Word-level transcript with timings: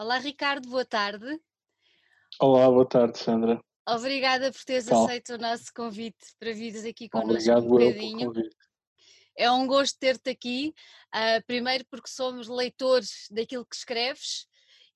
Olá, 0.00 0.16
Ricardo, 0.16 0.66
boa 0.66 0.82
tarde. 0.82 1.26
Olá, 2.40 2.66
boa 2.70 2.88
tarde, 2.88 3.18
Sandra. 3.18 3.62
Obrigada 3.86 4.50
por 4.50 4.64
teres 4.64 4.86
Tal. 4.86 5.04
aceito 5.04 5.34
o 5.34 5.38
nosso 5.38 5.70
convite 5.74 6.34
para 6.38 6.54
vires 6.54 6.86
aqui 6.86 7.06
connosco 7.06 7.34
Obrigado 7.34 7.66
um 7.66 7.68
bocadinho. 7.68 8.32
É 9.36 9.50
um 9.52 9.66
gosto 9.66 9.98
ter-te 9.98 10.30
aqui, 10.30 10.74
ah, 11.12 11.42
primeiro 11.46 11.84
porque 11.84 12.08
somos 12.08 12.48
leitores 12.48 13.26
daquilo 13.30 13.66
que 13.66 13.76
escreves 13.76 14.46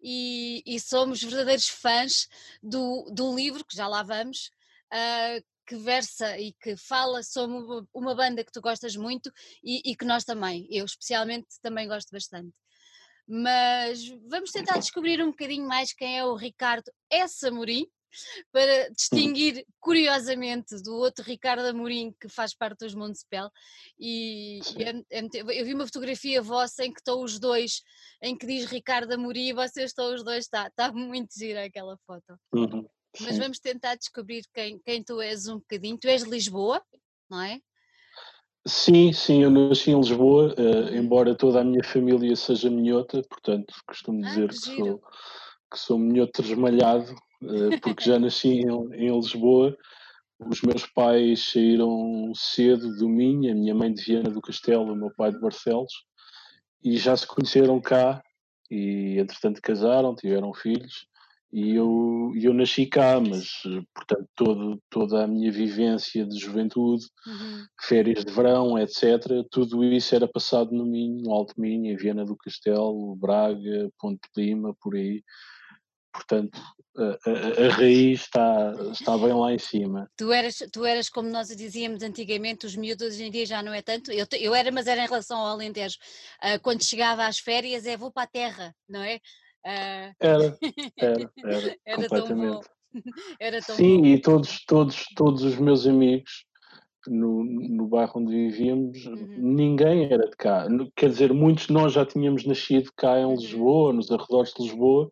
e, 0.02 0.62
e 0.64 0.80
somos 0.80 1.22
verdadeiros 1.22 1.68
fãs 1.68 2.26
do, 2.62 3.04
do 3.12 3.36
livro, 3.36 3.62
que 3.62 3.76
já 3.76 3.86
lá 3.86 4.02
vamos, 4.02 4.50
ah, 4.90 5.38
que 5.66 5.76
versa 5.76 6.38
e 6.38 6.54
que 6.54 6.78
fala 6.78 7.22
sobre 7.22 7.58
uma, 7.58 7.88
uma 7.92 8.14
banda 8.14 8.42
que 8.42 8.52
tu 8.52 8.62
gostas 8.62 8.96
muito 8.96 9.30
e, 9.62 9.82
e 9.84 9.94
que 9.94 10.06
nós 10.06 10.24
também, 10.24 10.66
eu 10.70 10.86
especialmente 10.86 11.60
também 11.60 11.86
gosto 11.86 12.10
bastante. 12.10 12.54
Mas 13.26 14.06
vamos 14.28 14.50
tentar 14.50 14.78
descobrir 14.78 15.22
um 15.22 15.30
bocadinho 15.30 15.66
mais 15.66 15.92
quem 15.92 16.18
é 16.18 16.24
o 16.24 16.34
Ricardo 16.34 16.90
S. 17.10 17.46
Amorim, 17.46 17.86
para 18.52 18.90
distinguir 18.90 19.66
curiosamente 19.80 20.80
do 20.82 20.94
outro 20.94 21.24
Ricardo 21.24 21.66
Amorim 21.66 22.14
que 22.20 22.28
faz 22.28 22.54
parte 22.54 22.80
dos 22.80 22.94
Montespel 22.94 23.50
e, 23.98 24.60
e 24.60 24.82
é- 24.82 25.20
é 25.20 25.60
eu 25.60 25.64
vi 25.64 25.74
uma 25.74 25.86
fotografia 25.86 26.40
vossa 26.40 26.84
em 26.84 26.92
que 26.92 27.00
estão 27.00 27.22
os 27.22 27.38
dois, 27.38 27.82
em 28.22 28.36
que 28.36 28.46
diz 28.46 28.66
Ricardo 28.66 29.12
Amorim 29.12 29.48
e 29.48 29.52
vocês 29.52 29.90
estão 29.90 30.14
os 30.14 30.22
dois, 30.22 30.44
está 30.44 30.70
tá 30.70 30.92
muito 30.92 31.36
gira 31.36 31.64
aquela 31.64 31.96
foto. 32.06 32.38
Uhum, 32.52 32.86
Mas 33.20 33.38
vamos 33.38 33.58
tentar 33.58 33.96
descobrir 33.96 34.44
quem, 34.52 34.78
quem 34.80 35.02
tu 35.02 35.20
és 35.20 35.46
um 35.48 35.58
bocadinho. 35.58 35.98
Tu 35.98 36.08
és 36.08 36.24
de 36.24 36.30
Lisboa, 36.30 36.82
não 37.28 37.42
é? 37.42 37.60
Sim, 38.66 39.12
sim, 39.12 39.42
eu 39.42 39.50
nasci 39.50 39.90
em 39.90 39.98
Lisboa, 39.98 40.54
Uhum. 40.58 40.96
embora 40.96 41.34
toda 41.34 41.60
a 41.60 41.64
minha 41.64 41.84
família 41.84 42.34
seja 42.34 42.70
minhota, 42.70 43.22
portanto 43.28 43.74
costumo 43.86 44.22
Ah, 44.24 44.26
dizer 44.28 44.48
que 44.48 44.54
que 44.54 44.66
giro. 44.66 44.86
sou, 44.86 45.02
que 45.70 45.78
sou 45.78 45.98
minhoto 45.98 46.40
resmalhado, 46.40 47.14
eh, 47.42 47.78
porque 47.82 48.04
já 48.04 48.18
nasci 48.18 48.48
em, 48.60 48.68
em 48.94 49.14
Lisboa. 49.14 49.76
Os 50.38 50.62
meus 50.62 50.86
pais 50.86 51.50
saíram 51.52 52.32
cedo 52.34 52.96
do 52.96 53.08
Minho, 53.08 53.52
a 53.52 53.54
minha 53.54 53.74
mãe 53.74 53.92
de 53.92 54.02
Viana 54.02 54.30
do 54.30 54.40
Castelo, 54.40 54.92
o 54.92 54.96
meu 54.96 55.10
pai 55.14 55.30
de 55.30 55.40
Barcelos, 55.40 55.92
e 56.82 56.96
já 56.96 57.14
se 57.16 57.26
conheceram 57.26 57.80
cá, 57.80 58.22
e 58.70 59.18
entretanto 59.18 59.60
casaram, 59.62 60.14
tiveram 60.14 60.52
filhos, 60.54 61.06
e 61.56 61.70
eu, 61.76 62.32
eu 62.34 62.52
nasci 62.52 62.84
cá, 62.84 63.20
mas 63.20 63.48
portanto 63.94 64.28
todo, 64.34 64.82
toda 64.90 65.22
a 65.22 65.26
minha 65.28 65.52
vivência 65.52 66.26
de 66.26 66.36
juventude, 66.38 67.04
Uhum. 67.26 67.64
férias 67.80 68.24
de 68.24 68.32
verão, 68.32 68.76
etc., 68.78 69.46
tudo 69.50 69.84
isso 69.84 70.14
era 70.14 70.26
passado 70.26 70.72
no 70.72 70.84
Minho, 70.84 71.22
no 71.22 71.32
Alto 71.32 71.54
Minho, 71.56 71.92
em 71.92 71.96
Viana 71.96 72.24
do 72.24 72.36
Castelo, 72.36 73.14
Braga, 73.16 73.88
Ponte 73.98 74.20
de 74.36 74.44
Lima, 74.44 74.74
por 74.80 74.96
aí. 74.96 75.22
Portanto, 76.12 76.60
a, 76.96 77.02
a- 77.30 77.66
a 77.66 77.68
raiz 77.70 78.20
está, 78.22 78.72
está 78.92 79.16
bem 79.18 79.32
lá 79.32 79.52
em 79.52 79.58
cima. 79.58 80.08
Tu 80.16 80.32
eras, 80.32 80.56
tu 80.72 80.84
eras, 80.84 81.08
como 81.08 81.28
nós 81.28 81.48
dizíamos 81.48 82.02
antigamente, 82.02 82.66
os 82.66 82.76
miúdos 82.76 83.06
hoje 83.08 83.24
em 83.24 83.30
dia 83.30 83.46
já 83.46 83.62
não 83.62 83.72
é 83.74 83.82
tanto. 83.82 84.12
Eu, 84.12 84.26
eu 84.38 84.54
era, 84.54 84.70
mas 84.70 84.86
era 84.86 85.02
em 85.02 85.08
relação 85.08 85.38
ao 85.38 85.46
Alentejo. 85.54 85.96
Ah, 86.40 86.58
quando 86.58 86.84
chegava 86.84 87.26
às 87.26 87.38
férias, 87.38 87.84
é 87.86 87.96
vou 87.96 88.12
para 88.12 88.24
a 88.24 88.28
terra, 88.28 88.74
não 88.88 89.02
é? 89.02 89.18
Ah, 89.64 90.12
Era, 90.20 90.58
era, 90.98 91.32
era, 91.44 91.76
era 91.86 92.08
completamente. 92.08 92.68
Era 93.40 93.60
Sim, 93.60 94.02
bom. 94.02 94.06
e 94.06 94.18
todos, 94.20 94.64
todos, 94.66 95.04
todos 95.16 95.42
os 95.42 95.58
meus 95.58 95.84
amigos 95.84 96.44
no, 97.08 97.42
no 97.44 97.88
bairro 97.88 98.20
onde 98.20 98.30
vivíamos, 98.30 99.04
Uhum. 99.06 99.34
ninguém 99.36 100.04
era 100.04 100.28
de 100.28 100.36
cá. 100.36 100.68
Quer 100.94 101.08
dizer, 101.10 101.32
muitos 101.34 101.66
de 101.66 101.72
nós 101.72 101.92
já 101.92 102.06
tínhamos 102.06 102.44
nascido 102.46 102.90
cá 102.96 103.18
em 103.18 103.24
Uhum. 103.24 103.34
Lisboa, 103.34 103.92
nos 103.92 104.10
arredores 104.12 104.52
de 104.54 104.62
Lisboa, 104.62 105.10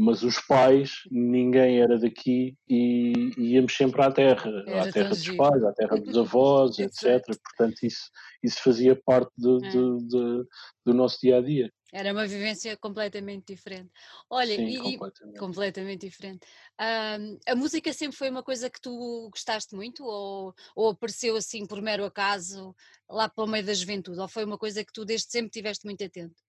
mas 0.00 0.22
os 0.22 0.38
pais, 0.40 0.92
ninguém 1.10 1.80
era 1.80 1.98
daqui 1.98 2.56
e 2.68 3.32
íamos 3.36 3.74
sempre 3.76 4.00
à 4.00 4.12
terra, 4.12 4.48
Era 4.64 4.84
à 4.84 4.92
terra 4.92 5.08
dos 5.08 5.28
pais, 5.30 5.64
à 5.64 5.72
terra 5.72 5.96
dos 5.96 6.16
avós, 6.38 6.78
etc. 6.78 7.20
Portanto, 7.26 7.82
isso, 7.82 8.08
isso 8.40 8.62
fazia 8.62 8.94
parte 8.94 9.32
de- 9.36 9.66
É. 9.66 9.70
de- 9.70 10.06
de- 10.06 10.46
do 10.86 10.94
nosso 10.94 11.18
dia 11.20 11.38
a 11.38 11.40
dia. 11.40 11.72
Era 11.92 12.12
uma 12.12 12.26
vivência 12.28 12.76
completamente 12.76 13.52
diferente. 13.52 13.90
Olha, 14.30 14.54
Sim, 14.54 14.68
e, 14.68 14.78
completamente. 14.78 15.38
completamente 15.38 16.06
diferente. 16.06 16.46
Ah, 16.78 17.16
a 17.48 17.56
música 17.56 17.92
sempre 17.92 18.16
foi 18.16 18.30
uma 18.30 18.42
coisa 18.44 18.70
que 18.70 18.80
tu 18.80 19.28
gostaste 19.32 19.74
muito 19.74 20.04
ou, 20.04 20.54
ou 20.76 20.90
apareceu 20.90 21.34
assim 21.34 21.66
por 21.66 21.82
mero 21.82 22.04
acaso 22.04 22.72
lá 23.10 23.28
para 23.28 23.42
o 23.42 23.48
meio 23.48 23.64
da 23.66 23.74
juventude? 23.74 24.20
Ou 24.20 24.28
foi 24.28 24.44
uma 24.44 24.58
coisa 24.58 24.84
que 24.84 24.92
tu 24.92 25.04
desde 25.04 25.28
sempre 25.30 25.50
tiveste 25.50 25.84
muito 25.86 26.04
atento? 26.04 26.40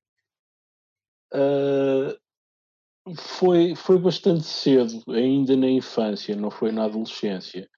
Ah, 1.33 2.15
foi, 3.15 3.75
foi 3.75 3.97
bastante 3.97 4.45
cedo, 4.45 5.03
ainda 5.09 5.55
na 5.55 5.69
infância, 5.69 6.35
não 6.35 6.51
foi 6.51 6.71
na 6.71 6.85
adolescência. 6.85 7.69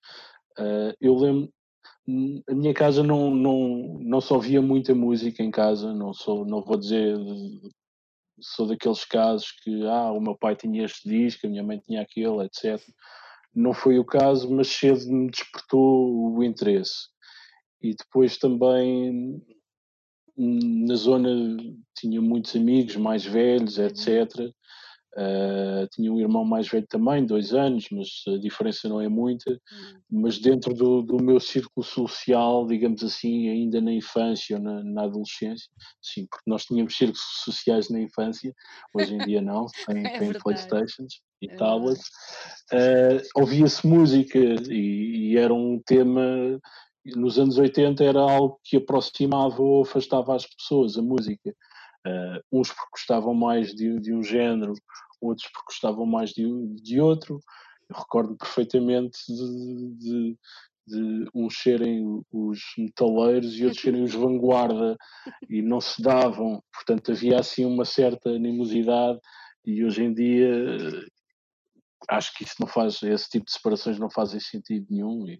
Ah, 0.58 0.94
eu 1.00 1.16
lembro, 1.16 1.52
a 2.50 2.54
minha 2.54 2.74
casa 2.74 3.04
não, 3.04 3.34
não, 3.34 4.00
não 4.02 4.22
só 4.22 4.38
via 4.38 4.62
muita 4.62 4.94
música 4.96 5.44
em 5.44 5.52
casa, 5.52 5.94
não 5.94 6.14
sou, 6.14 6.46
não 6.46 6.62
vou 6.64 6.78
dizer, 6.78 7.18
sou 8.40 8.68
daqueles 8.68 9.06
casos 9.06 9.52
que, 9.64 9.86
ah, 9.88 10.12
o 10.12 10.20
meu 10.20 10.36
pai 10.36 10.56
tinha 10.56 10.86
este 10.86 11.08
disco, 11.08 11.48
a 11.48 11.50
minha 11.50 11.64
mãe 11.64 11.80
tinha 11.80 12.02
aquele, 12.02 12.46
etc. 12.46 12.82
Não 13.54 13.74
foi 13.74 14.00
o 14.00 14.06
caso, 14.06 14.50
mas 14.52 14.68
cedo 14.70 15.12
me 15.12 15.30
despertou 15.30 16.36
o 16.36 16.44
interesse. 16.44 17.10
E 17.82 17.96
depois 17.96 18.38
também 18.38 19.42
hum, 20.38 20.86
na 20.88 20.96
zona 20.96 21.30
tinha 21.96 22.22
muitos 22.22 22.56
amigos 22.56 22.96
mais 22.96 23.26
velhos, 23.26 23.78
etc. 23.78 24.52
Uh, 25.18 25.88
tinha 25.92 26.12
um 26.12 26.20
irmão 26.20 26.46
mais 26.46 26.70
velho 26.70 26.88
também, 26.88 27.26
dois 27.26 27.54
anos, 27.54 27.88
mas 27.92 28.08
a 28.28 28.38
diferença 28.38 28.88
não 28.88 29.02
é 29.02 29.10
muita. 29.10 29.52
Uhum. 29.52 30.22
Mas 30.22 30.40
dentro 30.40 30.74
do, 30.74 31.02
do 31.02 31.22
meu 31.22 31.40
círculo 31.40 31.86
social, 31.86 32.66
digamos 32.66 33.04
assim, 33.04 33.50
ainda 33.50 33.82
na 33.82 33.92
infância 33.92 34.56
ou 34.56 34.64
na, 34.64 34.82
na 34.84 35.04
adolescência, 35.04 35.70
sim, 36.02 36.26
porque 36.30 36.50
nós 36.50 36.64
tínhamos 36.64 36.96
círculos 36.96 37.22
sociais 37.44 37.90
na 37.90 38.00
infância, 38.00 38.54
hoje 38.94 39.14
em 39.14 39.18
dia 39.20 39.42
não, 39.42 39.66
tem, 39.86 40.06
É 40.06 40.18
tem. 40.18 40.34
Playstations 40.34 41.22
e 41.42 41.50
É 41.50 41.56
tablets. 41.56 42.08
Uh, 42.72 43.22
Ouvia-se 43.36 43.86
música 43.86 44.40
e, 44.40 45.32
e 45.32 45.38
era 45.38 45.54
um 45.54 45.82
tema 45.86 46.58
nos 47.06 47.40
anos 47.40 47.58
80 47.58 48.04
era 48.04 48.20
algo 48.20 48.60
que 48.64 48.78
aproximava 48.78 49.62
ou 49.62 49.82
afastava 49.82 50.36
as 50.36 50.46
pessoas, 50.46 50.98
a 50.98 51.02
música. 51.02 51.54
Uh, 52.06 52.42
uns 52.52 52.70
porque 52.70 52.90
gostavam 52.92 53.34
mais 53.34 53.74
de, 53.76 54.00
de, 54.00 54.14
um 54.14 54.24
género, 54.24 54.74
outros 55.22 55.48
porque 55.52 55.68
gostavam 55.68 56.06
mais 56.06 56.32
de, 56.32 56.46
de 56.82 57.00
outro. 57.00 57.40
Eu 57.90 57.96
recordo 57.96 58.36
perfeitamente 58.36 59.20
de, 59.28 60.38
de, 60.88 61.30
uns 61.34 61.62
serem 61.62 62.24
os 62.32 62.60
metaleiros 62.78 63.56
e 63.56 63.66
outros 63.66 63.82
serem 63.82 64.04
os 64.04 64.14
vanguarda 64.16 64.98
e 65.50 65.62
não 65.62 65.80
se 65.80 66.02
davam, 66.02 66.62
portanto 66.74 67.12
havia 67.12 67.40
assim 67.40 67.66
uma 67.66 67.86
certa 67.86 68.30
animosidade 68.30 69.20
e 69.66 69.86
hoje 69.86 70.04
em 70.04 70.14
dia 70.14 70.50
acho 72.10 72.34
que 72.36 72.44
isso 72.44 72.56
não 72.60 72.68
faz, 72.68 73.02
esse 73.04 73.30
tipo 73.30 73.46
de 73.46 73.52
separações 73.52 74.00
não 74.00 74.10
fazem 74.10 74.40
sentido 74.40 74.88
nenhum 74.90 75.28
e, 75.28 75.40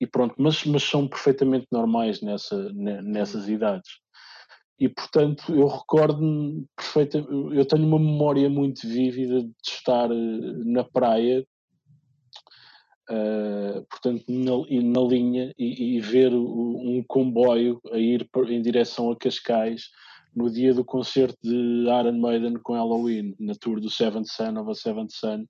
e 0.00 0.06
pronto, 0.06 0.34
mas, 0.36 0.64
mas 0.64 0.82
são 0.82 1.08
perfeitamente 1.08 1.66
normais 1.72 2.20
nessa, 2.20 2.70
nessas 2.74 3.48
idades 3.48 4.01
e 4.82 4.88
portanto 4.88 5.54
eu 5.54 5.68
recordo-me 5.68 6.66
perfeitamente, 6.74 7.56
eu 7.56 7.64
tenho 7.64 7.86
uma 7.86 8.00
memória 8.00 8.50
muito 8.50 8.84
vívida 8.84 9.42
de 9.42 9.52
estar 9.64 10.10
eh, 10.10 10.64
na 10.64 10.82
praia, 10.82 11.46
uh, 13.08 13.86
portanto 13.88 14.24
na, 14.26 14.50
na 14.82 15.00
linha 15.08 15.54
e, 15.56 15.96
e, 15.96 16.00
ver 16.00 16.34
um 16.34 17.00
comboio 17.06 17.80
a 17.92 17.96
ir 17.96 18.28
em 18.48 18.60
direção 18.60 19.12
a 19.12 19.16
Cascais 19.16 19.84
no 20.34 20.50
dia 20.50 20.74
do 20.74 20.84
concerto 20.84 21.38
de 21.44 21.84
Iron 21.84 22.20
Maiden 22.20 22.54
com 22.54 22.72
Halloween, 22.72 23.36
na 23.38 23.54
tour 23.54 23.80
do 23.80 23.88
Seventh 23.88 24.30
Son 24.30 24.58
of 24.58 24.68
a 24.68 24.74
Seventh 24.74 25.12
Son, 25.12 25.44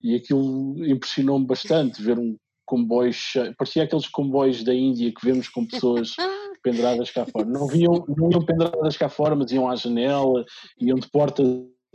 e 0.00 0.14
aquilo 0.14 0.86
impressionou-me 0.86 1.44
bastante, 1.44 2.00
ver 2.00 2.20
um 2.20 2.36
comboio 2.64 3.12
cheio, 3.12 3.52
parecia 3.56 3.82
aqueles 3.82 4.06
comboios 4.06 4.62
da 4.62 4.74
Índia 4.74 5.12
que 5.12 5.26
vemos 5.26 5.48
com 5.48 5.66
pessoas 5.66 6.14
penduradas 6.66 7.12
cá 7.12 7.24
fora. 7.24 7.44
Não, 7.44 7.68
viam, 7.68 8.04
não 8.08 8.28
iam 8.28 8.44
penduradas 8.44 8.96
cá 8.96 9.08
fora, 9.08 9.36
mas 9.36 9.52
iam 9.52 9.70
à 9.70 9.76
janela, 9.76 10.44
iam 10.80 10.98
de 10.98 11.08
portas 11.08 11.46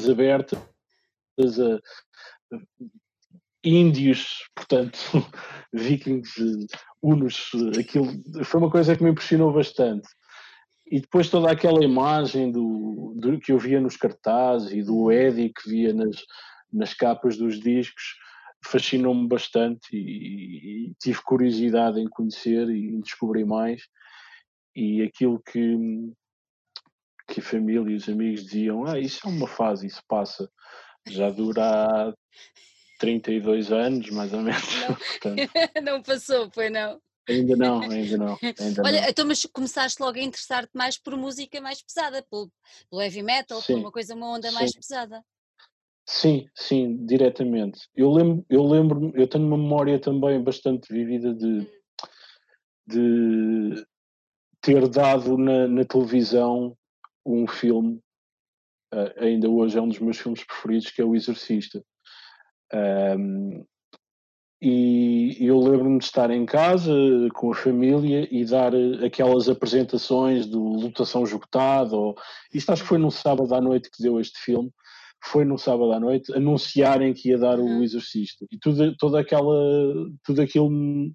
abertas, 0.10 0.58
a, 1.60 2.58
índios, 3.62 4.50
portanto, 4.56 4.98
vikings, 5.74 6.32
unos, 7.04 7.52
aquilo 7.78 8.08
foi 8.46 8.62
uma 8.62 8.72
coisa 8.72 8.96
que 8.96 9.04
me 9.04 9.12
impressionou 9.12 9.52
bastante. 9.52 10.08
E 10.90 11.02
depois 11.02 11.30
toda 11.30 11.52
aquela 11.52 11.84
imagem 11.84 12.50
do, 12.50 13.14
do 13.18 13.40
que 13.40 13.52
eu 13.52 13.60
via 13.60 13.80
nos 13.80 13.98
cartazes 13.98 14.72
e 14.72 14.82
do 14.82 15.12
Eddie 15.12 15.54
que 15.54 15.70
via 15.70 15.94
nas, 15.94 16.16
nas 16.72 16.94
capas 16.94 17.38
dos 17.38 17.60
discos 17.60 18.16
fascinou-me 18.64 19.28
bastante 19.28 19.88
e, 19.92 20.90
e, 20.90 20.94
tive 21.00 21.20
curiosidade 21.24 22.00
em 22.00 22.08
conhecer 22.08 22.70
e 22.70 22.90
em 22.90 23.02
descobrir 23.02 23.44
mais 23.44 23.82
e 24.76 25.02
aquilo 25.02 25.42
que, 25.42 25.78
que 27.28 27.40
a 27.40 27.44
família 27.44 27.92
e 27.92 27.96
os 27.96 28.08
amigos 28.10 28.44
diziam: 28.46 28.86
Ah, 28.86 29.00
isso 29.00 29.20
é 29.26 29.30
uma 29.30 29.48
fase, 29.48 29.88
isso 29.88 30.02
passa. 30.08 30.50
Já 31.08 31.30
dura 31.30 31.64
há 31.64 32.14
32 33.00 33.72
anos, 33.72 34.10
mais 34.12 34.34
ou 34.34 34.42
menos. 34.42 34.64
Não, 34.76 34.98
não 35.84 36.04
passou, 36.04 36.50
foi 36.52 36.70
não? 36.70 37.02
Ainda 37.28 37.56
não, 37.56 37.82
ainda 37.90 38.18
não. 38.18 38.38
Ainda 38.60 38.82
Olha, 38.84 39.02
não. 39.02 39.10
então, 39.10 39.26
mas 39.26 39.46
começaste 39.46 40.02
logo 40.02 40.18
a 40.18 40.22
interessar-te 40.22 40.72
mais 40.74 40.98
por 40.98 41.16
música 41.16 41.62
mais 41.62 41.82
pesada, 41.82 42.26
pelo, 42.30 42.52
pelo 42.90 43.02
heavy 43.02 43.24
metal, 43.24 43.62
Sim, 43.62 43.74
por 43.74 43.80
uma 43.80 43.92
coisa, 43.92 44.16
uma 44.16 44.36
onda 44.36 44.52
mais 44.52 44.72
sim. 44.72 44.80
pesada. 44.80 45.24
Sim, 46.06 46.50
sim, 46.56 47.06
diretamente. 47.06 47.88
Eu 47.96 48.12
lembro, 48.12 48.46
eu 48.50 48.66
lembro, 48.66 49.12
eu 49.16 49.28
tenho 49.28 49.46
uma 49.46 49.58
memória 49.58 50.00
também 50.00 50.44
bastante 50.44 50.92
vívida 50.92 51.34
de, 51.34 51.68
de 52.88 53.86
ter 54.62 54.88
dado 54.88 55.38
na, 55.38 55.68
na 55.68 55.84
televisão 55.86 56.76
um 57.26 57.48
filme, 57.48 58.00
eh, 58.94 59.16
ainda 59.18 59.50
hoje 59.50 59.78
é 59.78 59.82
um 59.82 59.88
dos 59.90 60.00
meus 60.00 60.18
filmes 60.18 60.44
preferidos, 60.44 60.92
que 60.92 61.02
é 61.02 61.06
O 61.06 61.16
Exorcista. 61.16 61.84
Ahm, 62.74 63.64
e 64.64 65.38
eu 65.40 65.60
lembro-me 65.60 65.98
de 65.98 66.06
estar 66.06 66.30
em 66.30 66.46
casa 66.46 66.94
com 67.34 67.52
a 67.52 67.56
família 67.56 68.28
e 68.32 68.46
dar 68.46 68.74
eh, 68.76 69.06
aquelas 69.06 69.50
apresentações 69.50 70.46
do 70.46 70.62
Lutação 70.62 71.24
Esgotada, 71.24 71.96
ou 71.96 72.16
isto 72.54 72.72
acho 72.72 72.84
que 72.84 72.88
foi 72.90 73.00
num 73.00 73.10
sábado 73.10 73.54
à 73.56 73.60
noite 73.62 73.90
que 73.90 74.04
deu 74.04 74.20
este 74.20 74.40
filme, 74.40 74.72
foi 75.24 75.46
num 75.46 75.58
sábado 75.58 75.92
à 75.92 76.00
noite, 76.00 76.34
anunciarem 76.36 77.14
que 77.14 77.30
ia 77.30 77.38
dar 77.38 77.60
o 77.60 77.66
Uhum. 77.66 77.84
Exorcista. 77.84 78.46
E 78.52 78.58
tudo, 78.60 78.96
toda 78.98 79.20
aquela, 79.20 79.56
tudo 80.24 80.42
aquilo 80.42 80.70
me- 80.70 81.12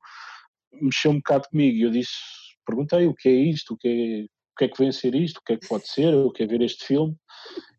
mexeu 0.81 1.11
um 1.13 1.17
bocado 1.17 1.49
comigo. 1.49 1.77
E 1.79 1.83
eu 1.83 1.91
disse, 1.91 2.13
perguntei 2.67 3.07
o 3.07 3.15
que 3.15 3.29
é 3.29 3.33
isto, 3.33 3.75
o 3.75 3.77
que 3.77 3.89
é, 3.89 4.25
o 4.25 4.57
que 4.59 4.65
é 4.65 4.69
que 4.69 4.79
vem 4.79 4.89
a 4.89 4.93
ser 4.93 5.15
isto, 5.15 5.39
o 5.39 5.43
que 5.43 5.53
é 5.55 5.57
que 5.57 5.69
pode 5.69 5.89
ser, 5.89 6.13
eu 6.13 6.31
quero 6.33 6.51
ver 6.51 6.63
este 6.63 6.85
filme. 6.85 7.17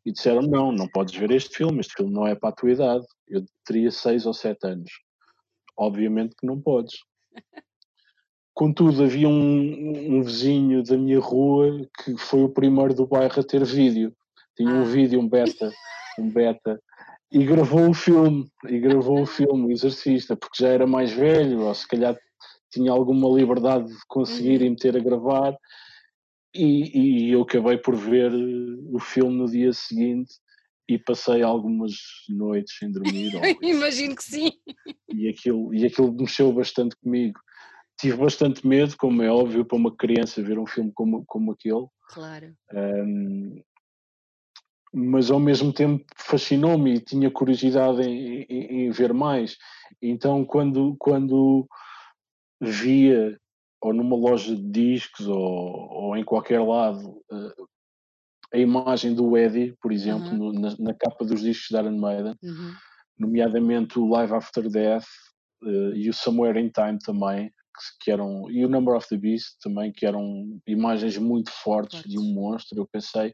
E 0.06 0.12
disseram, 0.12 0.42
não, 0.42 0.72
não 0.72 0.88
podes 0.88 1.14
ver 1.16 1.32
este 1.32 1.56
filme, 1.58 1.82
este 1.82 1.94
filme 1.96 2.14
não 2.14 2.26
é 2.26 2.34
para 2.34 2.50
a 2.50 2.54
tua 2.54 2.72
idade. 2.72 3.06
Eu 3.28 3.46
teria 3.66 3.92
seis 3.92 4.26
ou 4.26 4.34
sete 4.34 4.66
anos. 4.66 4.90
Obviamente 5.78 6.36
que 6.40 6.48
não 6.48 6.62
podes. 6.62 6.96
Contudo, 8.54 9.04
havia 9.04 9.28
um, 9.28 10.18
um 10.18 10.24
vizinho 10.24 10.82
da 10.82 10.98
minha 10.98 11.20
rua 11.20 11.88
que 12.04 12.18
foi 12.18 12.44
o 12.44 12.50
primeiro 12.50 12.94
do 12.94 13.06
bairro 13.06 13.40
a 13.40 13.44
ter 13.44 13.64
vídeo. 13.66 14.16
Tinha 14.56 14.70
um 14.70 14.82
Ah. 14.82 14.86
vídeo, 14.86 15.20
um 15.20 15.28
beta, 15.28 15.72
um 16.18 16.30
beta, 16.32 16.82
e 17.32 17.46
gravou 17.46 17.90
o 17.90 17.94
filme, 17.94 18.50
e 18.68 18.80
gravou 18.80 19.22
o 19.22 19.26
filme, 19.26 19.68
o 19.68 19.72
Exorcista, 19.72 20.36
porque 20.36 20.64
já 20.64 20.70
era 20.70 20.88
mais 20.88 21.12
velho, 21.12 21.62
ou 21.62 21.76
se 21.76 21.88
calhar 21.88 22.18
tinha 22.78 22.92
alguma 22.92 23.28
liberdade 23.30 23.88
de 23.88 23.98
conseguir 24.08 24.60
Uhum. 24.62 24.68
e 24.68 24.70
meter 24.70 24.96
a 24.96 25.00
gravar, 25.00 25.58
e, 26.54 27.28
e 27.28 27.32
eu 27.32 27.42
acabei 27.42 27.78
por 27.78 27.96
ver 27.96 28.32
eh, 28.32 28.80
o 28.94 29.00
filme 29.00 29.36
no 29.36 29.48
dia 29.50 29.74
seguinte 29.74 30.34
e 30.90 30.98
passei 30.98 31.42
algumas 31.44 31.94
noites 32.30 32.78
sem 32.78 32.92
dormir. 32.92 33.32
Imagino 33.62 34.16
que 34.16 34.24
sim. 34.24 34.52
e 35.10 35.28
aquilo, 35.28 35.74
e 35.74 35.86
aquilo 35.86 36.12
mexeu 36.14 36.52
bastante 36.54 36.96
comigo. 36.98 37.40
Tive 38.00 38.18
bastante 38.18 38.66
medo, 38.66 38.96
como 38.98 39.22
é 39.24 39.30
óbvio, 39.30 39.66
para 39.66 39.78
uma 39.78 39.96
criança 39.96 40.42
ver 40.42 40.60
um 40.60 40.68
filme 40.68 40.92
como, 40.94 41.24
como 41.26 41.52
aquele, 41.52 41.88
Claro. 42.10 42.54
um, 42.74 43.60
mas 44.94 45.30
ao 45.30 45.40
mesmo 45.40 45.74
tempo 45.74 46.06
fascinou-me 46.16 46.96
e 46.96 47.00
tinha 47.02 47.30
curiosidade 47.30 48.02
em, 48.02 48.44
em- 48.50 48.86
em 48.88 48.92
ver 48.92 49.14
mais. 49.14 49.58
Então, 50.02 50.46
quando, 50.46 50.96
quando 51.00 51.68
via, 52.62 53.40
ou 53.82 53.94
numa 53.94 54.16
loja 54.16 54.56
de 54.56 54.64
discos, 54.64 55.28
ou, 55.28 55.38
ou 55.40 56.18
em 56.18 56.24
qualquer 56.24 56.62
lado, 56.62 57.22
eh, 57.32 57.56
a 58.54 58.58
imagem 58.58 59.14
do 59.14 59.38
Eddie, 59.38 59.76
por 59.82 59.92
exemplo, 59.92 60.28
Aham. 60.30 60.38
no- 60.38 60.54
na, 60.54 60.76
na 60.80 60.94
capa 60.94 61.26
dos 61.26 61.42
discos 61.42 61.70
da 61.72 61.82
Iron 61.82 61.98
Maiden, 62.00 62.36
Uhum. 62.42 62.74
nomeadamente 63.20 64.00
o 64.00 64.08
Live 64.10 64.34
After 64.34 64.70
Death 64.70 65.06
eh, 65.64 65.92
e 65.96 66.10
o 66.10 66.14
Somewhere 66.14 66.60
in 66.60 66.70
Time 66.70 66.98
também, 67.00 67.50
que, 67.50 68.06
que 68.06 68.12
eram, 68.12 68.50
e 68.50 68.66
o 68.66 68.70
Number 68.70 68.96
of 68.96 69.08
the 69.10 69.18
Beast 69.18 69.58
também, 69.62 69.92
que 69.92 70.06
eram 70.06 70.60
imagens 70.66 71.18
muito 71.18 71.52
fortes 71.52 72.02
de 72.04 72.18
um 72.18 72.22
Fortes. 72.22 72.36
monstro. 72.36 72.80
Eu 72.80 72.88
pensei, 72.88 73.34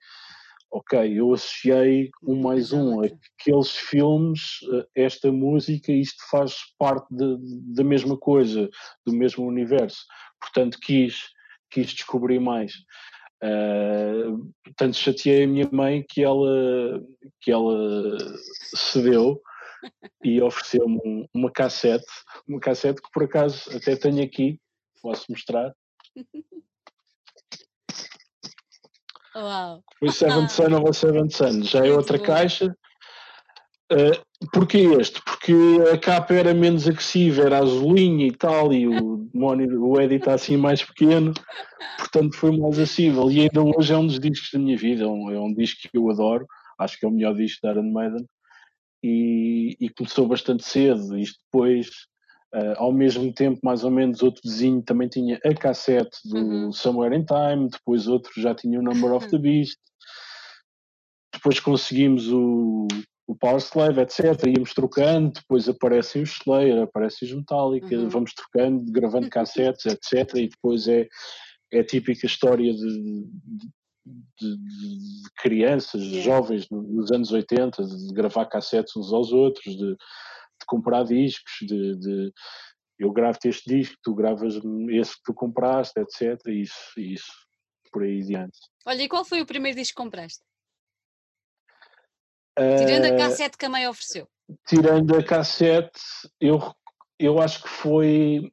ok, 0.73 1.19
eu 1.19 1.31
associei 1.31 2.09
um 2.23 2.41
mais 2.41 2.73
um, 2.73 3.01
aqueles 3.01 3.71
filmes, 3.71 4.57
eh, 4.73 5.03
esta 5.03 5.31
música, 5.31 5.91
isto 5.91 6.21
faz 6.31 6.57
parte 6.79 7.07
de- 7.13 7.37
da 7.75 7.83
mesma 7.83 8.17
coisa, 8.17 8.67
do 9.05 9.13
mesmo 9.13 9.45
universo. 9.45 10.03
Portanto, 10.41 10.79
quis, 10.81 11.29
quis 11.69 11.87
descobrir 11.93 12.39
mais. 12.39 12.73
Uh, 13.43 14.51
chateei 14.93 15.43
a 15.43 15.47
minha 15.47 15.69
mãe 15.71 16.03
que 16.09 16.23
ela, 16.23 17.03
que 17.41 17.51
ela 17.51 18.17
cedeu 18.73 19.41
e 20.23 20.41
ofereceu-me 20.41 20.99
um- 21.05 21.27
uma 21.33 21.51
cassete, 21.51 22.05
uma 22.47 22.59
cassete 22.59 23.01
que 23.01 23.11
por 23.11 23.23
acaso 23.23 23.69
até 23.75 23.95
tenho 23.95 24.23
aqui, 24.23 24.59
posso 25.01 25.25
mostrar. 25.29 25.73
Uau. 29.35 29.83
Foi 29.99 30.11
Seventh 30.11 30.49
Son 30.49 30.75
of 30.75 30.89
a 30.89 30.93
Seventh 30.93 31.31
Son, 31.31 31.63
já 31.63 31.79
é 31.79 31.81
Muito 31.83 31.97
outra 31.97 32.17
bom. 32.17 32.23
caixa. 32.23 32.75
Uh, 33.91 34.49
porquê 34.51 34.79
este? 34.99 35.21
Porque 35.21 35.53
a 35.91 35.97
capa 35.97 36.33
era 36.33 36.53
menos 36.53 36.87
agressiva, 36.87 37.43
era 37.43 37.59
azulinha 37.59 38.27
e 38.27 38.31
tal, 38.31 38.73
e 38.73 38.87
o 38.87 39.17
demónio, 39.33 39.83
o 39.83 39.99
Eddie 39.99 40.17
está 40.17 40.33
assim 40.33 40.57
mais 40.57 40.83
pequeno, 40.83 41.33
portanto 41.97 42.35
foi 42.35 42.57
mais 42.57 42.79
acessível. 42.79 43.29
E 43.29 43.41
ainda 43.41 43.61
hoje 43.61 43.93
é 43.93 43.97
um 43.97 44.07
dos 44.07 44.19
discos 44.19 44.49
da 44.51 44.59
minha 44.59 44.77
vida, 44.77 45.03
é 45.03 45.07
um, 45.07 45.31
é 45.31 45.39
um 45.39 45.53
disco 45.53 45.81
que 45.81 45.97
eu 45.97 46.09
adoro, 46.09 46.45
acho 46.79 46.99
que 46.99 47.05
é 47.05 47.07
o 47.07 47.11
melhor 47.11 47.35
disco 47.35 47.59
da 47.63 47.71
Iron 47.71 47.91
Maiden, 47.91 48.25
e, 49.03 49.75
e 49.79 49.89
começou 49.89 50.27
bastante 50.27 50.63
cedo. 50.63 51.17
Isto 51.17 51.39
depois, 51.45 51.89
uh, 52.53 52.75
ao 52.77 52.91
mesmo 52.91 53.33
tempo, 53.33 53.59
mais 53.63 53.83
ou 53.83 53.91
menos, 53.91 54.21
outro 54.21 54.41
vizinho 54.43 54.81
também 54.81 55.07
tinha 55.07 55.39
a 55.43 55.53
cassete 55.53 56.17
do 56.25 56.37
Uhum. 56.37 56.71
Somewhere 56.71 57.15
in 57.15 57.25
Time, 57.25 57.69
depois 57.69 58.07
outro 58.07 58.31
já 58.41 58.53
tinha 58.55 58.79
o 58.79 58.83
Number 58.83 59.11
of 59.13 59.27
the 59.29 59.37
Beast, 59.39 59.77
depois 61.33 61.59
conseguimos 61.59 62.27
o, 62.31 62.87
o 63.27 63.35
Power 63.35 63.57
Slave, 63.57 64.01
etc. 64.01 64.45
Íamos 64.47 64.73
trocando, 64.73 65.31
depois 65.33 65.67
aparecem 65.67 66.21
os 66.21 66.31
Slayer, 66.39 66.83
aparecem 66.83 67.27
os 67.27 67.33
Metallica, 67.35 67.95
Uhum. 67.95 68.09
vamos 68.09 68.33
trocando, 68.33 68.91
gravando 68.91 69.29
cassetes, 69.29 69.85
etc. 69.85 70.35
E 70.37 70.47
depois 70.49 70.87
é, 70.87 71.07
é 71.71 71.79
a 71.79 71.83
típica 71.85 72.25
história 72.25 72.71
de, 72.73 72.79
de, 72.79 73.27
de- 74.39 74.57
de 74.57 75.29
crianças, 75.37 76.01
Yeah. 76.01 76.21
jovens 76.23 76.69
no- 76.69 76.83
nos 76.83 77.11
anos 77.11 77.31
80, 77.31 77.83
de 77.83 78.13
gravar 78.13 78.45
cassetes 78.45 78.95
uns 78.95 79.11
aos 79.11 79.31
outros, 79.31 79.75
de, 79.75 79.95
de 80.63 80.67
comprar 80.67 81.03
discos, 81.03 81.53
de, 81.61 81.95
de 81.97 82.33
eu 82.99 83.11
gravo-te 83.11 83.49
este 83.49 83.69
disco, 83.69 83.95
tu 84.03 84.13
gravas 84.15 84.55
esse 84.89 85.15
que 85.17 85.23
tu 85.25 85.33
compraste, 85.33 85.99
etc. 85.99 86.39
Isso, 86.47 86.99
isso, 86.99 87.31
por 87.91 88.03
aí 88.03 88.21
adiante. 88.21 88.57
Olha, 88.85 89.03
e 89.03 89.09
qual 89.09 89.25
foi 89.25 89.41
o 89.41 89.45
primeiro 89.45 89.77
disco 89.77 89.97
que 89.97 90.03
compraste? 90.03 90.43
Tirando 92.77 93.05
a 93.05 93.09
Eh, 93.09 93.17
cassete 93.17 93.57
que 93.57 93.65
a 93.65 93.69
mãe 93.69 93.87
ofereceu. 93.87 94.27
tirando 94.67 95.15
a 95.17 95.23
cassete, 95.23 95.99
eu, 96.39 96.59
eu 97.17 97.39
acho 97.41 97.63
que 97.63 97.69
foi, 97.69 98.51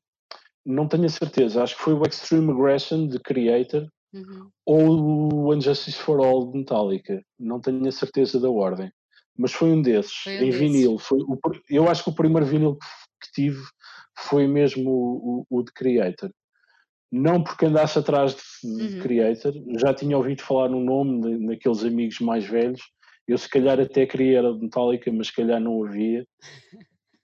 não 0.64 0.88
tenho 0.88 1.04
a 1.04 1.08
certeza, 1.08 1.62
acho 1.62 1.76
que 1.76 1.82
foi 1.82 1.92
o 1.94 2.02
Extreme 2.06 2.52
Aggression 2.52 3.06
de 3.06 3.18
Creator 3.20 3.86
Uhum. 4.12 4.50
ou 4.66 5.46
o 5.46 5.54
Injustice 5.54 5.96
for 5.98 6.18
All 6.24 6.50
de 6.50 6.58
Metallica, 6.58 7.24
não 7.38 7.60
tenho 7.60 7.86
a 7.86 7.92
certeza 7.92 8.40
da 8.40 8.50
ordem, 8.50 8.90
mas 9.36 9.52
foi 9.52 9.70
um 9.70 9.80
desses, 9.82 10.12
Foi 10.14 10.32
um 10.32 10.42
em 10.42 10.44
desses. 10.46 10.60
vinil. 10.60 10.98
Foi 10.98 11.18
o 11.20 11.38
eu 11.68 11.88
acho 11.88 12.04
que 12.04 12.10
o 12.10 12.14
primeiro 12.14 12.46
vinil 12.46 12.76
que, 13.20 13.32
tive 13.32 13.62
foi 14.18 14.46
mesmo 14.46 14.90
o, 14.90 15.46
o, 15.50 15.58
o 15.58 15.62
de 15.62 15.72
Creator. 15.72 16.30
Não 17.12 17.42
porque 17.42 17.66
andasse 17.66 17.98
atrás 17.98 18.34
de, 18.34 18.40
de 18.88 18.94
Uhum. 18.96 19.00
Creator, 19.00 19.52
já 19.80 19.92
tinha 19.94 20.16
ouvido 20.16 20.42
falar 20.42 20.68
no 20.68 20.80
nome 20.80 21.38
naqueles 21.38 21.82
amigos 21.84 22.20
mais 22.20 22.44
velhos. 22.44 22.80
Eu 23.26 23.38
se 23.38 23.48
calhar 23.48 23.80
até 23.80 24.06
queria 24.06 24.38
era 24.38 24.52
de 24.52 24.60
Metallica, 24.60 25.10
mas 25.12 25.28
se 25.28 25.34
calhar 25.34 25.60
não 25.60 25.84
havia. 25.84 26.26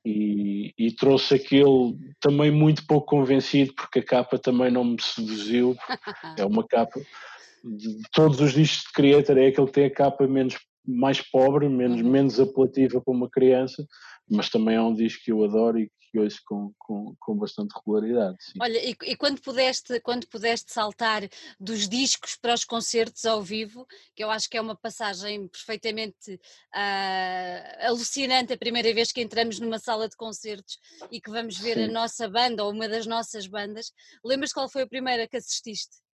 E, 0.05 0.73
e 0.79 0.93
trouxe 0.93 1.35
aquele 1.35 1.97
também 2.21 2.51
muito 2.51 2.87
pouco 2.87 3.07
convencido, 3.09 3.75
porque 3.75 3.99
a 3.99 4.05
capa 4.05 4.39
também 4.39 4.71
não 4.71 4.85
me 4.85 5.01
seduziu. 5.01 5.77
É 6.39 6.45
uma 6.45 6.65
capa 6.67 7.01
de 7.01 7.97
de 7.97 8.03
todos 8.13 8.41
os 8.41 8.53
discos 8.53 8.85
de 8.87 8.93
Creator, 8.93 9.37
é 9.39 9.49
aquele 9.49 9.67
que 9.67 9.73
tem 9.73 9.85
a 9.87 9.91
capa 9.91 10.25
menos, 10.29 10.57
mais 10.87 11.21
pobre, 11.21 11.69
menos, 11.69 12.01
Uhum. 12.01 12.11
menos 12.11 12.41
apelativa 12.41 13.01
para 13.01 13.13
uma 13.15 13.29
criança, 13.29 13.87
mas 14.31 14.49
também 14.49 14.77
é 14.77 14.83
um 14.83 14.95
disco 14.95 15.23
que 15.25 15.33
eu 15.33 15.45
adoro 15.45 15.79
e 15.79 15.91
que 16.11 16.19
ouço 16.19 16.41
com, 16.47 16.73
com, 16.79 17.15
com 17.19 17.37
bastante 17.37 17.73
regularidade. 17.75 18.37
Sim. 18.41 18.59
Olha, 18.61 18.79
e, 18.79 18.97
e 19.05 19.17
quando, 19.17 19.41
pudeste, 19.41 20.01
quando 20.01 20.27
pudeste 20.29 20.73
saltar 20.73 21.29
dos 21.59 21.89
discos 21.89 22.37
para 22.37 22.55
os 22.55 22.65
concertos 22.65 23.25
ao 23.25 23.43
vivo, 23.43 23.87
que 24.15 24.23
eu 24.23 24.31
acho 24.31 24.49
que 24.49 24.57
é 24.57 24.61
uma 24.61 24.77
passagem 24.77 25.49
perfeitamente 25.49 26.41
ah, 26.73 27.87
alucinante 27.89 28.53
a 28.53 28.59
primeira 28.59 28.93
vez 28.95 29.13
que 29.13 29.21
entramos 29.21 29.59
numa 29.61 29.79
sala 29.79 30.09
de 30.09 30.17
concertos 30.17 30.79
e 31.11 31.21
que 31.21 31.31
vamos 31.31 31.59
ver 31.59 31.79
a 31.79 31.87
Sim. 31.87 31.93
nossa 31.93 32.29
banda 32.29 32.65
ou 32.65 32.73
uma 32.73 32.89
das 32.89 33.07
nossas 33.07 33.47
bandas, 33.47 33.93
lembras 34.25 34.53
qual 34.53 34.69
foi 34.69 34.83
a 34.83 34.89
primeira 34.89 35.27
que 35.27 35.37
assististe? 35.37 36.06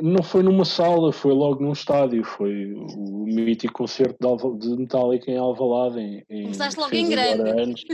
Não 0.00 0.22
foi 0.22 0.42
numa 0.42 0.64
sala, 0.66 1.10
foi 1.10 1.32
logo 1.32 1.62
num 1.62 1.72
estádio. 1.72 2.22
Foi 2.22 2.74
o 2.74 3.24
mítico 3.24 3.72
concerto 3.72 4.16
de, 4.36 4.68
de 4.68 4.76
Metallica 4.76 5.30
em 5.30 5.38
Alvalade. 5.38 6.00
Em, 6.00 6.24
em 6.28 6.42
Começaste 6.44 6.78
logo 6.78 6.94
em 6.94 7.08
grande. 7.08 7.48
Anos. 7.48 7.84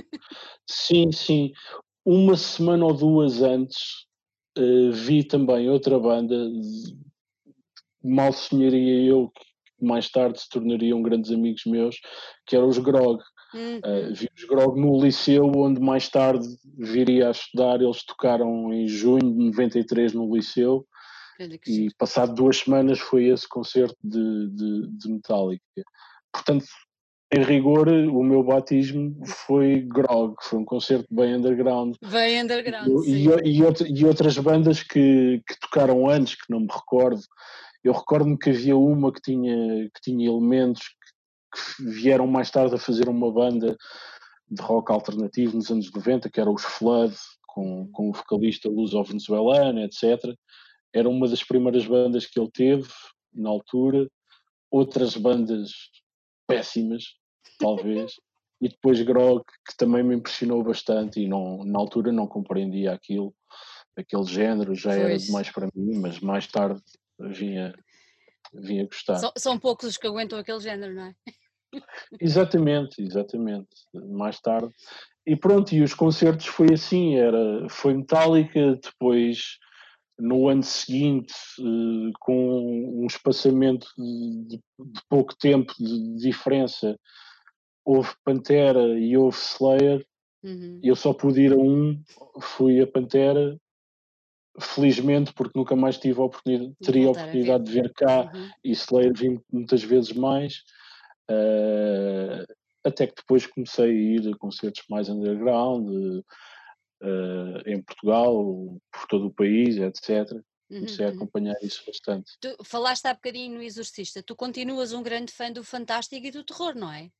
Sim, 0.68 1.12
sim. 1.12 1.52
Uma 2.04 2.36
semana 2.36 2.84
ou 2.84 2.94
duas 2.94 3.40
antes 3.40 4.06
uh, 4.58 4.92
vi 4.92 5.22
também 5.22 5.70
outra 5.70 5.98
banda, 5.98 6.34
mal 8.02 8.32
sonharia 8.32 9.06
eu, 9.06 9.28
que 9.28 9.84
mais 9.86 10.10
tarde 10.10 10.40
se 10.40 10.48
tornariam 10.48 11.02
grandes 11.02 11.30
amigos 11.30 11.62
meus, 11.66 11.96
que 12.46 12.56
eram 12.56 12.68
os 12.68 12.78
Grog. 12.78 13.22
Uhum. 13.54 13.78
Uh, 13.78 14.14
vi 14.14 14.28
os 14.36 14.44
Grog 14.44 14.80
no 14.80 15.00
Liceu, 15.00 15.46
onde 15.54 15.80
mais 15.80 16.08
tarde 16.08 16.44
viria 16.78 17.28
a 17.28 17.30
estudar. 17.30 17.80
Eles 17.80 18.04
tocaram 18.04 18.72
em 18.72 18.88
junho 18.88 19.20
de 19.20 19.44
93 19.46 20.14
no 20.14 20.34
Liceu 20.34 20.84
e 21.66 21.88
passado 21.98 22.34
duas 22.34 22.58
semanas 22.58 22.98
foi 22.98 23.26
esse 23.26 23.48
concerto 23.48 23.96
de, 24.02 24.48
de, 24.50 24.88
de 24.98 25.12
Metallica. 25.12 25.62
Portanto, 26.32 26.66
em 27.34 27.42
rigor, 27.42 27.88
o 27.88 28.22
meu 28.22 28.42
batismo 28.42 29.16
foi 29.26 29.80
Grog, 29.80 30.34
foi 30.42 30.58
um 30.58 30.64
concerto 30.66 31.06
bem 31.10 31.34
underground. 31.34 31.96
Bem 32.10 32.42
underground, 32.42 32.88
e, 33.06 33.26
e, 33.42 34.00
e, 34.00 34.04
outras 34.04 34.36
bandas 34.36 34.82
que, 34.82 35.42
que 35.46 35.60
tocaram 35.60 36.08
antes, 36.08 36.34
que 36.34 36.50
não 36.50 36.60
me 36.60 36.68
recordo. 36.70 37.22
Eu 37.82 37.94
recordo-me 37.94 38.38
que 38.38 38.50
havia 38.50 38.76
uma 38.76 39.10
que 39.10 39.22
tinha, 39.22 39.88
que 39.94 40.00
tinha 40.02 40.28
elementos 40.28 40.82
que, 40.82 41.84
que, 41.84 41.90
vieram 41.90 42.26
mais 42.26 42.50
tarde 42.50 42.74
a 42.74 42.78
fazer 42.78 43.08
uma 43.08 43.32
banda 43.32 43.76
de 44.50 44.62
rock 44.62 44.92
alternativo 44.92 45.56
nos 45.56 45.70
anos 45.70 45.90
90, 45.90 46.28
que 46.28 46.38
era 46.38 46.50
os 46.50 46.62
Flood, 46.62 47.16
com, 47.46 47.88
com 47.92 48.10
o 48.10 48.12
vocalista 48.12 48.68
luso-venezuelano, 48.68 49.80
etc 49.80 50.36
era 50.92 51.08
uma 51.08 51.28
das 51.28 51.42
primeiras 51.42 51.86
bandas 51.86 52.26
que 52.26 52.38
ele 52.38 52.50
teve 52.50 52.88
na 53.32 53.48
altura, 53.48 54.08
outras 54.70 55.16
bandas 55.16 55.72
péssimas, 56.46 57.04
talvez, 57.58 58.12
e 58.60 58.68
depois 58.68 59.00
Grog, 59.02 59.42
que 59.66 59.76
também 59.76 60.02
me 60.02 60.14
impressionou 60.14 60.62
bastante 60.62 61.20
e 61.20 61.28
não, 61.28 61.64
na 61.64 61.78
altura 61.78 62.12
não 62.12 62.26
compreendia 62.26 62.92
aquilo, 62.92 63.34
aquele 63.96 64.24
género, 64.24 64.74
já 64.74 64.90
pois. 64.90 65.02
era 65.02 65.18
demais 65.18 65.50
para 65.50 65.68
mim, 65.74 65.98
mas 65.98 66.20
mais 66.20 66.46
tarde 66.46 66.80
vinha, 67.18 67.74
vinha 68.52 68.84
gostar. 68.84 69.16
São, 69.16 69.32
são 69.36 69.58
poucos 69.58 69.88
os 69.88 69.96
que 69.96 70.06
aguentam 70.06 70.38
aquele 70.38 70.60
género, 70.60 70.94
não 70.94 71.04
é? 71.04 71.14
Exatamente, 72.20 73.00
exatamente. 73.00 73.68
Mais 73.94 74.38
tarde. 74.38 74.68
E 75.26 75.34
pronto, 75.34 75.74
e 75.74 75.82
os 75.82 75.94
concertos 75.94 76.44
foi 76.44 76.74
assim, 76.74 77.16
era, 77.16 77.66
foi 77.70 77.94
Metallica, 77.94 78.76
depois 78.76 79.58
no 80.18 80.48
ano 80.48 80.62
seguinte, 80.62 81.34
eh, 81.58 82.12
com 82.20 83.02
um 83.02 83.06
espaçamento 83.06 83.86
de, 83.96 84.56
de 84.56 85.00
pouco 85.08 85.34
tempo 85.36 85.72
de 85.78 86.16
diferença, 86.16 86.98
houve 87.84 88.10
Pantera 88.24 88.98
e 88.98 89.16
houve 89.16 89.36
Slayer. 89.36 90.06
Uhum. 90.42 90.80
Eu 90.82 90.96
só 90.96 91.12
pude 91.12 91.42
ir 91.42 91.52
a 91.52 91.56
um, 91.56 92.00
fui 92.40 92.80
a 92.80 92.86
Pantera, 92.86 93.56
felizmente, 94.60 95.32
porque 95.32 95.58
nunca 95.58 95.74
mais 95.74 95.98
tive 95.98 96.20
a 96.20 96.24
oportunidade, 96.24 96.74
teria 96.82 97.08
a 97.08 97.12
oportunidade 97.12 97.64
de 97.64 97.72
ver 97.72 97.92
cá 97.94 98.30
uhum. 98.32 98.50
e 98.64 98.72
Slayer 98.72 99.12
vim 99.14 99.40
muitas 99.50 99.82
vezes 99.82 100.12
mais. 100.12 100.62
Uh, 101.30 102.44
até 102.84 103.06
que 103.06 103.14
depois 103.14 103.46
comecei 103.46 103.84
a 103.84 103.92
ir 103.92 104.28
a 104.28 104.36
concertos 104.36 104.82
mais 104.90 105.08
underground, 105.08 105.88
uh, 105.88 106.24
em 107.66 107.82
Portugal, 107.82 108.34
por 108.90 109.06
todo 109.08 109.26
o 109.26 109.34
país, 109.34 109.76
etc. 109.76 110.28
Comecei 110.68 111.04
uhum. 111.04 111.12
a 111.12 111.14
acompanhar 111.14 111.56
isso 111.62 111.82
bastante. 111.86 112.32
Tu 112.40 112.56
falaste 112.64 113.06
há 113.06 113.12
bocadinho 113.12 113.56
no 113.56 113.62
Exorcista, 113.62 114.22
tu 114.22 114.34
continuas 114.34 114.92
um 114.92 115.02
grande 115.02 115.30
fã 115.30 115.52
do 115.52 115.62
fantástico 115.62 116.26
e 116.26 116.30
do 116.30 116.44
terror, 116.44 116.74
não 116.74 116.90
é? 116.90 117.10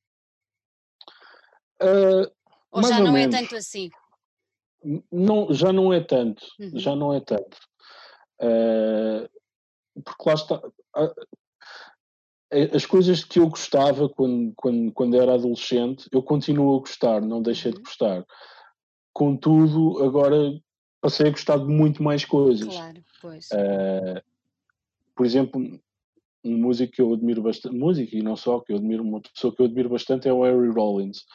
Uh, 1.81 2.31
ou 2.71 2.83
já 2.83 2.97
ou 2.97 3.03
não 3.03 3.11
é 3.11 3.27
menos. 3.27 3.35
é 3.35 3.39
tanto 3.39 3.55
assim? 3.55 3.89
Não, 5.11 5.53
já 5.53 5.71
não 5.71 5.93
é 5.93 6.01
tanto, 6.01 6.43
uhum. 6.59 6.79
já 6.79 6.95
não 6.95 7.13
é 7.13 7.19
tanto. 7.19 7.57
Uh, 8.41 9.29
porque 10.03 10.23
lá 10.25 10.33
está. 10.33 10.61
As 12.73 12.85
coisas 12.85 13.23
que 13.23 13.39
eu 13.39 13.49
gostava 13.49 14.09
quando, 14.09 14.53
quando, 14.55 14.91
quando 14.91 15.19
era 15.19 15.33
adolescente, 15.33 16.07
eu 16.11 16.21
continuo 16.21 16.75
a 16.75 16.79
gostar, 16.79 17.21
não 17.21 17.41
deixei 17.41 17.71
uhum. 17.71 17.77
de 17.77 17.83
gostar. 17.83 18.25
Contudo, 19.13 20.03
agora 20.03 20.35
passei 20.99 21.27
a 21.27 21.31
gostar 21.31 21.57
de 21.57 21.65
muito 21.65 22.01
mais 22.01 22.25
coisas. 22.25 22.67
Claro, 22.67 23.03
pois. 23.21 23.47
Uh, 23.51 24.21
por 25.15 25.25
exemplo, 25.25 25.61
um 26.43 26.57
músico 26.57 26.93
que 26.93 27.01
eu 27.01 27.13
admiro 27.13 27.41
bastante, 27.41 27.75
músico 27.75 28.15
e 28.15 28.23
não 28.23 28.35
só, 28.35 28.59
que 28.59 28.73
eu 28.73 28.77
admiro, 28.77 29.03
uma 29.03 29.21
pessoa 29.21 29.55
que 29.55 29.61
eu 29.61 29.65
admiro 29.65 29.89
bastante 29.89 30.27
é 30.27 30.33
o 30.33 30.43
Harry 30.43 30.69
Rollins. 30.69 31.25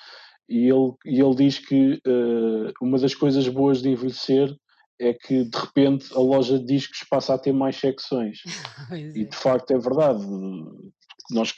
E 0.49 0.69
ele, 0.69 0.95
e 1.05 1.21
ele 1.21 1.35
diz 1.35 1.59
que 1.59 2.01
uh, 2.07 2.73
uma 2.81 2.99
das 2.99 3.15
coisas 3.15 3.47
boas 3.49 3.83
de 3.83 3.91
envelhecer 3.91 4.55
é 4.99 5.15
que 5.15 5.45
de 5.45 5.59
repente 5.59 6.13
a 6.15 6.19
loja 6.19 6.59
de 6.59 6.65
discos 6.65 7.05
passa 7.09 7.35
a 7.35 7.39
ter 7.39 7.53
mais 7.53 7.77
secções. 7.77 8.39
e 8.93 9.25
de 9.25 9.37
facto 9.37 9.71
é 9.71 9.79
verdade. 9.79 10.25
Nós 11.31 11.55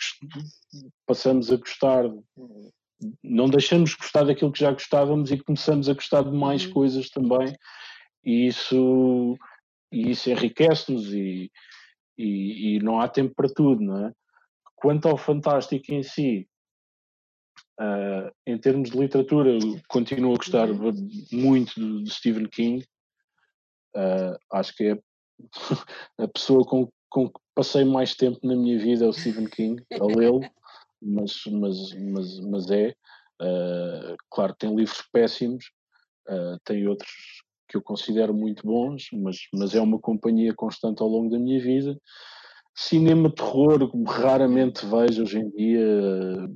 passamos 1.06 1.50
a 1.50 1.56
gostar 1.56 2.04
não 3.22 3.48
deixamos 3.48 3.90
de 3.90 3.96
gostar 3.96 4.24
daquilo 4.24 4.52
que 4.52 4.60
já 4.60 4.72
gostávamos 4.72 5.30
e 5.30 5.38
começamos 5.38 5.88
a 5.88 5.94
gostar 5.94 6.22
de 6.22 6.32
mais 6.32 6.66
uhum. 6.66 6.72
coisas 6.72 7.10
também 7.10 7.54
e 8.24 8.46
isso, 8.46 9.38
e 9.92 10.10
isso 10.10 10.30
enriquece-nos 10.30 11.12
e, 11.12 11.50
e, 12.18 12.76
e, 12.76 12.78
não 12.80 13.00
há 13.00 13.08
tempo 13.08 13.34
para 13.34 13.48
tudo, 13.48 13.82
não 13.82 14.06
é? 14.06 14.12
Quanto 14.76 15.08
ao 15.08 15.16
fantástico 15.16 15.92
em 15.92 16.02
si, 16.02 16.48
uh, 17.80 18.30
em 18.46 18.58
termos 18.58 18.90
de 18.90 18.98
literatura, 18.98 19.58
continuo 19.88 20.34
a 20.34 20.36
gostar 20.36 20.70
uhum. 20.70 20.92
muito 21.32 21.74
de, 21.74 22.04
de, 22.04 22.10
Stephen 22.10 22.46
King. 22.48 22.84
Uh, 23.96 24.36
acho 24.52 24.74
que 24.76 24.84
é 24.84 24.98
a 26.22 26.28
pessoa 26.28 26.64
com, 26.64 26.88
com 27.08 27.28
que 27.28 27.40
passei 27.54 27.84
mais 27.84 28.14
tempo 28.14 28.38
na 28.42 28.54
minha 28.54 28.78
vida 28.78 29.04
é 29.04 29.08
o 29.08 29.12
Stephen 29.12 29.46
King, 29.46 29.82
a 29.92 30.04
lê-lo. 30.04 30.40
Mas, 31.00 31.42
mas, 31.46 31.94
mas, 31.94 32.40
mas 32.40 32.70
é. 32.70 32.94
Uh, 33.40 34.16
claro, 34.30 34.54
tem 34.58 34.74
livros 34.74 35.02
péssimos, 35.12 35.64
uh, 36.28 36.58
tem 36.64 36.86
outros 36.86 37.10
que 37.68 37.76
eu 37.76 37.82
considero 37.82 38.34
muito 38.34 38.66
bons, 38.66 39.08
mas, 39.12 39.38
mas 39.54 39.74
é 39.74 39.80
uma 39.80 39.98
companhia 39.98 40.52
constante 40.54 41.00
ao 41.00 41.08
longo 41.08 41.30
da 41.30 41.38
minha 41.38 41.60
vida. 41.60 41.98
Cinema 42.74 43.32
terror 43.32 43.90
raramente 44.06 44.84
vejo 44.86 45.22
hoje 45.22 45.38
em 45.38 45.50
dia, 45.50 46.50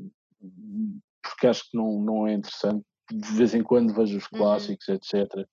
porque 1.22 1.46
acho 1.46 1.70
que 1.70 1.76
não, 1.76 2.00
não 2.00 2.26
é 2.26 2.34
interessante. 2.34 2.84
De 3.10 3.32
vez 3.32 3.54
em 3.54 3.62
quando 3.62 3.94
vejo 3.94 4.18
os 4.18 4.24
uhum. 4.24 4.38
clássicos, 4.38 4.88
uhum. 4.88 4.94
etc. 4.94 5.46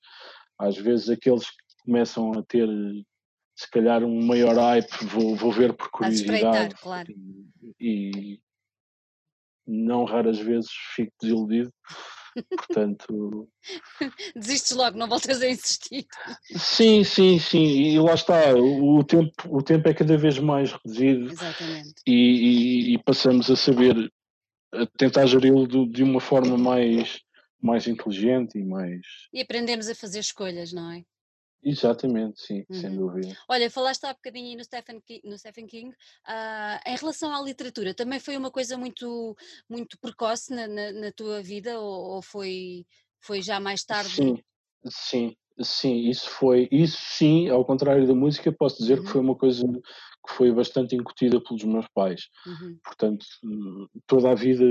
Às 0.58 0.78
vezes 0.78 1.10
aqueles 1.10 1.50
que 1.50 1.58
começam 1.86 2.32
a 2.32 2.44
ter 2.44 2.68
se 3.56 3.70
calhar 3.70 4.04
um 4.04 4.26
maior 4.26 4.56
hype, 4.56 5.06
vou, 5.06 5.36
vou 5.36 5.52
ver 5.52 5.74
por 5.74 5.90
curiosidade. 5.92 6.74
Claro. 6.76 7.14
E, 7.80 8.40
não 9.66 10.06
raras 10.06 10.40
vezes 10.40 10.70
fico 10.96 11.12
desiludido. 11.22 11.72
Portanto. 12.50 13.50
Desistes 14.36 14.72
logo, 14.72 14.98
não 14.98 15.08
voltas 15.08 15.42
a 15.42 15.50
insistir. 15.50 16.06
Sim, 16.56 17.04
sim, 17.04 17.40
sim. 17.40 17.66
E 17.66 18.00
lá 18.00 18.14
está, 18.14 18.56
o 18.56 19.04
tempo, 19.04 19.34
o 19.50 19.62
tempo 19.62 19.90
é 19.90 19.94
cada 19.94 20.18
vez 20.18 20.40
mais 20.40 20.72
reduzido. 20.72 21.32
Exatamente. 21.32 21.94
E, 22.08 22.14
e, 22.14 22.94
e 22.94 23.04
passamos 23.04 23.50
a 23.50 23.56
saber, 23.56 24.12
a 24.74 24.86
tentar 24.98 25.26
geri-lo 25.26 25.68
de 25.68 26.04
uma 26.04 26.22
forma 26.22 26.58
mais, 26.58 27.20
mais 27.62 27.88
inteligente 27.88 28.58
e 28.58 28.64
mais. 28.64 29.02
E 29.34 29.42
aprendemos 29.42 29.90
a 29.90 29.96
fazer 29.96 30.20
escolhas, 30.20 30.72
não 30.72 30.92
é? 30.92 31.04
Exatamente, 31.64 32.42
sim, 32.42 32.66
sem 32.72 32.90
uhum. 32.90 32.98
dúvida. 32.98 33.38
Olha, 33.48 33.70
falaste 33.70 34.04
há 34.06 34.14
bocadinho 34.14 34.58
no 34.58 34.64
Stephen 34.64 35.00
King, 35.00 35.22
no 35.24 35.38
Stephen 35.38 35.68
King 35.68 35.96
ah, 36.26 36.82
em 36.86 36.96
relação 36.96 37.34
à 37.34 37.42
literatura, 37.42 37.94
também 37.94 38.20
foi 38.20 38.36
uma 38.36 38.50
coisa 38.50 38.78
muito, 38.78 39.36
muito 39.70 39.98
precoce 40.00 40.54
na, 40.54 40.68
na, 40.68 40.92
na 40.92 41.12
tua 41.12 41.42
vida 41.42 41.80
ou, 41.80 42.16
ou 42.16 42.22
foi, 42.22 42.86
foi 43.20 43.42
já 43.42 43.60
mais 43.60 43.84
tarde? 43.84 44.10
Sim, 44.10 44.44
sim, 44.88 45.36
sim, 45.62 46.10
isso 46.10 46.28
foi, 46.30 46.68
isso 46.72 46.98
sim, 47.00 47.48
ao 47.50 47.64
contrário 47.64 48.08
da 48.08 48.16
música, 48.16 48.52
posso 48.52 48.78
dizer 48.80 48.98
que 48.98 49.06
uhum. 49.06 49.12
foi 49.12 49.22
uma 49.22 49.36
coisa 49.36 49.64
que 50.28 50.34
foi 50.34 50.52
bastante 50.52 50.96
incutida 50.96 51.40
pelos 51.42 51.64
meus 51.64 51.88
pais. 51.94 52.28
Uhum. 52.46 52.80
Portanto, 52.84 53.26
toda 54.08 54.32
a 54.32 54.36
vida 54.36 54.64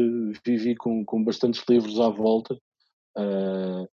vivi 0.44 0.74
com, 0.74 1.04
com 1.04 1.22
bastantes 1.22 1.62
livros 1.68 2.00
à 2.00 2.08
volta. 2.08 2.58
ah, 3.16 3.86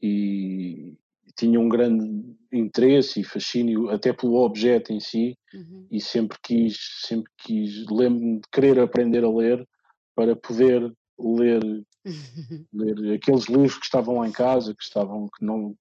e, 0.00 0.96
tinha 1.36 1.58
um 1.58 1.68
grande 1.68 2.36
interesse 2.52 3.20
e 3.20 3.24
fascínio 3.24 3.90
até 3.90 4.12
pelo 4.12 4.36
objeto 4.36 4.92
em 4.92 5.00
si 5.00 5.36
uhum. 5.54 5.86
e 5.90 6.00
sempre 6.00 6.38
quis, 6.42 6.76
sempre 7.06 7.30
quis, 7.38 7.86
lembro-me 7.90 8.36
de 8.36 8.48
querer 8.52 8.78
aprender 8.78 9.24
a 9.24 9.30
ler 9.30 9.66
para 10.14 10.36
poder 10.36 10.92
ler, 11.18 11.62
ler 12.72 13.14
aqueles 13.14 13.46
livros 13.46 13.78
que 13.78 13.84
estavam 13.84 14.18
lá 14.18 14.28
em 14.28 14.32
casa, 14.32 14.74
que 14.74 14.82
estavam, 14.82 15.28
que 15.36 15.44
não, 15.44 15.74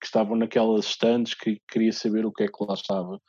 que 0.00 0.06
estavam 0.06 0.36
naquelas 0.36 0.86
estantes, 0.86 1.34
que 1.34 1.60
queria 1.70 1.92
saber 1.92 2.26
o 2.26 2.32
que 2.32 2.44
é 2.44 2.48
que 2.48 2.64
lá 2.64 2.74
estava. 2.74 3.20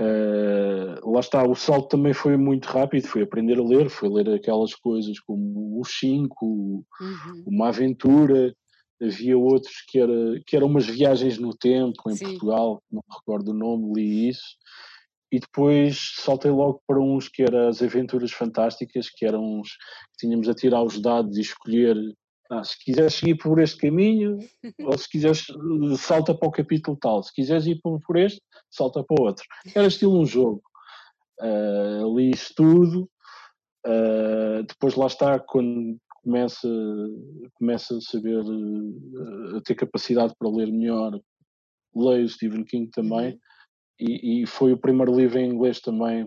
Uh, 0.00 1.10
lá 1.10 1.20
está, 1.20 1.46
o 1.46 1.54
salto 1.54 1.88
também 1.88 2.14
foi 2.14 2.34
muito 2.36 2.66
rápido, 2.66 3.06
foi 3.06 3.22
aprender 3.22 3.58
a 3.58 3.62
ler, 3.62 3.90
foi 3.90 4.08
ler 4.08 4.30
aquelas 4.30 4.74
coisas 4.74 5.20
como 5.20 5.78
os 5.78 5.90
cinco, 5.98 6.84
uhum. 7.00 7.44
uma 7.46 7.68
aventura, 7.68 8.54
havia 9.00 9.36
outros 9.36 9.74
que 9.88 9.98
era 9.98 10.40
que 10.46 10.56
eram 10.56 10.66
umas 10.66 10.86
viagens 10.86 11.38
no 11.38 11.54
tempo 11.54 12.10
em 12.10 12.16
Sim. 12.16 12.26
Portugal, 12.26 12.82
não 12.90 13.02
me 13.08 13.14
recordo 13.16 13.50
o 13.50 13.54
nome, 13.54 13.92
li 13.94 14.28
isso, 14.28 14.56
e 15.32 15.38
depois 15.38 16.14
saltei 16.16 16.50
logo 16.50 16.82
para 16.86 17.00
uns 17.00 17.28
que 17.28 17.42
eram 17.42 17.68
as 17.68 17.82
aventuras 17.82 18.32
fantásticas, 18.32 19.08
que 19.08 19.24
eram 19.24 19.60
uns 19.60 19.70
que 19.70 20.26
tínhamos 20.26 20.48
a 20.48 20.54
tirar 20.54 20.82
os 20.82 21.00
dados 21.00 21.36
e 21.36 21.40
escolher 21.40 21.96
ah, 22.50 22.64
se 22.64 22.76
quiseres 22.84 23.14
seguir 23.14 23.36
por 23.36 23.60
este 23.60 23.78
caminho, 23.78 24.38
ou 24.84 24.98
se 24.98 25.08
quiseres, 25.08 25.46
salta 25.98 26.34
para 26.34 26.48
o 26.48 26.52
capítulo 26.52 26.96
tal. 27.00 27.22
Se 27.22 27.32
quiseres 27.32 27.66
ir 27.66 27.80
por, 27.80 28.00
por 28.00 28.16
este, 28.16 28.42
salta 28.68 29.04
para 29.04 29.22
o 29.22 29.26
outro. 29.26 29.44
Era 29.72 29.86
estilo 29.86 30.18
um 30.18 30.26
jogo. 30.26 30.60
Uh, 31.40 32.18
li 32.18 32.32
isso 32.32 32.52
tudo. 32.56 33.08
Uh, 33.86 34.64
depois 34.66 34.96
lá 34.96 35.06
está, 35.06 35.38
quando 35.38 35.96
começa, 36.22 36.68
começa 37.54 37.96
a 37.96 38.00
saber, 38.00 38.42
uh, 38.42 39.56
a 39.56 39.60
ter 39.62 39.74
capacidade 39.74 40.34
para 40.38 40.50
ler 40.50 40.70
melhor, 40.70 41.20
leio 41.94 42.28
Stephen 42.28 42.64
King 42.64 42.90
também. 42.90 43.32
Uhum. 43.32 43.38
E, 43.98 44.42
e, 44.42 44.46
foi 44.46 44.72
o 44.72 44.78
primeiro 44.78 45.14
livro 45.14 45.38
em 45.38 45.50
inglês 45.50 45.80
também 45.80 46.26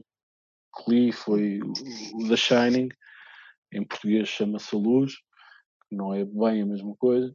que 0.75 0.91
li, 0.91 1.11
foi 1.11 1.59
o 1.61 2.27
The 2.27 2.35
Shining. 2.35 2.89
Em 3.71 3.83
português 3.83 4.27
chama-se 4.27 4.75
A 4.75 4.79
Luz 4.79 5.13
não 5.93 6.13
é 6.13 6.25
bem 6.25 6.61
a 6.61 6.65
mesma 6.65 6.95
coisa. 6.95 7.31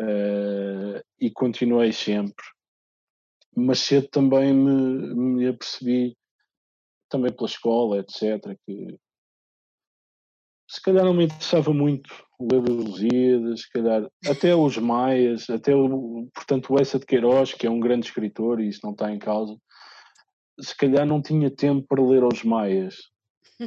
Uh, 0.00 1.02
e 1.20 1.30
continuei 1.30 1.92
sempre. 1.92 2.44
Mas 3.56 3.80
cedo 3.80 4.08
também 4.08 4.52
me, 4.52 5.14
me 5.14 5.48
apercebi, 5.48 6.16
também 7.08 7.32
pela 7.32 7.48
escola, 7.48 7.98
etc., 7.98 8.58
que 8.66 8.98
se 10.74 10.82
calhar 10.82 11.04
não 11.04 11.14
me 11.14 11.24
interessava 11.24 11.72
muito 11.72 12.12
ler 12.40 12.62
os 12.62 12.84
Lusíadas, 12.84 13.60
se 13.60 13.70
calhar 13.70 14.08
até 14.26 14.54
os 14.54 14.76
Maias, 14.76 15.48
até 15.48 15.74
o, 15.74 16.28
portanto, 16.34 16.72
o 16.72 16.80
Essa 16.80 16.98
de 16.98 17.06
Queiroz, 17.06 17.54
que 17.54 17.66
é 17.66 17.70
um 17.70 17.80
grande 17.80 18.06
escritor 18.06 18.60
e 18.60 18.68
isso 18.68 18.80
não 18.82 18.92
está 18.92 19.12
em 19.12 19.18
causa, 19.18 19.56
se 20.60 20.76
calhar 20.76 21.06
não 21.06 21.22
tinha 21.22 21.50
tempo 21.50 21.86
para 21.88 22.02
ler 22.02 22.22
aos 22.22 22.42
Maias 22.42 22.96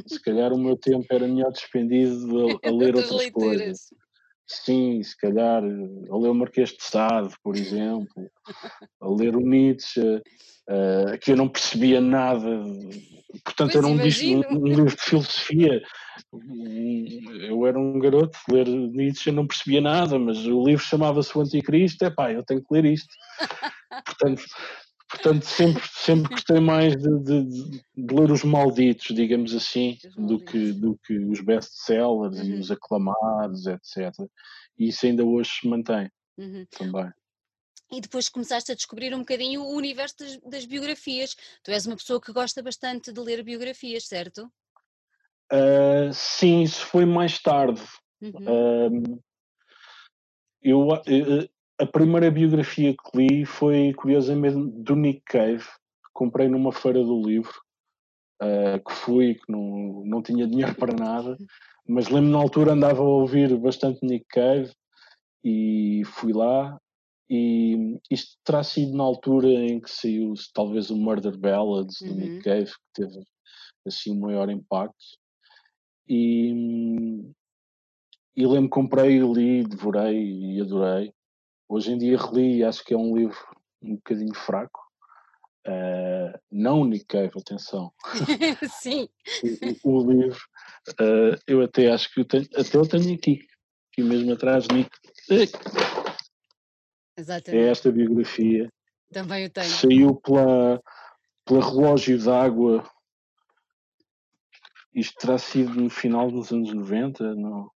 se 0.06 0.20
calhar 0.20 0.52
o 0.52 0.58
meu 0.58 0.76
tempo 0.76 1.06
era 1.10 1.26
melhor 1.26 1.50
despendido 1.50 2.58
a, 2.62 2.68
a 2.68 2.70
ler 2.70 2.94
outras 2.96 3.10
leituras. 3.10 3.56
coisas. 3.56 3.80
Sim, 4.48 5.02
se 5.02 5.14
calhar 5.14 5.62
a 5.62 6.16
ler 6.16 6.30
o 6.30 6.34
Marquês 6.34 6.70
de 6.70 6.82
Sade, 6.82 7.34
por 7.42 7.54
exemplo, 7.54 8.30
a 8.98 9.08
ler 9.10 9.36
o 9.36 9.40
Nietzsche, 9.40 10.00
uh, 10.00 11.18
que 11.20 11.32
eu 11.32 11.36
não 11.36 11.50
percebia 11.50 12.00
nada. 12.00 12.62
Portanto, 13.44 13.72
pois 13.72 13.76
era 13.76 13.86
um, 13.86 13.90
um, 13.90 14.58
um, 14.58 14.66
livro 14.66 14.86
de 14.86 14.96
filosofia. 14.96 15.82
Eu 17.46 17.66
era 17.66 17.78
um 17.78 17.98
garoto, 17.98 18.38
ler 18.50 18.66
Nietzsche 18.66 19.30
não 19.30 19.46
percebia 19.46 19.82
nada, 19.82 20.18
mas 20.18 20.38
o 20.46 20.64
livro 20.64 20.82
chamava-se 20.82 21.36
O 21.36 21.42
Anticristo, 21.42 22.06
é 22.06 22.10
pá, 22.10 22.32
eu 22.32 22.42
tenho 22.42 22.62
que 22.62 22.72
ler 22.72 22.86
isto. 22.86 23.14
Portanto, 24.04 24.42
Portanto, 25.08 25.46
sempre, 25.46 25.82
sempre 25.88 26.34
gostei 26.34 26.60
mais 26.60 26.94
de, 26.94 27.18
de, 27.20 27.44
de, 27.44 28.14
ler 28.14 28.30
os 28.30 28.44
malditos, 28.44 29.14
digamos 29.14 29.54
assim, 29.54 29.96
do 30.16 30.38
que, 30.38 30.72
do 30.72 30.98
que 31.02 31.18
os 31.18 31.40
best-sellers 31.40 32.38
uhum. 32.38 32.44
e 32.44 32.58
os 32.58 32.70
aclamados, 32.70 33.66
etc. 33.66 34.12
E 34.78 34.88
isso 34.88 35.06
ainda 35.06 35.24
hoje 35.24 35.50
se 35.60 35.68
mantém 35.68 36.10
uhum. 36.36 36.66
também. 36.70 37.10
E 37.90 38.02
depois 38.02 38.28
começaste 38.28 38.70
a 38.70 38.74
descobrir 38.74 39.14
um 39.14 39.20
bocadinho 39.20 39.62
o 39.62 39.74
universo 39.74 40.16
das, 40.18 40.36
das, 40.40 40.66
biografias. 40.66 41.34
Tu 41.62 41.70
és 41.70 41.86
uma 41.86 41.96
pessoa 41.96 42.20
que 42.20 42.32
gosta 42.32 42.62
bastante 42.62 43.10
de 43.10 43.20
ler 43.20 43.42
biografias, 43.42 44.06
certo? 44.06 44.52
Uh, 45.50 46.12
sim, 46.12 46.62
isso 46.62 46.84
foi 46.84 47.06
mais 47.06 47.38
tarde. 47.38 47.80
Uhum. 48.20 49.14
Uh, 49.14 49.22
eu, 50.60 50.80
uh, 50.88 51.48
a 51.80 51.86
primeira 51.86 52.30
biografia 52.30 52.94
que 52.94 53.18
li 53.18 53.44
foi, 53.44 53.94
curiosamente, 53.94 54.56
do 54.82 54.96
Nick 54.96 55.22
Cave, 55.26 55.64
que 55.64 56.10
comprei 56.12 56.48
numa 56.48 56.72
feira 56.72 57.02
do 57.02 57.22
livro, 57.22 57.52
uh, 58.42 58.82
que 58.84 58.92
fui, 58.92 59.34
que 59.34 59.50
não, 59.50 60.02
não 60.04 60.22
tinha 60.22 60.46
dinheiro 60.46 60.74
para 60.74 60.92
nada, 60.92 61.36
mas 61.86 62.08
lembro 62.08 62.30
na 62.30 62.38
altura 62.38 62.72
andava 62.72 63.00
a 63.00 63.06
ouvir 63.06 63.56
bastante 63.56 64.04
Nick 64.04 64.26
Cave 64.28 64.72
e 65.44 66.02
fui 66.04 66.32
lá. 66.32 66.78
E 67.30 67.98
isto 68.10 68.36
terá 68.42 68.64
sido 68.64 68.96
na 68.96 69.04
altura 69.04 69.48
em 69.48 69.80
que 69.80 69.90
saiu 69.90 70.32
talvez 70.54 70.90
o 70.90 70.96
Murder 70.96 71.36
Ballads 71.38 72.00
uhum. 72.00 72.08
do 72.08 72.14
Nick 72.14 72.36
uhum. 72.36 72.42
Cave, 72.42 72.70
que 72.70 73.02
teve 73.02 73.24
assim 73.86 74.12
um 74.12 74.20
maior 74.20 74.50
impacto. 74.50 74.96
E, 76.08 76.52
e 78.34 78.46
lembro 78.46 78.70
comprei, 78.70 79.18
li, 79.18 79.62
devorei 79.62 80.56
e 80.56 80.60
adorei. 80.60 81.12
Hoje 81.68 81.92
em 81.92 81.98
dia 81.98 82.16
reli 82.16 82.58
e 82.58 82.64
acho 82.64 82.82
que 82.84 82.94
é 82.94 82.96
um 82.96 83.16
livro 83.16 83.38
um 83.82 83.96
bocadinho 83.96 84.34
fraco. 84.34 84.80
Uh, 85.66 86.38
não 86.50 86.84
Nick 86.84 87.04
Cave, 87.04 87.32
atenção. 87.36 87.92
Sim. 88.80 89.08
o, 89.84 89.98
o, 89.98 90.10
livro, 90.10 90.40
uh, 90.92 91.38
eu 91.46 91.62
até 91.62 91.92
acho 91.92 92.12
que 92.12 92.20
eu 92.20 92.24
tenho, 92.24 92.46
até 92.56 92.78
eu 92.78 92.88
tenho 92.88 93.14
aqui, 93.14 93.46
aqui 93.92 94.02
mesmo 94.02 94.32
atrás 94.32 94.66
de 94.66 94.74
Nick. 94.74 94.90
Exatamente. 97.18 97.62
É 97.62 97.68
esta 97.68 97.92
biografia. 97.92 98.72
Também 99.12 99.44
eu 99.44 99.50
tenho. 99.50 99.68
Saiu 99.68 100.16
pela, 100.16 100.80
pela 101.44 101.64
Relógio 101.64 102.18
d'Água. 102.22 102.88
Isto 104.94 105.14
terá 105.18 105.36
sido 105.36 105.74
no 105.74 105.90
final 105.90 106.30
dos 106.30 106.50
anos 106.50 106.72
90, 106.72 107.34
não? 107.34 107.70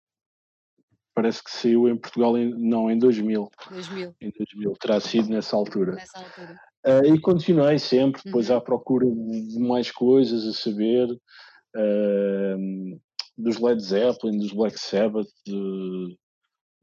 Parece 1.18 1.42
que 1.42 1.50
saiu 1.50 1.88
em 1.88 1.96
Portugal 1.96 2.38
em, 2.38 2.48
não, 2.48 2.88
em 2.88 2.96
2000. 2.96 3.50
2000. 3.72 4.14
Em 4.20 4.30
2000, 4.30 4.72
terá 4.74 5.00
sido 5.00 5.28
nessa 5.28 5.56
altura. 5.56 5.96
Nessa 5.96 6.16
altura. 6.16 6.60
Uh, 6.86 7.12
e 7.12 7.20
continuei 7.20 7.76
sempre, 7.76 8.22
depois 8.24 8.48
uhum. 8.48 8.56
à 8.56 8.60
procura 8.60 9.04
de 9.04 9.58
mais 9.58 9.90
coisas 9.90 10.46
a 10.46 10.52
saber, 10.52 11.10
uh, 11.10 13.00
dos 13.36 13.58
Led 13.58 13.82
Zeppelin, 13.82 14.38
dos 14.38 14.52
Black 14.52 14.78
Sabbath, 14.78 15.26
de, 15.44 16.16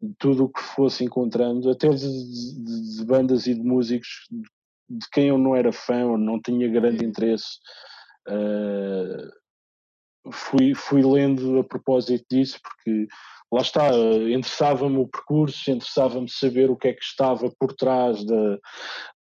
de 0.02 0.14
tudo 0.20 0.44
o 0.44 0.50
que 0.50 0.62
fosse 0.62 1.06
encontrando, 1.06 1.70
até 1.70 1.88
de, 1.88 1.98
de, 1.98 2.98
de, 2.98 3.06
bandas 3.06 3.48
e 3.48 3.54
de 3.54 3.64
músicos 3.64 4.28
de 4.90 5.10
quem 5.14 5.30
eu 5.30 5.38
não 5.38 5.56
era 5.56 5.72
fã 5.72 6.08
ou 6.08 6.18
não 6.18 6.42
tinha 6.42 6.68
grande 6.68 7.06
uhum. 7.06 7.10
interesse. 7.10 7.58
Uh, 8.28 9.32
fui, 10.30 10.76
fui 10.76 11.02
lendo 11.02 11.58
a 11.60 11.64
propósito 11.64 12.26
disso, 12.30 12.60
porque 12.62 13.08
lá 13.56 13.62
está, 13.62 13.90
interessava-me 14.30 14.98
o 14.98 15.08
percurso, 15.08 15.72
interessava-me 15.72 16.30
saber 16.30 16.70
o 16.70 16.76
que 16.76 16.90
é 16.90 16.94
que 16.94 17.04
estava 17.04 17.50
por 17.58 17.74
trás 17.74 18.22
da, 18.26 18.60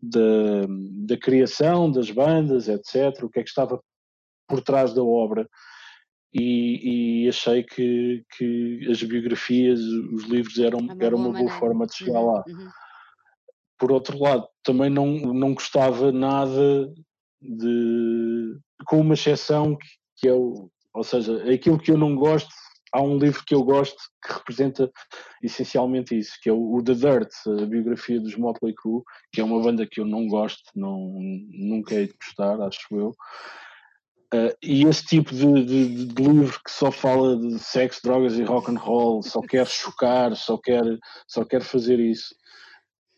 da, 0.01 0.65
da, 1.05 1.17
criação 1.17 1.91
das 1.91 2.09
bandas, 2.09 2.67
etc., 2.67 3.23
o 3.23 3.29
que 3.29 3.39
é 3.39 3.43
que 3.43 3.49
estava 3.49 3.79
por 4.47 4.59
trás 4.61 4.91
da 4.91 5.03
obra. 5.03 5.47
E, 6.33 7.25
e 7.25 7.29
achei 7.29 7.63
que, 7.63 8.25
que 8.35 8.87
as 8.89 9.03
biografias, 9.03 9.79
os 9.79 10.23
livros 10.23 10.57
eram, 10.57 10.79
é 10.99 11.05
eram 11.05 11.19
uma 11.19 11.31
boa 11.31 11.51
forma 11.59 11.85
de 11.85 11.95
chegar 11.95 12.19
uhum, 12.19 12.33
lá. 12.33 12.43
Uhum. 12.47 12.69
Por 13.77 13.91
outro 13.91 14.17
lado, 14.19 14.47
também 14.63 14.89
não, 14.89 15.05
não 15.11 15.53
gostava 15.53 16.11
nada 16.11 16.91
de. 17.39 18.57
com 18.87 19.01
uma 19.01 19.13
exceção 19.13 19.75
que, 19.75 19.87
que 20.17 20.27
é 20.27 20.33
o. 20.33 20.71
Ou 20.91 21.03
seja, 21.03 21.43
aquilo 21.53 21.77
que 21.77 21.91
eu 21.91 21.97
não 21.99 22.15
gosto 22.15 22.49
há 22.93 23.01
um 23.01 23.17
livro 23.17 23.43
que 23.45 23.55
eu 23.55 23.63
gosto 23.63 23.97
que 24.23 24.33
representa 24.33 24.89
essencialmente 25.41 26.17
isso, 26.17 26.37
que 26.41 26.49
é 26.49 26.53
o, 26.53 26.81
The 26.83 26.93
Dirt, 26.93 27.31
a 27.47 27.65
biografia 27.65 28.21
dos 28.21 28.35
Motley 28.35 28.73
Crue, 28.75 29.01
que 29.31 29.41
é 29.41 29.43
uma 29.43 29.61
banda 29.61 29.87
que 29.87 29.99
eu 29.99 30.05
não 30.05 30.27
gosto, 30.27 30.61
não, 30.75 31.11
nunca 31.51 31.95
hei 31.95 32.07
de 32.07 32.13
gostar, 32.13 32.61
acho 32.61 32.79
eu. 32.91 33.09
Uh, 34.33 34.55
e 34.63 34.83
esse 34.85 35.05
tipo 35.05 35.31
de, 35.31 35.63
de, 35.63 36.05
de, 36.05 36.23
livro 36.23 36.59
que 36.63 36.71
só 36.71 36.91
fala 36.91 37.37
de 37.37 37.59
sexo, 37.59 38.01
drogas 38.03 38.33
e 38.33 38.43
rock 38.43 38.71
and 38.71 38.79
roll, 38.79 39.21
só 39.21 39.41
quer 39.41 39.67
chocar, 39.67 40.35
só 40.35 40.57
quer, 40.57 40.83
só 41.27 41.43
quer 41.43 41.61
fazer 41.61 41.99
isso. 41.99 42.33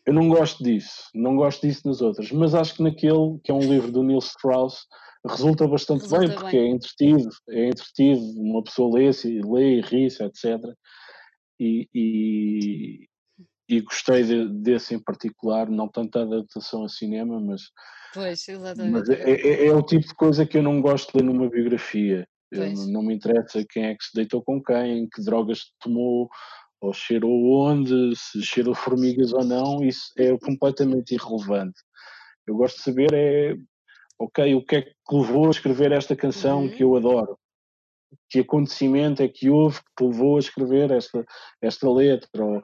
Eu 0.04 0.12
não 0.12 0.28
gosto 0.28 0.62
disso, 0.62 1.08
não 1.14 1.34
gosto 1.36 1.66
disso 1.66 1.88
nas 1.88 2.00
outras, 2.00 2.30
mas 2.32 2.54
acho 2.54 2.74
que 2.74 2.82
naquele, 2.82 3.38
que 3.42 3.50
é 3.50 3.54
um 3.54 3.60
livro 3.60 3.90
do 3.90 4.02
Neil 4.02 4.18
Strauss, 4.18 4.86
resulta 5.26 5.66
bastante 5.66 6.02
resulta 6.02 6.26
bem, 6.26 6.36
porque 6.36 6.56
bem. 6.56 6.70
é 6.70 6.74
entretido, 6.74 7.28
é 7.50 7.68
entretido, 7.68 8.20
uma 8.40 8.62
pessoa 8.62 8.98
lê, 8.98 9.10
lê 9.44 9.78
e 9.78 9.80
ri-se, 9.80 10.22
etc. 10.22 10.58
E, 11.58 11.88
e, 11.94 13.08
e 13.68 13.80
gostei 13.80 14.22
de, 14.24 14.48
desse 14.48 14.94
em 14.94 15.02
particular, 15.02 15.68
não 15.68 15.88
tanto 15.88 16.18
a 16.18 16.22
adaptação 16.22 16.84
a 16.84 16.88
cinema, 16.88 17.40
mas, 17.40 17.62
pois, 18.12 18.44
mas 18.90 19.08
é, 19.08 19.30
é, 19.30 19.66
é, 19.66 19.74
o 19.74 19.82
tipo 19.82 20.06
de 20.06 20.14
coisa 20.14 20.46
que 20.46 20.58
eu 20.58 20.62
não 20.62 20.80
gosto 20.80 21.12
de 21.12 21.18
ler 21.18 21.24
numa 21.24 21.48
biografia. 21.48 22.26
Eu, 22.52 22.72
não 22.88 23.02
me 23.02 23.14
interessa 23.14 23.64
quem 23.68 23.86
é 23.86 23.94
que 23.94 24.04
se 24.04 24.14
deitou 24.14 24.42
com 24.42 24.62
quem, 24.62 25.08
que 25.08 25.22
drogas 25.22 25.72
tomou, 25.80 26.28
ou 26.80 26.92
cheirou 26.92 27.66
onde, 27.66 28.14
se 28.14 28.42
cheirou 28.42 28.74
formigas 28.74 29.32
ou 29.32 29.44
não, 29.44 29.82
isso 29.82 30.12
é 30.16 30.36
completamente 30.38 31.14
irrelevante. 31.14 31.80
Eu 32.46 32.54
gosto 32.54 32.76
de 32.76 32.82
saber 32.82 33.12
é 33.12 33.56
ok, 34.18 34.54
o 34.54 34.64
que 34.64 34.76
é 34.76 34.82
que 34.82 34.94
levou 35.12 35.46
a 35.46 35.50
escrever 35.50 35.92
esta 35.92 36.16
canção 36.16 36.62
uhum. 36.62 36.70
que 36.70 36.82
eu 36.82 36.96
adoro? 36.96 37.38
Que 38.28 38.40
acontecimento 38.40 39.22
é 39.22 39.28
que 39.28 39.50
houve 39.50 39.78
que 39.78 39.90
te 39.96 40.04
levou 40.04 40.36
a 40.36 40.40
escrever 40.40 40.90
esta, 40.90 41.24
esta 41.60 41.90
letra? 41.90 42.44
Ou 42.44 42.62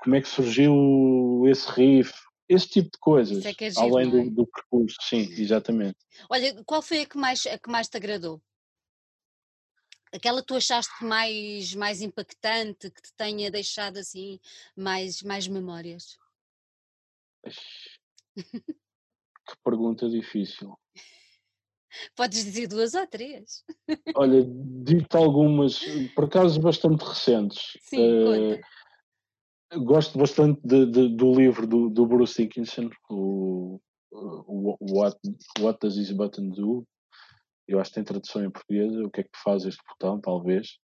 como 0.00 0.16
é 0.16 0.20
que 0.20 0.28
surgiu 0.28 1.44
esse 1.46 1.70
riff? 1.70 2.12
Esse 2.46 2.68
tipo 2.68 2.90
de 2.90 2.98
coisas, 2.98 3.44
é 3.46 3.54
é 3.58 3.70
giro, 3.70 3.80
além 3.80 4.10
do, 4.10 4.20
é? 4.20 4.28
do, 4.28 4.46
percurso, 4.46 4.98
sim, 5.00 5.22
exatamente. 5.40 5.96
Olha, 6.28 6.62
qual 6.64 6.82
foi 6.82 7.00
a 7.00 7.06
que 7.06 7.16
mais, 7.16 7.46
a 7.46 7.58
que 7.58 7.70
mais 7.70 7.88
te 7.88 7.96
agradou? 7.96 8.38
Aquela 10.12 10.42
que 10.42 10.46
tu 10.46 10.54
achaste 10.54 11.02
mais, 11.02 11.74
mais 11.74 12.02
impactante, 12.02 12.90
que 12.90 13.00
te 13.00 13.14
tenha 13.16 13.50
deixado 13.50 13.96
assim 13.96 14.38
mais, 14.76 15.22
mais 15.22 15.48
memórias? 15.48 16.18
Que 19.46 19.54
pergunta 19.62 20.08
difícil. 20.08 20.74
Podes 22.16 22.44
dizer 22.44 22.66
duas 22.66 22.94
ou 22.94 23.06
três. 23.06 23.62
Olha, 24.16 24.44
dito 24.84 25.16
algumas, 25.16 25.80
por 26.14 26.24
acaso 26.24 26.60
bastante 26.60 27.04
recentes. 27.04 27.78
Sim, 27.82 28.58
uh, 28.58 28.60
Gosto 29.84 30.18
bastante 30.18 30.60
de, 30.64 30.86
de, 30.86 31.08
do 31.08 31.34
livro 31.34 31.66
do, 31.66 31.90
do 31.90 32.06
Bruce 32.06 32.40
Dickinson, 32.40 32.90
o, 33.10 33.80
What, 34.12 35.18
What 35.58 35.78
Does 35.80 35.96
This 35.96 36.12
Button 36.12 36.50
Do? 36.50 36.86
Eu 37.66 37.80
acho 37.80 37.90
que 37.90 37.94
tem 37.94 38.04
tradução 38.04 38.44
em 38.44 38.50
português, 38.50 38.94
o 38.96 39.10
que 39.10 39.22
é 39.22 39.24
que 39.24 39.30
faz 39.42 39.64
este 39.64 39.82
botão, 39.88 40.20
talvez. 40.20 40.78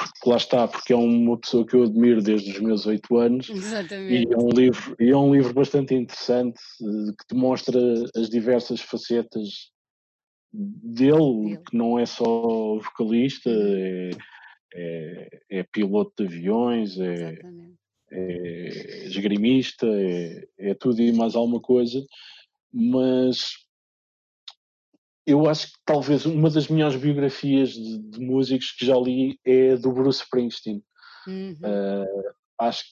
Porque 0.00 0.30
lá 0.30 0.36
está, 0.36 0.66
porque 0.66 0.92
é 0.92 0.96
uma 0.96 1.38
pessoa 1.38 1.66
que 1.66 1.74
eu 1.74 1.82
admiro 1.82 2.22
desde 2.22 2.52
os 2.52 2.60
meus 2.60 2.86
oito 2.86 3.18
anos. 3.18 3.50
Exatamente. 3.50 4.28
E 4.28 4.32
é 4.32 4.36
um 4.36 4.48
livro, 4.48 4.96
e 4.98 5.10
é 5.10 5.16
um 5.16 5.34
livro 5.34 5.52
bastante 5.52 5.94
interessante 5.94 6.58
eh, 6.80 7.12
que 7.18 7.34
demonstra 7.34 7.78
as 8.16 8.30
diversas 8.30 8.80
facetas 8.80 9.70
dele, 10.52 11.58
que 11.68 11.76
não 11.76 11.98
é 11.98 12.06
só 12.06 12.24
vocalista, 12.78 13.50
uhum. 13.50 14.10
é, 14.74 15.28
é, 15.50 15.58
é 15.58 15.62
piloto 15.64 16.12
de 16.16 16.34
aviões, 16.34 16.98
é, 16.98 17.38
é 18.10 19.06
esgrimista, 19.06 19.86
é, 19.86 20.48
é 20.58 20.74
tudo 20.74 21.00
e 21.00 21.12
mais 21.12 21.34
alguma 21.34 21.60
coisa, 21.60 22.04
mas 22.72 23.52
eu 25.30 25.48
acho 25.48 25.68
que 25.68 25.78
talvez 25.84 26.26
uma 26.26 26.50
das 26.50 26.68
melhores 26.68 26.96
biografias 26.96 27.70
de, 27.70 27.98
de 27.98 28.20
músicos 28.20 28.72
que 28.72 28.84
já 28.84 28.96
li 28.96 29.38
é 29.44 29.76
do 29.76 29.92
Bruce 29.92 30.22
Springsteen. 30.22 30.82
Uhum. 31.26 31.52
Uh, 31.62 32.32
acho 32.58 32.84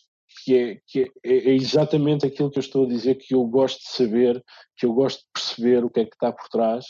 que, 0.44 0.54
é, 0.54 0.80
que 0.86 1.02
é, 1.24 1.50
é, 1.50 1.54
exatamente 1.54 2.26
aquilo 2.26 2.50
que 2.50 2.58
eu 2.58 2.62
estou 2.62 2.84
a 2.84 2.88
dizer, 2.88 3.16
que 3.16 3.34
eu 3.34 3.44
gosto 3.44 3.80
de 3.80 3.88
saber, 3.88 4.44
que 4.76 4.86
eu 4.86 4.92
gosto 4.92 5.20
de 5.20 5.26
perceber 5.32 5.84
o 5.84 5.90
que 5.90 6.00
é 6.00 6.04
que 6.04 6.14
está 6.14 6.32
por 6.32 6.48
trás. 6.48 6.86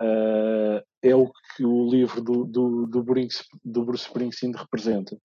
Uh, 0.00 0.84
é 1.02 1.14
o 1.14 1.30
que 1.56 1.64
o 1.64 1.88
livro 1.88 2.22
do, 2.22 2.44
do, 2.44 2.86
do, 2.86 3.02
Bruce, 3.02 3.42
do 3.64 3.84
Bruce 3.84 4.04
Springsteen 4.04 4.52
representa. 4.52 5.16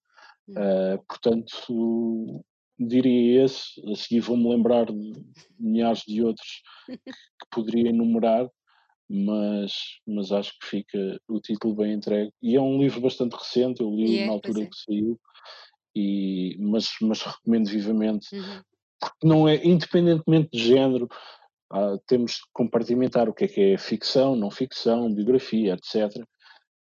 Uh, 0.50 1.04
portanto, 1.08 2.44
diria 2.80 3.46
esse, 3.46 3.82
a 3.92 3.96
seguir 3.96 4.22
vou-me 4.22 4.50
lembrar 4.50 4.86
de 4.86 5.24
milhares 5.60 6.04
de 6.08 6.24
outros 6.24 6.62
que, 6.86 6.98
que 6.98 7.48
poderia 7.52 7.90
enumerar, 7.90 8.50
mas, 9.12 9.74
mas 10.08 10.32
acho 10.32 10.54
que 10.60 10.68
fica 10.68 11.20
o 11.28 11.40
título 11.40 11.76
bem 11.76 11.94
entregue. 11.94 12.32
E 12.42 12.56
é 12.56 12.62
um 12.62 12.80
livro 12.80 13.02
bastante 13.02 13.34
recente, 13.34 13.82
eu 13.82 13.90
li 13.90 14.12
yeah, 14.12 14.28
na 14.28 14.34
altura 14.34 14.64
é. 14.64 14.66
que 14.66 14.76
saiu, 14.76 15.20
e, 15.96 16.58
mas, 16.60 16.90
mas 17.02 17.22
recomendo 17.22 17.68
vivamente, 17.68 18.34
uhum. 18.34 18.62
porque 19.00 19.28
não 19.28 19.48
é, 19.48 19.56
independentemente 19.66 20.50
de 20.54 20.64
género, 20.64 21.10
ah, 21.72 21.98
temos 22.08 22.36
que 22.36 22.48
compartimentar 22.54 23.30
o 23.30 23.34
que 23.34 23.46
é 23.46 23.48
que 23.48 23.62
é 23.62 23.78
ficção, 23.78 24.36
não 24.36 24.50
ficção, 24.52 25.14
biografia, 25.14 25.74
etc. 25.74 26.16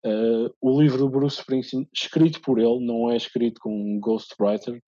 Uh, 0.04 0.46
ah, 0.46 0.50
o 0.60 0.80
livro 0.80 0.98
do 0.98 1.08
Bruce 1.08 1.40
Springsteen, 1.40 1.88
escrito 1.92 2.40
por 2.40 2.58
ele, 2.58 2.84
não 2.84 3.10
é 3.10 3.16
escrito 3.16 3.60
com 3.60 3.74
um 3.74 3.98
ghostwriter, 3.98 4.78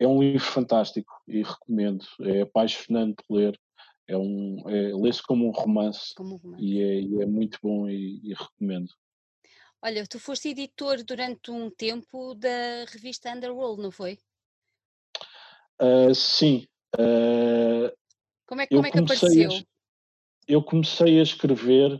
é 0.00 0.06
um 0.06 0.20
livro 0.20 0.40
fantástico 0.40 1.12
e 1.26 1.42
recomendo. 1.42 2.04
É 2.22 2.42
apaixonante 2.42 3.16
ler. 3.30 3.58
É 4.08 4.16
um, 4.16 4.62
é, 4.68 4.94
lê-se 4.94 5.22
como 5.22 5.48
um 5.48 5.50
romance, 5.50 6.14
como 6.14 6.34
um 6.34 6.36
romance. 6.36 6.64
E, 6.64 6.80
é, 6.80 7.00
e, 7.00 7.22
é, 7.22 7.26
muito 7.26 7.58
bom 7.62 7.88
e, 7.88 8.20
e, 8.22 8.34
recomendo. 8.34 8.92
Olha, 9.82 10.06
tu 10.06 10.20
foste 10.20 10.48
editor 10.48 11.02
durante 11.02 11.50
um 11.50 11.70
tempo 11.70 12.34
da 12.34 12.84
revista 12.88 13.32
Underworld, 13.32 13.82
não 13.82 13.90
foi? 13.90 14.18
Uh, 15.80 16.14
sim. 16.14 16.66
Uh, 16.94 17.92
como 18.46 18.60
é, 18.60 18.66
como 18.66 18.86
é 18.86 18.90
que 18.90 18.98
apareceu? 18.98 19.50
A, 19.50 19.62
eu 20.48 20.62
comecei 20.62 21.18
a 21.18 21.22
escrever 21.22 21.92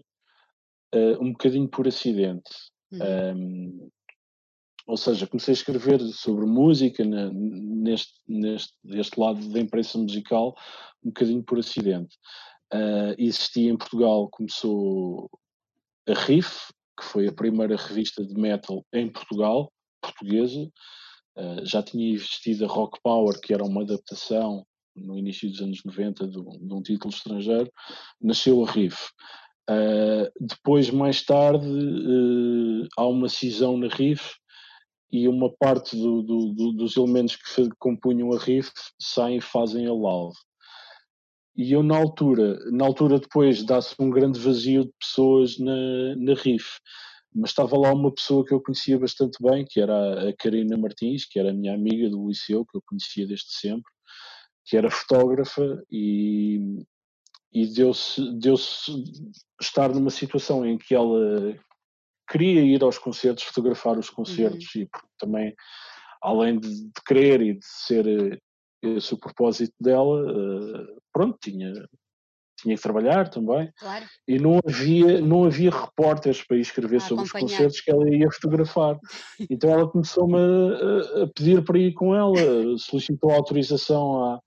uh, 0.94 1.20
um 1.22 1.32
bocadinho 1.32 1.68
por 1.68 1.86
acidente. 1.88 2.50
Uhum. 2.92 3.36
Um, 3.36 3.90
ou 4.87 4.96
seja, 4.96 5.27
comecei 5.27 5.53
a 5.53 5.57
escrever 5.57 6.01
sobre 6.12 6.46
música 6.46 7.05
na, 7.05 7.29
neste, 7.33 8.14
neste, 8.29 8.72
neste 8.85 9.18
lado 9.18 9.46
da 9.49 9.61
imprensa 9.61 9.99
musical 9.99 10.55
um 11.03 11.09
bocadinho 11.09 11.42
por 11.42 11.59
acidente. 11.59 12.16
Uh, 12.72 13.14
existia 13.18 13.70
em 13.70 13.77
Portugal, 13.77 14.29
começou 14.31 15.29
a 16.09 16.14
Riff, 16.14 16.72
que 16.99 17.05
foi 17.05 17.27
a 17.27 17.33
primeira 17.33 17.77
revista 17.77 18.25
de 18.25 18.35
metal 18.35 18.85
em 18.92 19.09
Portugal, 19.09 19.72
portuguesa. 20.01 20.70
Uh, 21.37 21.64
já 21.64 21.83
tinha 21.83 22.14
existido 22.14 22.64
a 22.64 22.68
Rock 22.68 22.99
Power, 23.03 23.40
que 23.40 23.53
era 23.53 23.64
uma 23.64 23.83
adaptação 23.83 24.64
no 24.94 25.18
início 25.18 25.51
dos 25.51 25.61
anos 25.61 25.83
90 25.85 26.29
de 26.29 26.38
um, 26.38 26.44
de 26.44 26.75
um 26.75 26.83
título 26.83 27.12
estrangeiro. 27.12 27.70
Nasceu 28.20 28.64
a 28.64 28.70
Riff. 28.70 29.11
Uh, 29.68 30.31
depois, 30.40 30.90
mais 30.90 31.25
tarde, 31.25 31.66
há 32.96 33.05
uma 33.05 33.29
cisão 33.29 33.77
na 33.77 33.88
Riff 33.88 34.37
e 35.10 35.28
uma 35.28 35.50
parte 35.50 35.96
do, 35.96 36.22
do, 36.22 36.52
do, 36.52 36.72
dos 36.72 36.96
elementos 36.96 37.36
que 37.36 37.68
compunham 37.78 38.32
a 38.32 38.38
riff 38.38 38.70
saem 39.00 39.38
e 39.38 39.40
fazem 39.40 39.86
a 39.86 39.92
loud. 39.92 40.36
E 41.56 41.72
eu 41.72 41.82
na 41.82 41.96
altura, 41.96 42.58
na 42.70 42.84
altura 42.84 43.18
depois 43.18 43.64
dá-se 43.64 43.94
um 43.98 44.10
grande 44.10 44.38
vazio 44.38 44.84
de 44.84 44.92
pessoas 45.00 45.58
na, 45.58 46.14
na 46.16 46.34
riff, 46.34 46.78
mas 47.34 47.50
estava 47.50 47.78
lá 47.78 47.92
uma 47.92 48.12
pessoa 48.12 48.44
que 48.44 48.52
eu 48.52 48.60
conhecia 48.60 48.98
bastante 48.98 49.38
bem, 49.42 49.64
que 49.64 49.80
era 49.80 50.28
a 50.28 50.36
Karina 50.36 50.76
Martins, 50.76 51.24
que 51.24 51.38
era 51.38 51.50
a 51.50 51.54
minha 51.54 51.74
amiga 51.74 52.10
do 52.10 52.28
liceu, 52.28 52.64
que 52.66 52.76
eu 52.76 52.82
conhecia 52.86 53.26
desde 53.26 53.52
sempre, 53.52 53.90
que 54.64 54.76
era 54.76 54.90
fotógrafa 54.90 55.82
e, 55.90 56.84
e 57.52 57.66
deu-se 57.66 58.32
deu 58.38 58.56
estar 59.60 59.94
numa 59.94 60.10
situação 60.10 60.66
em 60.66 60.76
que 60.76 60.94
ela 60.94 61.54
queria 62.28 62.62
ir 62.62 62.82
aos 62.82 62.98
concertos, 62.98 63.44
fotografar 63.44 63.98
os 63.98 64.10
concertos 64.10 64.74
uhum. 64.74 64.82
e 64.82 64.88
também, 65.18 65.54
além 66.22 66.58
de, 66.58 66.68
de, 66.68 67.02
querer 67.06 67.40
e 67.40 67.54
de 67.54 67.66
ser 67.66 68.06
eh, 68.06 68.38
esse 68.82 69.14
o 69.14 69.18
propósito 69.18 69.74
dela, 69.80 70.20
uh, 70.22 71.02
pronto, 71.12 71.38
tinha, 71.40 71.72
tinha 72.60 72.76
que 72.76 72.82
trabalhar 72.82 73.28
também. 73.28 73.70
Claro. 73.78 74.04
E 74.26 74.38
não 74.38 74.60
havia, 74.66 75.20
não 75.20 75.44
havia 75.44 75.70
repórteres 75.70 76.42
para 76.42 76.56
escrever 76.56 77.00
sobre 77.00 77.24
os 77.24 77.32
concertos 77.32 77.80
que 77.80 77.90
ela 77.90 78.08
ia 78.08 78.30
fotografar. 78.30 78.98
Então 79.50 79.70
ela 79.70 79.88
começou-me 79.88 80.36
a, 80.36 81.22
a, 81.22 81.26
pedir 81.28 81.64
para 81.64 81.78
ir 81.78 81.92
com 81.92 82.14
ela, 82.14 82.34
solicitou 82.78 83.30
autorização 83.30 84.24
à, 84.24 84.40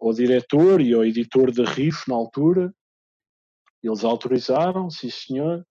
ao 0.00 0.12
diretor 0.12 0.80
e 0.80 0.92
ao 0.94 1.04
editor 1.04 1.52
da 1.52 1.64
RIF 1.64 2.08
na 2.08 2.14
altura. 2.14 2.72
Eles 3.82 4.04
autorizaram, 4.04 4.88
sim 4.90 5.10
senhor. 5.10 5.64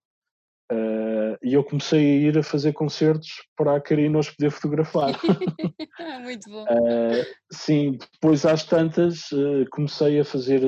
Uh, 0.71 1.35
e 1.43 1.53
eu 1.53 1.63
comecei 1.63 1.99
a 1.99 2.29
ir 2.29 2.37
a 2.37 2.43
fazer 2.43 2.71
concertos 2.73 3.43
para 3.55 3.75
a 3.75 3.81
Karina 3.81 4.19
os 4.19 4.29
poder 4.29 4.49
fotografar. 4.49 5.11
Muito 6.23 6.49
bom. 6.49 6.63
Uh, 6.63 7.25
sim, 7.51 7.97
depois 8.13 8.45
às 8.45 8.63
tantas 8.63 9.31
uh, 9.31 9.65
comecei 9.71 10.19
a 10.19 10.25
fazer 10.25 10.61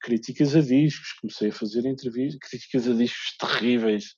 críticas 0.00 0.56
a 0.56 0.60
discos, 0.60 1.12
comecei 1.20 1.50
a 1.50 1.52
fazer 1.52 1.84
entrevistas, 1.86 2.48
críticas 2.48 2.88
a 2.88 2.94
discos 2.94 3.36
terríveis, 3.38 4.14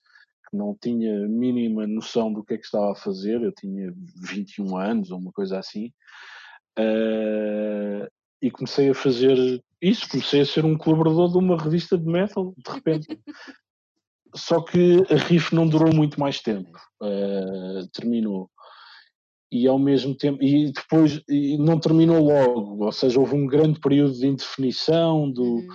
que 0.49 0.57
não 0.57 0.77
tinha 0.81 1.27
mínima 1.29 1.87
noção 1.87 2.33
do 2.33 2.44
que 2.44 2.55
é 2.55 2.59
que 2.59 2.64
estava 2.64 2.92
a 2.92 2.96
fazer, 2.96 3.42
eu 3.42 3.53
tinha 3.53 3.92
21 4.29 4.77
anos 4.77 5.11
ou 5.11 5.18
uma 5.18 5.33
coisa 5.33 5.59
assim. 5.59 5.92
e 8.40 8.51
comecei 8.51 8.88
a 8.90 8.94
fazer 8.94 9.61
isso, 9.83 10.09
comecei 10.09 10.40
a 10.40 10.46
ser 10.46 10.64
um 10.64 10.79
colaborador 10.79 11.31
de 11.31 11.38
uma 11.38 11.61
revista 11.61 11.99
de 11.99 12.07
metal, 12.07 12.55
de 12.57 12.72
repente. 12.72 13.07
Só 14.34 14.60
que 14.60 15.02
a 15.10 15.16
riff 15.16 15.54
não 15.54 15.66
durou 15.66 15.94
muito 15.94 16.18
mais 16.20 16.40
tempo, 16.40 16.78
uh, 17.02 17.86
terminou. 17.92 18.50
E 19.50 19.66
ao 19.66 19.78
mesmo 19.78 20.14
tempo, 20.14 20.42
e 20.42 20.72
depois 20.72 21.22
e 21.28 21.56
não 21.56 21.78
terminou 21.78 22.22
logo, 22.22 22.84
ou 22.84 22.92
seja, 22.92 23.18
houve 23.18 23.34
um 23.34 23.46
grande 23.46 23.80
período 23.80 24.12
de 24.12 24.26
indefinição, 24.26 25.30
do, 25.30 25.42
uhum. 25.42 25.68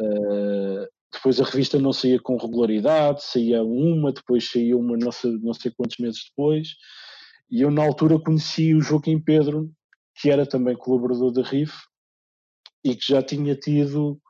uh, 0.00 0.86
depois 1.12 1.40
a 1.40 1.44
revista 1.44 1.78
não 1.78 1.92
saía 1.92 2.20
com 2.20 2.36
regularidade, 2.36 3.24
saía 3.24 3.62
uma, 3.62 4.12
depois 4.12 4.48
saía 4.48 4.76
uma 4.76 4.96
não 4.96 5.10
sei, 5.10 5.32
não 5.42 5.52
sei 5.52 5.72
quantos 5.72 5.98
meses 5.98 6.24
depois, 6.30 6.76
e 7.50 7.62
eu 7.62 7.70
na 7.70 7.84
altura 7.84 8.20
conheci 8.20 8.74
o 8.74 8.80
Joaquim 8.80 9.18
Pedro, 9.18 9.70
que 10.14 10.30
era 10.30 10.46
também 10.46 10.76
colaborador 10.76 11.32
da 11.32 11.42
RIF, 11.42 11.72
e 12.84 12.94
que 12.94 13.12
já 13.12 13.22
tinha 13.22 13.54
tido 13.56 14.20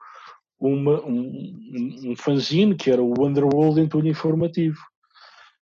uma, 0.60 1.02
um, 1.04 2.10
um 2.10 2.16
fanzine 2.16 2.76
que 2.76 2.90
era 2.90 3.02
o 3.02 3.26
Underworld 3.26 3.80
Entulho 3.80 4.08
Informativo, 4.08 4.78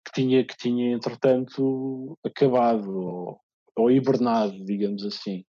que 0.05 0.11
tinha, 0.13 0.43
que 0.43 0.57
tinha 0.57 0.91
entretanto 0.91 2.17
acabado 2.25 2.91
ou, 2.91 3.39
ou 3.75 3.91
hibernado, 3.91 4.65
digamos 4.65 5.05
assim. 5.05 5.45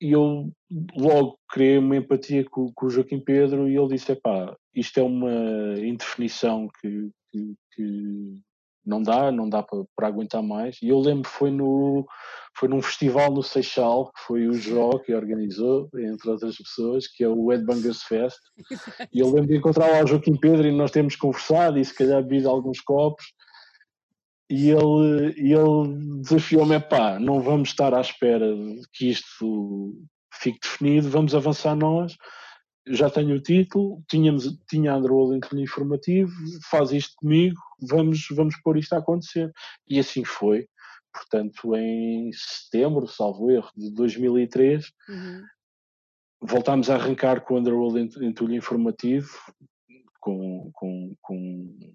E 0.00 0.12
eu 0.12 0.50
logo 0.96 1.38
criei 1.46 1.76
uma 1.76 1.96
empatia 1.96 2.42
com, 2.48 2.72
com 2.72 2.86
o 2.86 2.90
Joaquim 2.90 3.20
Pedro 3.20 3.68
e 3.68 3.76
ele 3.76 3.88
disse: 3.88 4.16
pá, 4.16 4.56
isto 4.74 4.98
é 4.98 5.02
uma 5.02 5.78
indefinição 5.78 6.68
que, 6.80 7.10
que, 7.30 7.54
que 7.74 8.40
não 8.90 9.00
dá, 9.00 9.30
não 9.30 9.48
dá 9.48 9.62
para, 9.62 9.84
para 9.96 10.08
aguentar 10.08 10.42
mais. 10.42 10.76
E 10.82 10.88
eu 10.88 10.98
lembro 10.98 11.30
que 11.30 11.36
foi, 11.36 11.50
no, 11.50 12.04
foi 12.58 12.68
num 12.68 12.82
festival 12.82 13.32
no 13.32 13.42
Seixal, 13.42 14.10
que 14.12 14.20
foi 14.26 14.48
o 14.48 14.54
Jó 14.54 14.98
que 14.98 15.14
organizou, 15.14 15.88
entre 15.96 16.28
outras 16.28 16.56
pessoas, 16.56 17.06
que 17.06 17.22
é 17.22 17.28
o 17.28 17.52
Ed 17.52 17.64
Bangers 17.64 18.02
Fest. 18.02 18.38
E 19.12 19.20
eu 19.20 19.26
lembro 19.26 19.48
de 19.48 19.56
encontrar 19.56 19.88
lá 19.88 20.02
o 20.02 20.06
Joaquim 20.06 20.36
Pedro 20.36 20.66
e 20.66 20.72
nós 20.72 20.90
temos 20.90 21.16
conversado 21.16 21.78
e 21.78 21.84
se 21.84 21.94
calhar 21.94 22.22
bebido 22.22 22.48
alguns 22.48 22.80
copos. 22.80 23.24
E 24.48 24.70
ele, 24.70 25.34
ele 25.36 26.20
desafiou-me: 26.22 26.78
pá, 26.80 27.18
não 27.18 27.40
vamos 27.40 27.68
estar 27.68 27.94
à 27.94 28.00
espera 28.00 28.46
que 28.92 29.08
isto 29.10 29.94
fique 30.32 30.58
definido, 30.60 31.08
vamos 31.08 31.34
avançar 31.34 31.76
nós 31.76 32.16
já 32.90 33.08
tenho 33.08 33.36
o 33.36 33.40
título, 33.40 34.02
tínhamos, 34.08 34.58
tinha 34.68 34.96
Underworld 34.96 35.40
em 35.54 35.62
informativo, 35.62 36.32
faz 36.70 36.90
isto 36.92 37.14
comigo, 37.16 37.60
vamos, 37.80 38.26
vamos 38.30 38.56
pôr 38.62 38.76
isto 38.76 38.94
a 38.94 38.98
acontecer. 38.98 39.52
E 39.88 39.98
assim 39.98 40.24
foi. 40.24 40.68
Portanto, 41.12 41.74
em 41.76 42.30
setembro, 42.32 43.06
salvo 43.06 43.50
erro, 43.50 43.70
de 43.76 43.90
2003, 43.92 44.92
uhum. 45.08 45.42
voltámos 46.40 46.88
a 46.90 46.94
arrancar 46.94 47.40
com 47.40 47.54
o 47.54 47.58
Underworld 47.58 48.24
Entulho 48.24 48.54
Informativo, 48.54 49.30
com, 50.20 50.70
com, 50.72 51.14
com, 51.20 51.94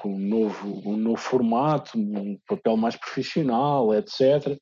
com 0.00 0.14
um, 0.14 0.18
novo, 0.18 0.88
um 0.88 0.96
novo 0.96 1.20
formato, 1.20 1.98
um 1.98 2.38
papel 2.46 2.76
mais 2.76 2.96
profissional, 2.96 3.92
etc. 3.94 4.58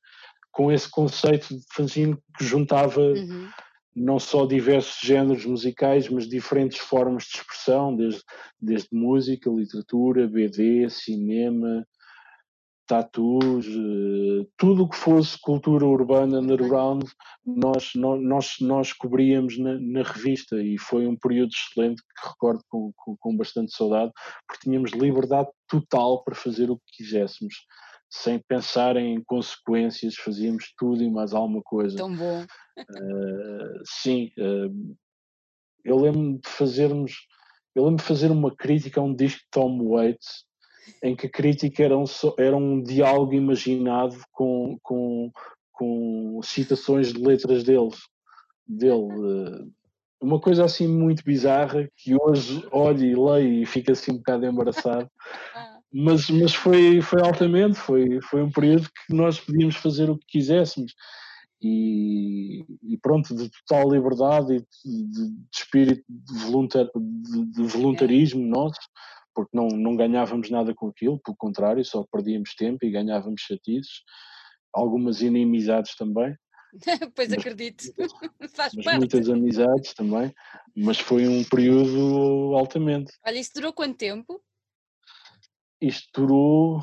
Com 0.51 0.73
esse 0.73 0.91
conceito 0.91 1.57
de 1.57 1.65
fanzine 1.73 2.17
que 2.37 2.45
juntava 2.45 3.01
uhum 3.01 3.49
não 3.97 4.19
só 4.19 4.45
diversos 4.45 5.01
géneros 5.01 5.47
musicais, 5.47 6.09
mas 6.11 6.29
diferentes 6.29 6.79
formas 6.79 7.25
de 7.25 7.39
expressão, 7.39 7.97
desde, 7.97 8.23
desde 8.61 8.89
música, 8.93 9.49
literatura, 9.49 10.29
BD, 10.29 10.91
cinema, 10.91 11.83
tatus, 12.87 13.67
uh, 13.67 14.47
tudo 14.57 14.85
o 14.85 14.89
que 14.89 14.97
fosse 14.97 15.39
cultura 15.41 15.85
urbana 15.85 16.41
underground, 16.41 17.05
nós, 17.45 17.93
nós, 17.95 18.57
nós 18.61 18.93
cobríamos 18.93 19.59
na, 19.59 19.79
na, 19.81 20.03
revista 20.03 20.63
e 20.63 20.79
foi 20.79 21.07
um 21.07 21.17
período 21.17 21.51
excelente 21.51 22.03
que 22.03 22.29
recordo 22.29 22.63
com, 22.69 22.93
com, 22.95 23.17
com, 23.19 23.37
bastante 23.37 23.75
saudade, 23.75 24.13
porque 24.47 24.65
tínhamos 24.65 24.93
liberdade 24.93 25.49
total 25.67 26.23
para 26.23 26.35
fazer 26.35 26.71
o 26.71 26.77
que 26.77 27.03
quiséssemos. 27.03 27.55
Sem 28.09 28.39
pensar 28.39 28.97
em 28.97 29.23
consequências, 29.25 30.15
fazíamos 30.15 30.73
tudo 30.79 31.03
e 31.03 31.11
mais 31.11 31.33
alguma 31.33 31.63
coisa. 31.63 31.97
Tão 31.97 32.15
bom. 32.15 32.43
Uh, 32.43 33.81
sim, 33.85 34.31
uh, 34.39 34.97
eu 35.85 35.99
lembro 35.99 36.39
de 36.41 36.49
fazermos, 36.49 37.27
eu 37.75 37.85
lembro 37.85 37.99
de 37.99 38.09
fazer 38.09 38.31
uma 38.31 38.55
crítica 38.55 39.01
a 39.01 39.05
um 39.05 39.15
disco 39.15 39.41
de 39.41 39.49
Tom 39.51 39.89
Waits, 39.89 40.45
em 41.03 41.17
que 41.17 41.27
a 41.27 41.31
crítica 41.31 41.83
era 41.83 41.97
um, 41.97 42.05
era 42.39 42.57
um 42.57 42.83
diálogo 42.83 43.35
imaginado 43.35 44.17
com, 44.33 44.79
com, 44.83 45.33
com 45.73 46.41
citações 46.43 47.13
de 47.13 47.21
letras 47.21 47.65
deles, 47.65 47.99
dele. 48.67 49.13
Uh, 49.13 49.73
uma 50.21 50.41
coisa 50.41 50.65
assim 50.65 50.89
muito 50.89 51.23
bizarra 51.23 51.89
que 51.97 52.17
hoje 52.21 52.67
olho 52.73 53.05
e 53.05 53.15
leio 53.15 53.63
e 53.63 53.67
fico 53.67 53.93
assim 53.93 54.13
um 54.13 54.17
bocado 54.17 54.47
embaraçado. 54.47 55.11
Mas, 55.99 56.29
mas 56.29 56.55
foi, 56.55 57.01
foi 57.01 57.23
altamente, 57.23 57.79
foi, 57.79 58.21
foi 58.21 58.43
um 58.43 58.51
período 58.51 58.87
que 58.87 59.15
nós 59.15 59.41
podíamos 59.41 59.77
fazer 59.77 60.11
o 60.11 60.19
que 60.19 60.27
quiséssemos 60.27 60.93
e, 61.63 62.67
e, 62.83 62.99
pronto, 63.01 63.35
de 63.35 63.51
total 63.51 63.91
liberdade 63.91 64.57
e 64.57 64.59
de, 64.59 65.11
de, 65.11 65.31
de 65.31 65.57
espírito 65.57 66.05
de, 66.07 66.39
voluntar, 66.41 66.85
de, 66.95 67.63
voluntarismo 67.63 68.45
é. 68.45 68.47
nosso, 68.47 68.79
porque 69.35 69.57
não, 69.57 69.69
não 69.69 69.97
ganhávamos 69.97 70.51
nada 70.51 70.75
com 70.75 70.89
aquilo, 70.89 71.19
pelo 71.25 71.37
contrário, 71.39 71.83
só 71.83 72.05
perdíamos 72.13 72.55
tempo 72.55 72.85
e 72.85 72.91
ganhávamos 72.91 73.41
chatices, 73.41 74.03
algumas 74.75 75.23
inimizades 75.23 75.97
também. 75.97 76.37
pois 77.17 77.31
mas, 77.31 77.39
acredito, 77.39 77.85
faz 78.55 78.75
mas 78.75 78.85
parte. 78.85 78.99
Muitas 78.99 79.31
amizades 79.31 79.95
também, 79.95 80.31
mas 80.77 80.99
foi 80.99 81.27
um 81.27 81.43
período 81.43 82.55
altamente. 82.55 83.15
Olha, 83.27 83.39
isso 83.39 83.53
durou 83.55 83.73
quanto 83.73 83.97
tempo? 83.97 84.43
Isto 85.81 86.09
durou 86.23 86.81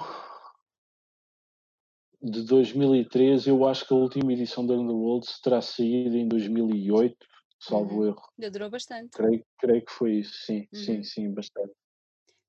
de 2.21 2.43
2013, 2.43 3.49
eu 3.49 3.67
acho 3.67 3.85
que 3.85 3.93
a 3.93 3.97
última 3.97 4.31
edição 4.31 4.65
da 4.65 4.73
Underworld 4.75 5.27
terá 5.41 5.61
saído 5.61 6.15
em 6.15 6.27
2008, 6.27 7.17
salvo 7.59 7.97
uhum. 7.97 8.07
erro. 8.07 8.21
Já 8.39 8.49
durou 8.49 8.69
bastante. 8.69 9.09
Creio, 9.11 9.45
creio 9.57 9.85
que 9.85 9.91
foi 9.91 10.13
isso, 10.19 10.33
sim, 10.45 10.67
uhum. 10.73 10.79
sim, 10.79 11.03
sim, 11.03 11.33
bastante. 11.33 11.73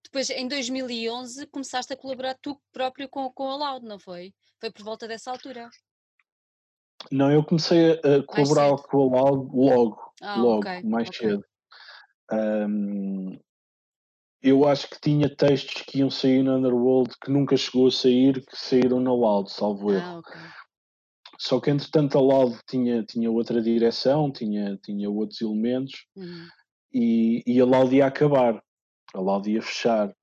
Depois, 0.04 0.30
em 0.30 0.46
2011, 0.46 1.46
começaste 1.48 1.92
a 1.92 1.96
colaborar 1.96 2.38
tu 2.40 2.60
próprio 2.72 3.08
com, 3.08 3.28
com 3.32 3.48
a 3.50 3.56
Loud, 3.56 3.84
não 3.84 3.98
foi? 3.98 4.32
Foi 4.60 4.70
por 4.70 4.84
volta 4.84 5.08
dessa 5.08 5.30
altura? 5.32 5.68
Não, 7.10 7.32
eu 7.32 7.44
comecei 7.44 7.92
a, 7.92 8.22
colaborar 8.24 8.76
com 8.76 9.16
a 9.16 9.20
Loud 9.20 9.56
logo, 9.56 10.14
ah, 10.22 10.36
logo, 10.36 10.60
okay. 10.60 10.82
mais 10.84 11.08
okay. 11.08 11.30
cedo. 11.30 11.44
Um, 12.32 13.38
eu 14.44 14.68
acho 14.68 14.90
que 14.90 15.00
tinha 15.00 15.34
textos 15.34 15.82
que 15.86 16.00
iam 16.00 16.10
sair 16.10 16.42
na 16.42 16.56
Underworld 16.56 17.14
que 17.18 17.30
nunca 17.30 17.56
chegou 17.56 17.86
a 17.86 17.90
sair, 17.90 18.44
que 18.44 18.54
saíram 18.54 19.00
na 19.00 19.10
Loud, 19.10 19.50
salvo 19.50 19.90
erro. 19.90 20.04
Ah, 20.04 20.18
okay. 20.18 20.40
Só 21.38 21.58
que 21.58 21.70
entretanto 21.70 22.18
a 22.18 22.20
Loud 22.20 22.58
tinha, 22.68 23.02
tinha 23.02 23.30
outra 23.30 23.62
direção, 23.62 24.30
tinha, 24.30 24.76
tinha 24.84 25.08
outros 25.08 25.40
elementos 25.40 26.04
uhum. 26.14 26.46
e, 26.92 27.42
e 27.46 27.58
a 27.58 27.64
Loud 27.64 27.96
ia 27.96 28.06
acabar, 28.06 28.62
a 29.14 29.20
Loud 29.20 29.50
ia 29.50 29.62
fechar. 29.62 30.14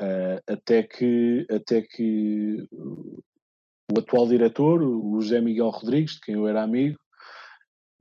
Uh, 0.00 0.42
até 0.52 0.82
que, 0.82 1.46
até 1.48 1.80
que 1.80 2.66
o 2.72 3.96
atual 3.96 4.26
diretor, 4.26 4.82
o 4.82 5.20
José 5.20 5.40
Miguel 5.40 5.70
Rodrigues, 5.70 6.14
de 6.14 6.20
quem 6.22 6.34
eu 6.34 6.48
era 6.48 6.64
amigo, 6.64 6.98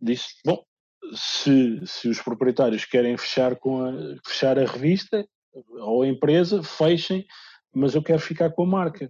disse: 0.02 0.30
Bom, 0.44 0.66
se, 1.13 1.80
se 1.86 2.10
os 2.10 2.20
proprietários 2.20 2.86
querem 2.86 3.16
fechar, 3.16 3.56
com 3.58 3.84
a, 3.84 3.92
fechar 4.26 4.58
a 4.58 4.66
revista, 4.66 5.24
ou 5.54 6.04
a 6.04 6.08
empresa, 6.08 6.63
fechem, 6.63 7.26
mas 7.74 7.96
eu 7.96 8.04
quero 8.04 8.20
ficar 8.20 8.52
com 8.52 8.63
a 8.63 8.68
marca. 8.68 9.10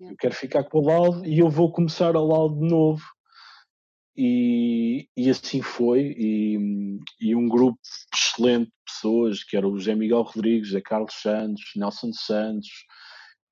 Eu 0.00 0.16
quero 0.18 0.34
ficar 0.34 0.64
com 0.64 0.78
a 0.78 0.82
Loud 0.82 1.28
e 1.28 1.38
eu 1.38 1.48
vou 1.48 1.72
começar 1.72 2.16
a 2.16 2.20
Loud 2.20 2.58
de 2.58 2.68
novo. 2.68 3.02
E, 4.16 5.08
e 5.16 5.30
assim 5.30 5.62
foi. 5.62 6.14
E, 6.18 6.98
e, 7.20 7.34
um 7.34 7.48
grupo 7.48 7.78
excelente 8.14 8.66
de 8.66 8.72
pessoas, 8.84 9.44
que 9.44 9.56
era 9.56 9.68
o 9.68 9.78
José 9.78 9.94
Miguel 9.94 10.22
Rodrigues, 10.22 10.68
José 10.68 10.80
Carlos 10.80 11.14
Santos, 11.14 11.62
Nelson 11.76 12.12
Santos, 12.12 12.68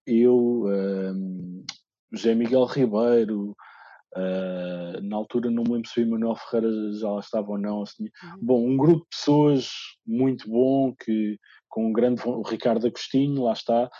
eu, 0.06 0.64
um, 0.66 1.64
José 2.12 2.34
Miguel 2.34 2.64
Ribeiro, 2.64 3.54
Uh, 4.16 5.02
na 5.02 5.16
altura 5.16 5.50
não 5.50 5.62
me 5.62 5.74
lembro 5.74 5.88
se 5.88 6.00
o 6.00 6.02
Emanuel 6.02 6.34
Ferreira 6.34 6.70
já 6.94 7.10
lá 7.10 7.20
estava 7.20 7.50
ou 7.50 7.58
não. 7.58 7.82
Assim. 7.82 8.04
Uhum. 8.04 8.38
Bom, 8.40 8.68
um 8.70 8.76
grupo 8.76 9.02
de 9.02 9.16
pessoas 9.16 9.70
muito 10.06 10.48
bom, 10.48 10.94
que, 10.94 11.38
com 11.68 11.86
um 11.86 11.92
grande. 11.92 12.22
O 12.24 12.42
Ricardo 12.42 12.86
Agostinho, 12.86 13.44
lá 13.44 13.52
está. 13.52 13.90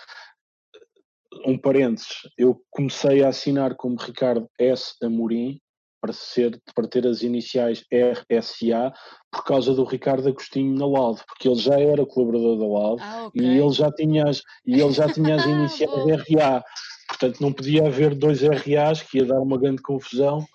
Um 1.44 1.58
parênteses, 1.58 2.22
eu 2.36 2.60
comecei 2.70 3.22
a 3.22 3.28
assinar 3.28 3.76
como 3.76 3.96
Ricardo 3.96 4.48
S. 4.58 4.94
Amorim 5.02 5.60
para, 6.00 6.12
ser, 6.12 6.60
para 6.74 6.88
ter 6.88 7.06
as 7.06 7.22
iniciais 7.22 7.84
RSA 7.92 8.92
por 9.30 9.44
causa 9.44 9.74
do 9.74 9.84
Ricardo 9.84 10.28
Agostinho 10.28 10.74
na 10.74 10.86
LAUD, 10.86 11.22
porque 11.26 11.48
ele 11.48 11.58
já 11.58 11.78
era 11.78 12.06
colaborador 12.06 12.58
da 12.58 12.66
LAUD 12.66 13.02
ah, 13.02 13.26
okay. 13.26 13.42
e 13.42 13.58
ele 13.58 13.72
já 13.72 13.90
tinha 13.92 14.24
as, 14.24 14.42
e 14.66 14.80
ele 14.80 14.92
já 14.92 15.12
tinha 15.12 15.34
as 15.36 15.44
iniciais 15.46 15.92
RA. 16.30 16.62
Portanto, 17.08 17.40
não 17.40 17.52
podia 17.52 17.86
haver 17.86 18.14
dois 18.14 18.40
RAs, 18.42 19.02
que 19.02 19.18
ia 19.18 19.26
dar 19.26 19.40
uma 19.40 19.58
grande 19.58 19.82
confusão. 19.82 20.46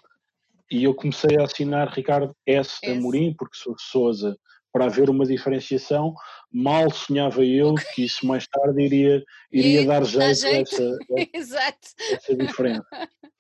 E 0.72 0.84
eu 0.86 0.94
comecei 0.94 1.38
a 1.38 1.44
assinar 1.44 1.90
Ricardo 1.90 2.36
S. 2.48 2.80
S. 2.82 2.92
Amorim, 2.92 3.34
porque 3.38 3.58
sou 3.58 3.76
de 3.76 3.82
Souza, 3.84 4.38
para 4.74 4.86
haver 4.86 5.10
uma 5.10 5.26
diferenciação. 5.26 6.16
Mal 6.52 6.92
sonhava 6.92 7.46
eu 7.46 7.70
okay. 7.70 7.86
que 7.94 8.06
isso 8.06 8.26
mais 8.26 8.48
tarde 8.48 8.82
iria, 8.82 9.24
iria 9.52 9.86
dar 9.88 10.04
jeito, 10.04 10.40
jeito. 10.40 10.82
A, 11.16 11.38
essa, 11.38 11.64
essa 12.12 12.36
diferença. 12.36 12.84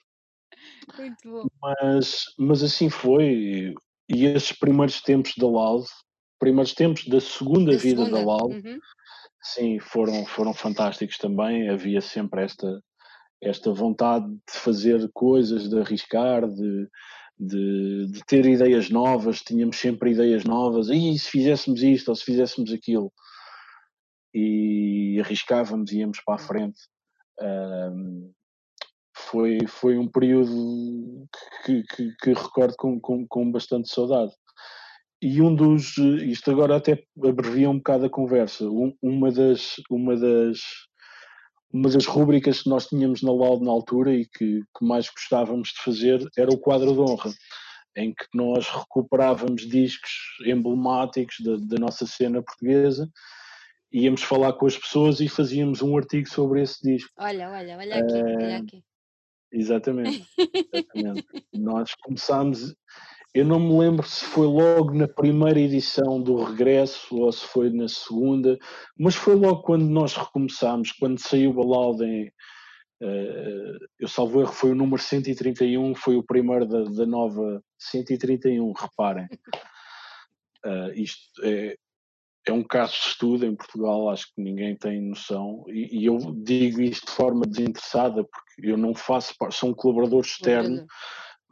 Muito 0.98 1.30
bom. 1.30 1.48
Mas, 1.62 2.26
mas 2.38 2.64
assim 2.64 2.90
foi. 2.90 3.74
E 4.08 4.26
esses 4.26 4.52
primeiros 4.52 5.02
tempos 5.02 5.34
da 5.38 5.48
Loud, 5.48 5.88
primeiros 6.40 6.74
tempos 6.74 7.08
da 7.08 7.20
segunda 7.20 7.72
da 7.72 7.78
vida 7.78 8.06
segunda. 8.06 8.12
da 8.12 8.24
Loud, 8.24 8.56
uhum. 8.56 8.80
sim, 9.42 9.80
foram, 9.80 10.26
foram 10.26 10.54
fantásticos 10.54 11.18
também. 11.18 11.70
Havia 11.70 12.02
sempre 12.02 12.44
esta, 12.44 12.80
esta 13.42 13.72
vontade 13.74 14.28
de 14.28 14.54
fazer 14.54 15.10
coisas, 15.14 15.70
de 15.70 15.80
arriscar, 15.80 16.48
de, 16.48 16.88
de, 17.40 18.08
de, 18.08 18.26
ter 18.26 18.46
ideias 18.46 18.90
novas, 18.90 19.42
tínhamos 19.42 19.78
sempre 19.78 20.12
ideias 20.12 20.44
novas, 20.44 20.90
e 20.90 21.18
se 21.18 21.30
fizéssemos 21.30 21.82
isto 21.82 22.10
ou 22.10 22.16
se 22.16 22.24
fizéssemos 22.24 22.72
aquilo, 22.72 23.12
e 24.34 25.20
arriscávamos 25.20 25.92
e 25.92 26.00
íamos 26.00 26.20
para 26.26 26.36
a 26.36 26.40
frente. 26.40 26.80
Um, 27.42 28.32
foi, 29.16 29.60
foi 29.68 29.98
um 29.98 30.08
período 30.08 31.28
que, 31.66 31.84
que, 31.84 32.16
que 32.22 32.34
recordo 32.34 32.76
com, 32.78 33.00
com, 33.00 33.28
com 33.28 33.52
bastante 33.52 33.90
saudade. 33.90 34.32
E 35.22 35.42
um 35.42 35.56
dos, 35.56 35.98
isto 35.98 36.52
agora 36.52 36.76
até 36.76 37.02
abrevia 37.24 37.70
um 37.70 37.78
bocado 37.78 38.06
a 38.06 38.10
conversa, 38.10 38.66
um, 38.66 38.94
uma 39.02 39.32
das, 39.32 39.76
uma 39.90 40.18
das, 40.18 40.60
uma 41.74 41.90
das 41.90 42.06
rúbricas 42.06 42.62
que 42.62 42.70
nós 42.70 42.88
tínhamos 42.88 43.22
na 43.22 43.32
LOL 43.32 43.60
na 43.60 43.72
altura 43.72 44.14
e 44.14 44.26
que, 44.26 44.62
que 44.78 44.86
mais 44.86 45.10
gostávamos 45.10 45.70
de 45.70 45.82
fazer 45.82 46.26
era 46.38 46.52
o 46.52 46.58
quadro 46.58 46.94
de 46.94 47.00
honra, 47.00 47.34
em 47.98 48.14
que 48.14 48.26
nós 48.34 48.68
recuperávamos 48.68 49.68
discos 49.68 50.12
emblemáticos 50.46 51.36
da, 51.44 51.58
da 51.58 51.80
nossa 51.80 52.06
cena 52.06 52.42
portuguesa 52.42 53.10
íamos 53.94 54.24
falar 54.24 54.54
com 54.54 54.66
as 54.66 54.78
pessoas 54.78 55.20
e 55.20 55.30
fazíamos 55.30 55.82
um 55.82 55.96
artigo 55.96 56.28
sobre 56.28 56.64
esse 56.64 56.82
disco. 56.82 57.12
Olha, 57.18 57.50
olha, 57.52 57.78
olha 57.78 58.00
aqui, 58.00 58.14
uh, 58.14 58.36
olha 58.36 58.58
aqui. 58.58 58.84
Exatamente, 59.52 60.26
exatamente. 60.74 61.28
Nós 61.54 61.94
começámos, 62.02 62.76
eu 63.34 63.44
não 63.44 63.60
me 63.60 63.80
lembro 63.80 64.08
se 64.08 64.24
foi 64.26 64.46
logo 64.46 64.94
na 64.94 65.08
primeira 65.08 65.60
edição 65.60 66.22
do 66.22 66.44
regresso 66.44 67.18
ou 67.18 67.32
se 67.32 67.46
foi 67.46 67.70
na 67.72 67.88
segunda, 67.88 68.60
mas 68.98 69.16
foi 69.16 69.36
logo 69.36 69.64
quando 69.64 69.86
nós 69.86 70.16
recomeçámos, 70.16 70.92
quando 70.92 71.18
saiu 71.18 71.50
o 71.50 71.54
Balauden, 71.54 72.28
uh, 73.02 73.88
eu 74.00 74.08
salvo 74.08 74.42
erro, 74.42 74.54
foi 74.54 74.72
o 74.72 74.76
número 74.76 75.02
131, 75.02 75.96
foi 75.96 76.16
o 76.16 76.24
primeiro 76.24 76.68
da, 76.68 76.84
da 76.84 77.06
nova 77.08 77.64
131, 77.80 78.72
reparem. 78.72 79.28
Uh, 80.64 80.94
isto 80.94 81.44
é, 81.44 81.76
é 82.46 82.54
um 82.54 82.64
caso 82.64 82.94
de 82.94 83.08
estudo 83.08 83.46
em 83.48 83.56
Portugal, 83.56 84.12
acho 84.12 84.28
que 84.28 84.44
ninguém 84.44 84.76
tem 84.76 85.02
noção, 85.02 85.64
e, 85.70 86.02
e 86.02 86.06
eu 86.06 86.20
digo 86.44 86.82
isto 86.82 87.08
de 87.08 87.14
forma 87.14 87.48
desinteressada, 87.48 88.24
porque 88.24 88.70
eu 88.70 88.78
não 88.78 88.94
faço 88.94 89.34
parte, 89.40 89.56
sou 89.56 89.72
um 89.72 89.74
colaborador 89.74 90.22
externo, 90.22 90.86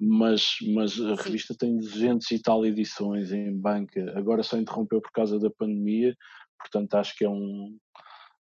mas, 0.04 0.56
mas 0.74 1.00
a 1.00 1.16
Sim. 1.16 1.24
revista 1.24 1.56
tem 1.56 1.78
200 1.78 2.32
e 2.32 2.42
tal 2.42 2.66
edições 2.66 3.32
em 3.32 3.56
banca, 3.56 4.18
agora 4.18 4.42
só 4.42 4.58
interrompeu 4.58 5.00
por 5.00 5.12
causa 5.12 5.40
da 5.40 5.52
pandemia, 5.52 6.16
portanto 6.58 6.96
acho 6.96 7.16
que 7.16 7.24
é 7.24 7.30
um 7.30 7.78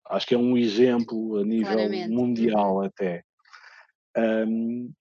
acho 0.09 0.27
que 0.27 0.35
é 0.35 0.37
um 0.37 0.55
exemplo 0.55 1.37
a 1.37 1.43
nível 1.43 1.73
Claramente. 1.73 2.13
mundial 2.13 2.75
uhum. 2.75 2.81
até. 2.83 3.23
Um, 4.15 4.91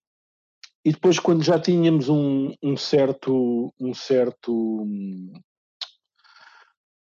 e 0.84 0.92
depois 0.92 1.18
quando 1.18 1.44
já 1.44 1.60
tínhamos 1.60 2.08
um, 2.08 2.54
um 2.62 2.76
certo 2.76 3.72
um 3.78 3.92
certo 3.92 4.82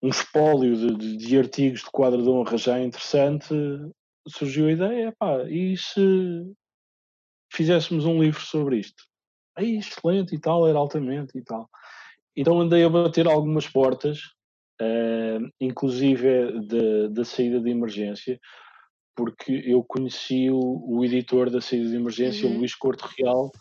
um 0.03 0.09
espólio 0.09 0.75
de, 0.75 0.95
de, 0.95 1.17
de, 1.17 1.37
artigos 1.37 1.81
de 1.81 1.91
quadro 1.91 2.21
de 2.21 2.29
honra 2.29 2.57
já 2.57 2.79
interessante, 2.79 3.53
surgiu 4.27 4.67
a 4.67 4.71
ideia, 4.71 5.13
pá, 5.17 5.43
e 5.47 5.75
se 5.77 6.53
fizéssemos 7.51 8.05
um 8.05 8.21
livro 8.21 8.41
sobre 8.41 8.79
isto? 8.79 9.10
Aí 9.55 9.77
excelente 9.77 10.35
e 10.35 10.39
tal, 10.39 10.67
era 10.67 10.77
altamente 10.77 11.37
e 11.37 11.43
tal. 11.43 11.69
Então 12.35 12.59
andei 12.59 12.83
a 12.83 12.89
bater 12.89 13.27
algumas 13.27 13.67
portas, 13.67 14.19
uh, 14.81 15.51
inclusive 15.59 16.51
da 17.09 17.25
saída 17.25 17.59
de 17.59 17.69
emergência, 17.69 18.39
porque 19.15 19.51
eu 19.65 19.83
conheci 19.83 20.49
o, 20.49 20.83
o 20.87 21.03
editor 21.03 21.49
da 21.49 21.61
saída 21.61 21.89
de 21.89 21.95
emergência, 21.95 22.47
uhum. 22.47 22.59
Luís 22.59 22.73
Corte 22.75 23.03
Real, 23.17 23.51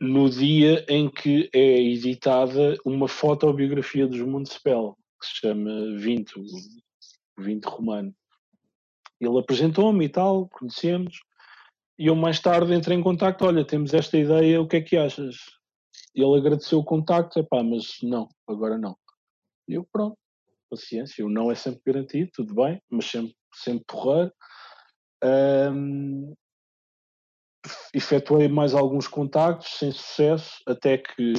no 0.00 0.30
dia 0.30 0.84
em 0.88 1.10
que 1.10 1.50
é 1.52 1.78
editada 1.82 2.76
uma 2.84 3.06
fotobiografia 3.06 4.06
dos 4.06 4.20
Municipal, 4.20 4.96
que 5.20 5.26
se 5.26 5.34
chama 5.40 5.98
Vinto, 5.98 6.42
Vinto 7.38 7.68
Romano. 7.68 8.14
Ele 9.20 9.38
apresentou-me 9.38 10.06
e 10.06 10.08
tal, 10.08 10.48
conhecemos, 10.48 11.20
e 12.00 12.06
eu 12.06 12.16
mais 12.16 12.40
tarde 12.40 12.74
entrei 12.74 12.96
em 12.96 13.02
contacto, 13.02 13.44
olha, 13.44 13.62
temos 13.62 13.92
esta 13.92 14.16
ideia, 14.16 14.58
o 14.58 14.66
que 14.66 14.78
é 14.78 14.80
que 14.80 14.96
achas? 14.96 15.36
Ele 16.14 16.34
agradeceu 16.34 16.78
o 16.78 16.84
contacto, 16.84 17.44
pá, 17.44 17.62
mas 17.62 17.98
não, 18.02 18.26
agora 18.48 18.78
não. 18.78 18.96
E 19.68 19.74
eu, 19.74 19.86
pronto, 19.92 20.16
paciência, 20.70 21.26
o 21.26 21.28
não 21.28 21.52
é 21.52 21.54
sempre 21.54 21.82
garantido, 21.84 22.30
tudo 22.32 22.54
bem, 22.54 22.80
mas 22.88 23.04
sempre, 23.04 23.36
sempre 23.54 23.84
porrer. 23.86 24.32
Um, 25.22 26.32
efetuei 27.92 28.48
mais 28.48 28.72
alguns 28.72 29.06
contactos 29.06 29.76
sem 29.76 29.92
sucesso, 29.92 30.54
até 30.66 30.96
que 30.96 31.34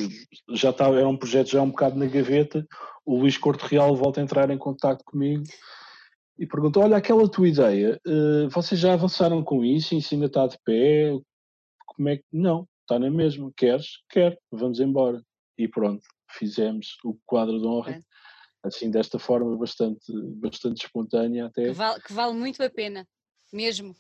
já 0.52 0.70
estava, 0.70 0.96
era 0.96 1.08
um 1.08 1.18
projeto 1.18 1.50
já 1.50 1.62
um 1.64 1.72
bocado 1.72 1.98
na 1.98 2.06
gaveta, 2.06 2.64
o 3.04 3.18
Luís 3.18 3.36
Corte 3.36 3.66
Real 3.66 3.96
volta 3.96 4.22
a 4.22 4.24
entrar 4.24 4.52
em 4.52 4.60
contacto 4.60 5.04
comigo 5.06 5.44
e 6.42 6.48
perguntou: 6.48 6.82
Olha, 6.82 6.98
aquela 6.98 7.30
tua 7.30 7.48
ideia, 7.48 8.02
uh, 8.08 8.50
vocês 8.50 8.80
já 8.80 8.94
avançaram 8.94 9.44
com 9.44 9.64
isso? 9.64 9.94
Isso 9.94 10.16
ainda 10.16 10.26
está 10.26 10.48
de 10.48 10.58
pé? 10.66 11.12
Como 11.86 12.10
é 12.10 12.18
que. 12.18 12.24
Não, 12.34 12.68
está 12.82 12.98
na 12.98 13.12
mesma. 13.12 13.52
Queres? 13.56 14.00
Quero, 14.10 14.36
vamos 14.52 14.80
embora. 14.80 15.24
E 15.56 15.68
pronto, 15.68 16.02
fizemos 16.32 16.98
o 17.06 17.16
quadro 17.28 17.60
de 17.60 17.68
honra. 17.68 17.92
É. 17.92 18.02
Assim, 18.64 18.90
desta 18.90 19.20
forma, 19.20 19.56
bastante, 19.56 20.04
bastante 20.36 20.86
espontânea 20.86 21.46
até. 21.46 21.66
Que 21.66 21.72
vale, 21.74 22.02
que 22.02 22.12
vale 22.12 22.34
muito 22.34 22.64
a 22.64 22.70
pena, 22.72 23.08
mesmo. 23.54 23.96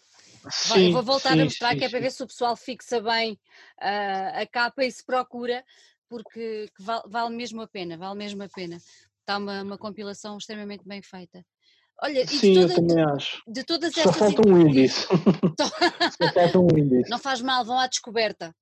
Sim, 0.50 0.88
eu 0.88 0.94
vou 0.94 1.04
voltar 1.04 1.34
sim, 1.34 1.42
a 1.42 1.44
mostrar 1.44 1.72
sim, 1.74 1.78
que 1.78 1.86
é 1.86 1.90
para 1.90 2.00
ver 2.00 2.12
se 2.12 2.24
o 2.24 2.28
pessoal 2.28 2.56
fixa 2.56 3.00
bem 3.00 3.34
uh, 3.34 4.42
a 4.42 4.48
capa 4.48 4.84
e 4.84 4.92
se 4.92 5.06
procura, 5.06 5.64
porque 6.10 6.68
vale, 6.80 7.04
vale, 7.08 7.36
mesmo 7.36 7.62
a 7.62 7.68
pena, 7.68 7.98
vale 7.98 8.18
mesmo 8.18 8.42
a 8.42 8.50
pena. 8.50 8.78
Está 9.20 9.38
uma, 9.38 9.62
uma 9.62 9.78
compilação 9.78 10.38
extremamente 10.38 10.88
bem 10.88 11.04
feita. 11.04 11.46
Olha, 12.04 12.28
Sim, 12.28 12.56
toda, 12.56 12.74
eu 12.74 12.76
também 12.76 13.04
acho. 13.04 13.42
De 13.48 13.64
todas 13.64 13.94
Só 13.94 14.12
falta 14.12 14.48
um 14.48 14.60
índice. 14.60 15.06
Só 16.18 16.34
falta 16.34 16.60
um 16.60 16.78
índice. 16.78 17.10
Não 17.10 17.20
faz 17.20 17.42
mal, 17.42 17.64
vão 17.64 17.80
à 17.80 17.88
descoberta. 17.88 18.54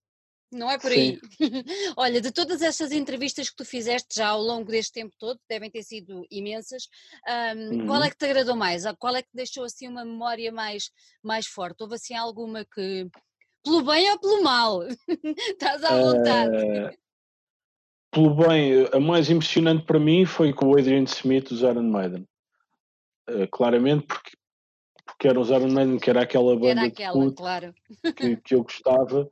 Não 0.51 0.69
é 0.69 0.79
por 0.79 0.91
aí. 0.91 1.19
Olha, 1.95 2.19
de 2.19 2.31
todas 2.31 2.61
estas 2.61 2.91
entrevistas 2.91 3.49
que 3.49 3.55
tu 3.55 3.63
fizeste 3.63 4.15
já 4.15 4.29
ao 4.29 4.41
longo 4.41 4.71
deste 4.71 4.93
tempo 4.93 5.13
todo, 5.17 5.39
devem 5.47 5.69
ter 5.69 5.83
sido 5.83 6.25
imensas, 6.31 6.87
um, 7.55 7.79
uhum. 7.81 7.87
qual 7.87 8.03
é 8.03 8.09
que 8.09 8.17
te 8.17 8.25
agradou 8.25 8.55
mais? 8.55 8.83
Qual 8.97 9.15
é 9.15 9.21
que 9.21 9.29
deixou 9.33 9.63
assim 9.63 9.87
uma 9.87 10.03
memória 10.03 10.51
mais, 10.51 10.89
mais 11.23 11.45
forte? 11.45 11.81
Houve 11.81 11.95
assim 11.95 12.15
alguma 12.15 12.65
que, 12.65 13.07
pelo 13.63 13.83
bem 13.83 14.09
ou 14.11 14.19
pelo 14.19 14.43
mal? 14.43 14.81
Estás 14.87 15.83
à 15.83 16.01
vontade. 16.01 16.55
Uh, 16.55 16.97
pelo 18.11 18.35
bem, 18.35 18.87
a 18.91 18.99
mais 18.99 19.29
impressionante 19.29 19.85
para 19.85 19.99
mim 19.99 20.25
foi 20.25 20.51
com 20.51 20.69
o 20.69 20.77
Adrian 20.77 21.03
Smith 21.03 21.49
dos 21.49 21.61
Iron 21.61 21.83
Maiden. 21.83 22.25
Eh, 23.29 23.47
claramente 23.51 24.07
porque, 24.07 24.31
porque 25.05 25.27
era 25.27 25.39
os 25.39 25.49
Iron 25.49 25.71
Maiden, 25.71 25.99
que 25.99 26.09
era 26.09 26.23
aquela 26.23 26.55
banda 26.55 26.81
era 26.81 26.85
aquela, 26.85 27.33
claro. 27.33 27.73
que, 28.15 28.37
que 28.37 28.55
eu 28.55 28.63
gostava 28.63 29.29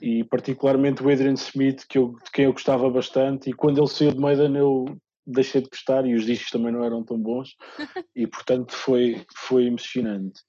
e 0.00 0.22
particularmente 0.24 1.02
o 1.02 1.10
Adrian 1.10 1.34
Smith 1.34 1.84
que 1.88 1.98
eu, 1.98 2.14
de 2.24 2.30
quem 2.32 2.44
eu 2.44 2.52
gostava 2.52 2.88
bastante 2.90 3.50
e 3.50 3.52
quando 3.52 3.78
ele 3.78 3.88
saiu 3.88 4.12
de 4.12 4.18
Maiden 4.18 4.56
eu 4.56 4.84
deixei 5.26 5.62
de 5.62 5.68
gostar 5.68 6.06
e 6.06 6.14
os 6.14 6.24
discos 6.24 6.50
também 6.50 6.72
não 6.72 6.84
eram 6.84 7.02
tão 7.02 7.18
bons 7.18 7.56
e 8.14 8.26
portanto 8.26 8.72
foi, 8.72 9.24
foi 9.34 9.66
emocionante 9.66 10.40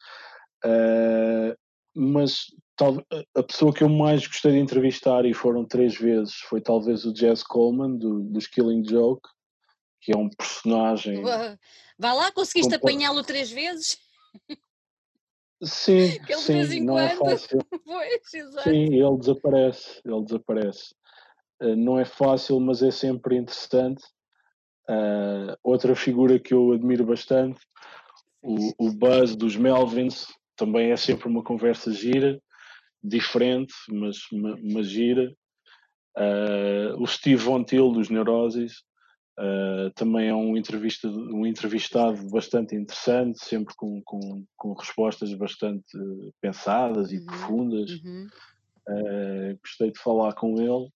uh, 0.66 1.56
mas 1.96 2.48
tal, 2.76 3.02
a 3.36 3.44
pessoa 3.44 3.74
que 3.74 3.84
eu 3.84 3.90
mais 3.90 4.28
gostei 4.28 4.52
de 4.52 4.60
entrevistar 4.60 5.26
e 5.26 5.34
foram 5.34 5.66
três 5.66 5.96
vezes 5.98 6.36
foi 6.36 6.60
talvez 6.60 7.06
o 7.06 7.14
Jazz 7.14 7.42
Coleman 7.42 7.98
do, 7.98 8.22
dos 8.24 8.48
Killing 8.48 8.84
Joke 8.88 9.30
que 10.06 10.14
é 10.14 10.18
um 10.18 10.30
personagem. 10.30 11.24
Vá 11.98 12.14
lá, 12.14 12.32
conseguiste 12.32 12.76
apanhá-lo 12.76 13.24
três 13.24 13.50
vezes? 13.50 13.98
Sim, 15.64 16.20
sim, 16.38 16.82
não 16.82 17.00
é 17.00 17.16
fácil. 17.16 17.60
pois. 17.84 18.64
Sim, 18.64 18.94
ele 18.94 19.18
desaparece, 19.18 20.02
ele 20.06 20.24
desaparece. 20.24 20.96
Uh, 21.60 21.76
não 21.76 22.00
é 22.00 22.06
fácil, 22.06 22.60
mas 22.60 22.84
é 22.84 22.92
sempre 22.92 23.36
interessante. 23.36 24.04
Uh, 24.88 25.58
outra 25.64 25.96
figura 25.96 26.38
que 26.38 26.54
eu 26.54 26.74
admiro 26.74 27.04
bastante, 27.04 27.60
o, 28.44 28.72
o 28.78 28.92
Buzz 28.92 29.36
dos 29.36 29.56
Melvins, 29.56 30.28
também 30.56 30.92
é 30.92 30.96
sempre 30.96 31.28
uma 31.28 31.44
conversa 31.44 31.92
gira, 31.92 32.40
diferente, 33.04 33.74
mas, 33.90 34.18
mas 34.62 34.88
gira. 34.88 35.34
Uh, 36.16 37.02
o 37.02 37.08
Steve 37.08 37.42
Von 37.42 37.64
Till 37.64 37.92
dos 37.92 38.10
Neurosis, 38.10 38.84
Uh, 39.38 39.92
também 39.96 40.30
é 40.30 40.34
um, 40.34 40.56
entrevista, 40.56 41.10
um 41.10 41.46
entrevistado 41.46 42.26
bastante 42.30 42.74
interessante, 42.74 43.44
sempre 43.44 43.76
com, 43.76 44.02
com, 44.06 44.46
com 44.56 44.74
respostas 44.74 45.34
bastante 45.34 45.86
pensadas 46.40 47.12
e 47.12 47.18
uhum, 47.18 47.26
profundas. 47.26 47.92
Uhum. 47.92 48.28
Uh, 48.88 49.60
gostei 49.62 49.92
de 49.92 50.00
falar 50.00 50.34
com 50.36 50.54
ele. 50.62 50.90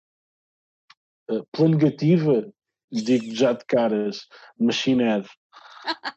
Uh, 1.30 1.46
pela 1.52 1.70
negativa, 1.70 2.50
digo 2.90 3.36
já 3.36 3.52
de 3.52 3.66
caras, 3.66 4.26
Machine 4.58 5.04
Head. 5.04 5.28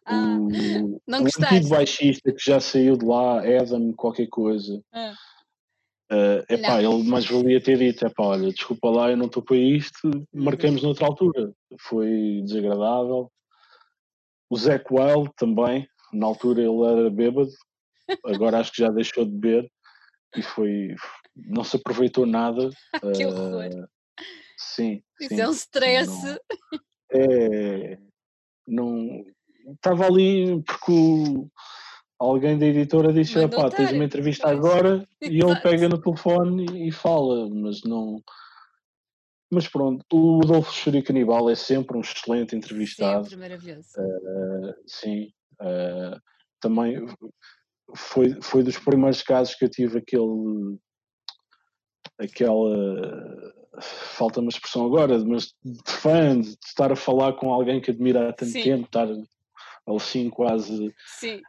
o, 0.08 1.00
Não 1.08 1.24
o 1.24 1.26
antigo 1.26 1.68
baixista 1.70 2.32
que 2.32 2.44
já 2.44 2.60
saiu 2.60 2.96
de 2.96 3.04
lá, 3.04 3.40
Adam, 3.40 3.92
qualquer 3.94 4.28
coisa. 4.28 4.80
Uh, 6.12 6.44
epá, 6.46 6.82
ele 6.82 7.02
mais 7.04 7.24
valia 7.24 7.58
ter 7.58 7.78
dito, 7.78 8.04
epá, 8.04 8.24
olha, 8.24 8.52
desculpa 8.52 8.90
lá, 8.90 9.10
eu 9.10 9.16
não 9.16 9.26
estou 9.26 9.42
para 9.42 9.56
isto, 9.56 10.10
marcamos 10.30 10.82
noutra 10.82 11.06
altura. 11.06 11.54
Foi 11.80 12.42
desagradável. 12.44 13.32
O 14.50 14.56
Zac 14.58 14.84
Wild 14.90 15.30
também, 15.36 15.88
na 16.12 16.26
altura 16.26 16.60
ele 16.60 16.84
era 16.84 17.08
bêbado, 17.08 17.50
agora 18.26 18.58
acho 18.58 18.72
que 18.72 18.82
já 18.82 18.90
deixou 18.90 19.24
de 19.24 19.30
beber 19.30 19.72
e 20.36 20.42
foi, 20.42 20.94
não 21.34 21.64
se 21.64 21.76
aproveitou 21.76 22.26
nada. 22.26 22.68
que 23.16 23.24
horror. 23.24 23.70
Uh, 23.70 23.88
sim. 24.58 25.02
Isso 25.18 25.34
sim, 25.34 25.40
é 25.40 25.48
um 25.48 25.52
stress. 25.52 26.10
Não, 26.10 26.78
é, 27.14 27.98
não, 28.68 29.24
estava 29.70 30.06
ali 30.06 30.62
porque 30.62 30.92
o, 30.92 31.48
alguém 32.22 32.58
da 32.58 32.66
editora 32.66 33.12
disse: 33.12 33.34
pá, 33.48 33.68
tens 33.68 33.92
uma 33.92 34.04
entrevista 34.04 34.48
agora 34.48 35.06
e 35.20 35.40
ele 35.40 35.60
pega 35.60 35.88
no 35.88 36.00
telefone 36.00 36.88
e, 36.88 36.92
fala, 36.92 37.48
mas 37.50 37.82
não. 37.82 38.22
Mas 39.50 39.68
pronto, 39.68 40.04
o 40.12 40.40
Adolfo 40.42 40.72
Churi 40.72 41.02
Canibal 41.02 41.50
é 41.50 41.54
sempre 41.54 41.96
um 41.96 42.00
excelente 42.00 42.56
entrevistado. 42.56 43.24
Sempre 43.24 43.48
maravilhoso. 43.48 43.88
Uh, 43.98 44.74
sim. 44.86 45.30
Uh, 45.60 46.18
também 46.58 47.04
foi, 47.94 48.40
foi 48.40 48.62
dos 48.62 48.78
primeiros 48.78 49.22
casos 49.22 49.54
que 49.54 49.64
eu 49.64 49.68
tive 49.68 49.98
aquele. 49.98 50.78
aquela. 52.18 53.52
falta 54.16 54.40
uma 54.40 54.48
expressão 54.48 54.86
agora, 54.86 55.18
mas 55.24 55.52
de 55.62 55.92
fã, 55.92 56.40
de 56.40 56.56
estar 56.64 56.90
a 56.90 56.96
falar 56.96 57.34
com 57.34 57.52
alguém 57.52 57.80
que 57.80 57.90
admira 57.90 58.30
há 58.30 58.32
tanto 58.32 58.52
sim. 58.52 58.62
tempo, 58.62 58.86
estar 58.86 59.08
assim 59.86 60.30
quase. 60.30 60.94
Sim 61.18 61.42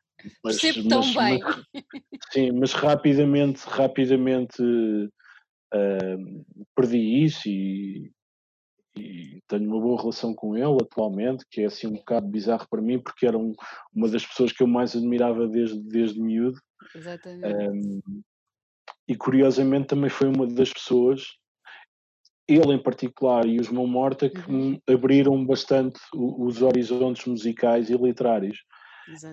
mas, 0.44 0.60
Percebo 0.60 0.88
tão 0.88 1.00
mas, 1.00 1.16
bem. 1.16 1.40
Mas, 1.40 1.64
sim, 2.32 2.52
mas 2.52 2.74
rapidamente, 2.74 3.64
rapidamente 3.66 4.62
uh, 4.62 6.46
perdi 6.76 7.24
isso 7.24 7.48
e, 7.48 8.12
e, 8.96 9.42
tenho 9.48 9.70
uma 9.70 9.82
boa 9.82 10.00
relação 10.00 10.34
com 10.34 10.56
ele 10.56 10.78
atualmente, 10.82 11.46
que 11.50 11.62
é 11.62 11.66
assim 11.66 11.88
um 11.88 11.94
bocado 11.94 12.28
bizarro 12.28 12.68
para 12.70 12.82
mim, 12.82 13.00
porque 13.00 13.26
era 13.26 13.38
um, 13.38 13.54
uma 13.94 14.10
das 14.10 14.26
pessoas 14.26 14.52
que 14.52 14.64
eu 14.64 14.68
mais 14.68 14.96
admirava 14.96 15.48
desde, 15.48 15.80
desde 15.80 16.22
miúdo. 16.22 16.60
Exatamente. 16.96 17.70
Um, 17.70 18.24
e 19.08 19.16
curiosamente 19.16 19.88
também 19.88 20.10
foi 20.10 20.28
uma 20.28 20.48
das 20.48 20.72
pessoas, 20.72 21.24
ele 22.48 22.74
em 22.74 22.82
particular 22.82 23.46
e 23.46 23.60
os 23.60 23.70
Mão 23.70 23.88
Morta, 23.88 24.30
que 24.30 24.50
uhum. 24.50 24.80
abriram 24.88 25.46
bastante 25.46 26.00
os 26.14 26.62
horizontes 26.62 27.26
musicais 27.26 27.90
e 27.90 27.98
literários. 27.98 28.58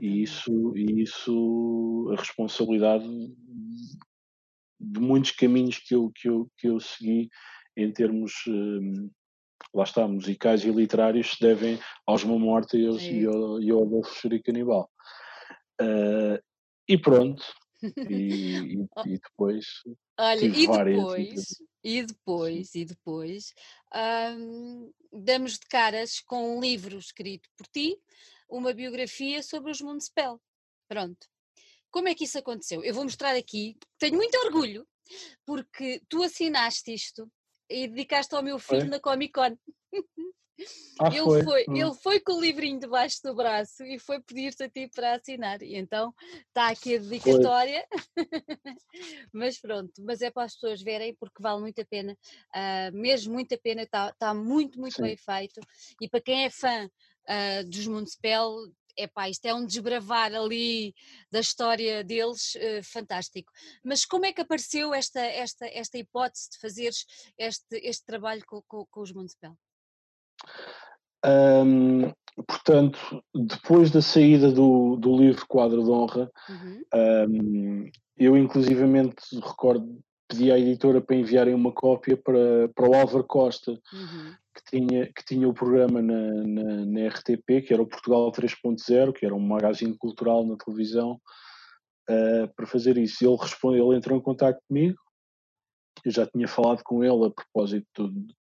E 0.00 0.22
isso, 0.22 0.76
isso, 0.76 2.10
a 2.12 2.20
responsabilidade 2.20 3.06
de 4.80 5.00
muitos 5.00 5.30
caminhos 5.32 5.78
que 5.78 5.94
eu, 5.94 6.10
que 6.14 6.28
eu, 6.28 6.50
que 6.56 6.68
eu 6.68 6.80
segui 6.80 7.28
em 7.76 7.92
termos, 7.92 8.32
um, 8.48 9.10
lá 9.74 9.84
está, 9.84 10.08
musicais 10.08 10.64
e 10.64 10.70
literários, 10.70 11.32
se 11.32 11.40
devem 11.40 11.78
aos 12.06 12.24
Mão 12.24 12.38
Morta 12.38 12.76
e, 12.76 12.86
aos, 12.86 13.02
é. 13.02 13.12
e, 13.12 13.26
ao, 13.26 13.60
e 13.62 13.70
ao 13.70 13.82
Adolfo 13.82 14.14
Xeri 14.14 14.42
Canibal. 14.42 14.90
Uh, 15.80 16.42
e 16.88 16.98
pronto, 16.98 17.44
e, 18.08 18.14
e, 18.14 18.88
e, 19.06 19.18
depois. 19.18 19.66
Olha, 20.18 20.44
e 20.44 20.66
depois, 20.66 21.44
e 21.82 22.02
depois, 22.02 22.74
e 22.74 22.84
depois, 22.84 23.54
hum, 24.36 24.92
damos 25.12 25.52
de 25.52 25.66
caras 25.66 26.20
com 26.20 26.56
um 26.56 26.60
livro 26.60 26.98
escrito 26.98 27.48
por 27.56 27.66
ti, 27.66 27.96
uma 28.50 28.72
biografia 28.72 29.42
sobre 29.42 29.70
os 29.70 29.80
Municipal. 29.80 30.40
Pronto. 30.88 31.26
Como 31.90 32.08
é 32.08 32.14
que 32.14 32.24
isso 32.24 32.38
aconteceu? 32.38 32.84
Eu 32.84 32.94
vou 32.94 33.04
mostrar 33.04 33.34
aqui, 33.34 33.76
tenho 33.98 34.16
muito 34.16 34.36
orgulho, 34.38 34.86
porque 35.44 36.00
tu 36.08 36.22
assinaste 36.22 36.92
isto 36.92 37.30
e 37.68 37.88
dedicaste 37.88 38.34
ao 38.34 38.42
meu 38.42 38.58
filho 38.58 38.88
na 38.88 39.00
Comic 39.00 39.32
Con. 39.32 39.56
Ah, 41.00 41.08
ele, 41.08 41.24
foi. 41.24 41.42
Foi, 41.42 41.64
hum. 41.68 41.76
ele 41.76 41.94
foi 41.94 42.20
com 42.20 42.34
o 42.34 42.40
livrinho 42.40 42.78
debaixo 42.78 43.20
do 43.24 43.34
braço 43.34 43.82
e 43.82 43.98
foi 43.98 44.20
pedir-te 44.20 44.64
a 44.64 44.68
ti 44.68 44.90
para 44.94 45.14
assinar. 45.14 45.62
E 45.62 45.76
então 45.76 46.12
está 46.48 46.68
aqui 46.68 46.96
a 46.96 46.98
dedicatória. 46.98 47.86
mas 49.32 49.58
pronto, 49.58 49.92
mas 50.00 50.20
é 50.20 50.30
para 50.30 50.44
as 50.44 50.54
pessoas 50.54 50.82
verem 50.82 51.14
porque 51.14 51.42
vale 51.42 51.62
muito 51.62 51.80
a 51.80 51.84
pena, 51.86 52.12
uh, 52.54 52.94
mesmo 52.94 53.32
muito 53.32 53.54
a 53.54 53.58
pena, 53.58 53.82
está, 53.82 54.10
está 54.10 54.34
muito, 54.34 54.78
muito 54.78 54.96
Sim. 54.96 55.02
bem 55.02 55.16
feito. 55.16 55.60
E 56.00 56.08
para 56.08 56.20
quem 56.20 56.44
é 56.44 56.50
fã 56.50 56.90
uh, 57.28 57.68
dos 57.68 57.86
Municipal, 57.86 58.56
epá, 58.96 59.28
isto 59.28 59.46
é 59.46 59.54
um 59.54 59.64
desbravar 59.64 60.34
ali 60.34 60.94
da 61.30 61.40
história 61.40 62.04
deles 62.04 62.54
uh, 62.54 62.82
fantástico. 62.82 63.52
Mas 63.84 64.04
como 64.04 64.26
é 64.26 64.32
que 64.32 64.40
apareceu 64.40 64.94
esta, 64.94 65.20
esta, 65.20 65.66
esta 65.66 65.98
hipótese 65.98 66.50
de 66.50 66.58
fazeres 66.58 67.06
este, 67.38 67.76
este 67.76 68.04
trabalho 68.04 68.42
com, 68.46 68.62
com, 68.66 68.86
com 68.90 69.00
os 69.00 69.12
Municipal? 69.12 69.56
Um, 71.24 72.12
portanto, 72.46 73.22
depois 73.34 73.90
da 73.90 74.00
saída 74.00 74.50
do, 74.50 74.96
do 74.96 75.16
livro 75.16 75.46
Quadro 75.46 75.82
de 75.84 75.90
Honra, 75.90 76.30
uhum. 76.48 76.82
um, 77.28 77.90
eu 78.16 78.36
inclusivamente 78.36 79.22
recordo, 79.34 80.02
pedi 80.30 80.50
à 80.52 80.58
editora 80.58 81.00
para 81.00 81.16
enviarem 81.16 81.54
uma 81.54 81.72
cópia 81.72 82.16
para, 82.16 82.68
para 82.74 82.88
o 82.88 82.94
Álvaro 82.94 83.24
Costa, 83.24 83.72
uhum 83.72 84.34
que 84.54 84.78
tinha, 84.78 85.06
que 85.06 85.24
tinha 85.24 85.48
o 85.48 85.54
programa 85.54 86.02
na, 86.02 86.32
na, 86.44 86.86
na 86.86 87.08
RTP, 87.08 87.66
que 87.66 87.72
era 87.72 87.82
o 87.82 87.86
Portugal 87.86 88.30
3.0, 88.32 89.12
que 89.12 89.24
era 89.24 89.34
um 89.34 89.40
magazine 89.40 89.96
cultural 89.96 90.44
na 90.44 90.56
televisão, 90.56 91.20
uh, 92.08 92.54
para 92.54 92.66
fazer 92.66 92.98
isso. 92.98 93.24
Ele, 93.24 93.36
responde, 93.36 93.80
ele 93.80 93.96
entrou 93.96 94.18
em 94.18 94.22
contato 94.22 94.60
comigo, 94.66 94.98
eu 96.04 96.10
já 96.10 96.26
tinha 96.26 96.48
falado 96.48 96.82
com 96.82 97.04
ele 97.04 97.26
a 97.26 97.30
propósito 97.30 98.08
de, 98.08 98.34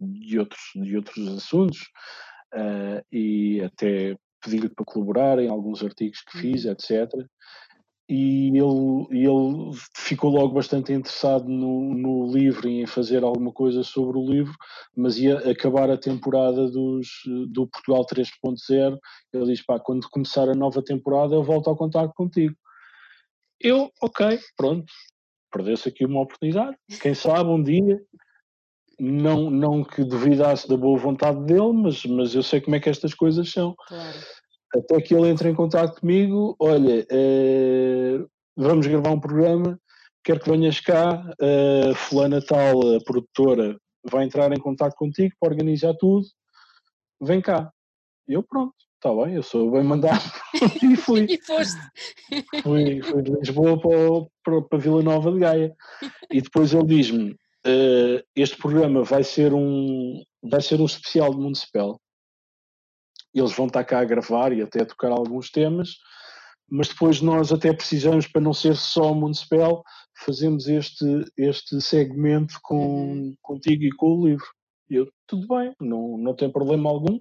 de 0.00 0.38
outros, 0.38 0.62
de 0.74 0.96
outros 0.96 1.28
assuntos, 1.28 1.80
uh, 2.54 3.04
e 3.10 3.60
até 3.62 4.16
pedi-lhe 4.42 4.68
para 4.68 4.84
colaborar 4.84 5.38
em 5.38 5.48
alguns 5.48 5.82
artigos 5.82 6.20
que 6.22 6.38
fiz, 6.38 6.64
uhum. 6.64 6.72
etc 6.72 7.26
e 8.14 8.48
ele, 8.48 9.26
ele 9.26 9.72
ficou 9.96 10.28
logo 10.28 10.52
bastante 10.52 10.92
interessado 10.92 11.48
no, 11.48 11.94
no 11.94 12.30
livro 12.30 12.68
e 12.68 12.82
em 12.82 12.86
fazer 12.86 13.24
alguma 13.24 13.50
coisa 13.50 13.82
sobre 13.82 14.18
o 14.18 14.30
livro, 14.30 14.54
mas 14.94 15.16
ia 15.16 15.38
acabar 15.50 15.90
a 15.90 15.96
temporada 15.96 16.70
dos, 16.70 17.08
do 17.48 17.66
Portugal 17.66 18.04
3.0. 18.04 18.98
Ele 19.32 19.46
diz: 19.46 19.64
pá, 19.64 19.80
quando 19.80 20.10
começar 20.10 20.46
a 20.46 20.54
nova 20.54 20.84
temporada, 20.84 21.34
eu 21.34 21.42
volto 21.42 21.70
ao 21.70 21.76
contato 21.76 22.12
contigo. 22.14 22.54
Eu, 23.58 23.90
ok, 24.02 24.38
pronto, 24.58 24.92
perdeu-se 25.50 25.88
aqui 25.88 26.04
uma 26.04 26.20
oportunidade. 26.20 26.76
Quem 27.00 27.14
sabe 27.14 27.48
um 27.48 27.62
dia, 27.62 27.98
não, 29.00 29.48
não 29.48 29.82
que 29.82 30.04
duvidasse 30.04 30.68
da 30.68 30.76
boa 30.76 30.98
vontade 30.98 31.42
dele, 31.46 31.72
mas, 31.72 32.04
mas 32.04 32.34
eu 32.34 32.42
sei 32.42 32.60
como 32.60 32.76
é 32.76 32.80
que 32.80 32.90
estas 32.90 33.14
coisas 33.14 33.50
são. 33.50 33.74
Claro. 33.88 34.18
Até 34.74 35.00
que 35.00 35.14
ele 35.14 35.28
entra 35.28 35.50
em 35.50 35.54
contato 35.54 36.00
comigo, 36.00 36.56
olha, 36.58 37.06
eh, 37.10 38.24
vamos 38.56 38.86
gravar 38.86 39.10
um 39.10 39.20
programa, 39.20 39.78
quero 40.24 40.40
que 40.40 40.50
venhas 40.50 40.80
cá, 40.80 41.24
uh, 41.40 41.94
fulana 41.94 42.40
tal, 42.40 42.96
a 42.96 43.00
produtora, 43.04 43.76
vai 44.10 44.24
entrar 44.24 44.52
em 44.52 44.60
contato 44.60 44.94
contigo 44.94 45.34
para 45.38 45.50
organizar 45.50 45.94
tudo, 45.94 46.26
vem 47.20 47.40
cá. 47.40 47.70
E 48.28 48.34
eu, 48.34 48.42
pronto, 48.42 48.74
está 48.94 49.12
bem, 49.14 49.34
eu 49.34 49.42
sou 49.42 49.70
bem 49.70 49.82
mandado 49.82 50.22
e 50.82 50.96
fui. 50.96 51.26
e 51.28 51.40
foste. 51.40 51.80
Fui, 52.62 53.02
fui 53.02 53.22
de 53.22 53.32
Lisboa 53.32 53.80
para, 53.80 54.26
para, 54.44 54.62
para 54.62 54.78
Vila 54.78 55.02
Nova 55.02 55.32
de 55.32 55.40
Gaia. 55.40 55.74
E 56.30 56.40
depois 56.40 56.72
ele 56.72 56.86
diz-me, 56.86 57.32
uh, 57.32 58.22
este 58.36 58.56
programa 58.56 59.02
vai 59.02 59.24
ser 59.24 59.52
um, 59.52 60.22
vai 60.42 60.60
ser 60.60 60.80
um 60.80 60.86
especial 60.86 61.30
de 61.30 61.40
Municipal 61.40 62.00
eles 63.34 63.52
vão 63.52 63.66
estar 63.66 63.84
cá 63.84 64.00
a 64.00 64.04
gravar 64.04 64.52
e 64.52 64.62
até 64.62 64.82
a 64.82 64.86
tocar 64.86 65.10
alguns 65.10 65.50
temas, 65.50 65.96
mas 66.68 66.88
depois 66.88 67.20
nós 67.20 67.52
até 67.52 67.72
precisamos, 67.72 68.26
para 68.26 68.40
não 68.40 68.54
ser 68.54 68.76
só 68.76 69.12
Municipal, 69.14 69.82
fazemos 70.24 70.68
este, 70.68 71.04
este 71.36 71.80
segmento 71.80 72.58
com, 72.62 73.34
contigo 73.42 73.84
e 73.84 73.90
com 73.90 74.16
o 74.16 74.26
livro. 74.26 74.46
E 74.88 74.96
eu, 74.96 75.10
tudo 75.26 75.46
bem, 75.48 75.74
não, 75.80 76.16
não 76.18 76.34
tem 76.34 76.50
problema 76.50 76.88
algum, 76.88 77.18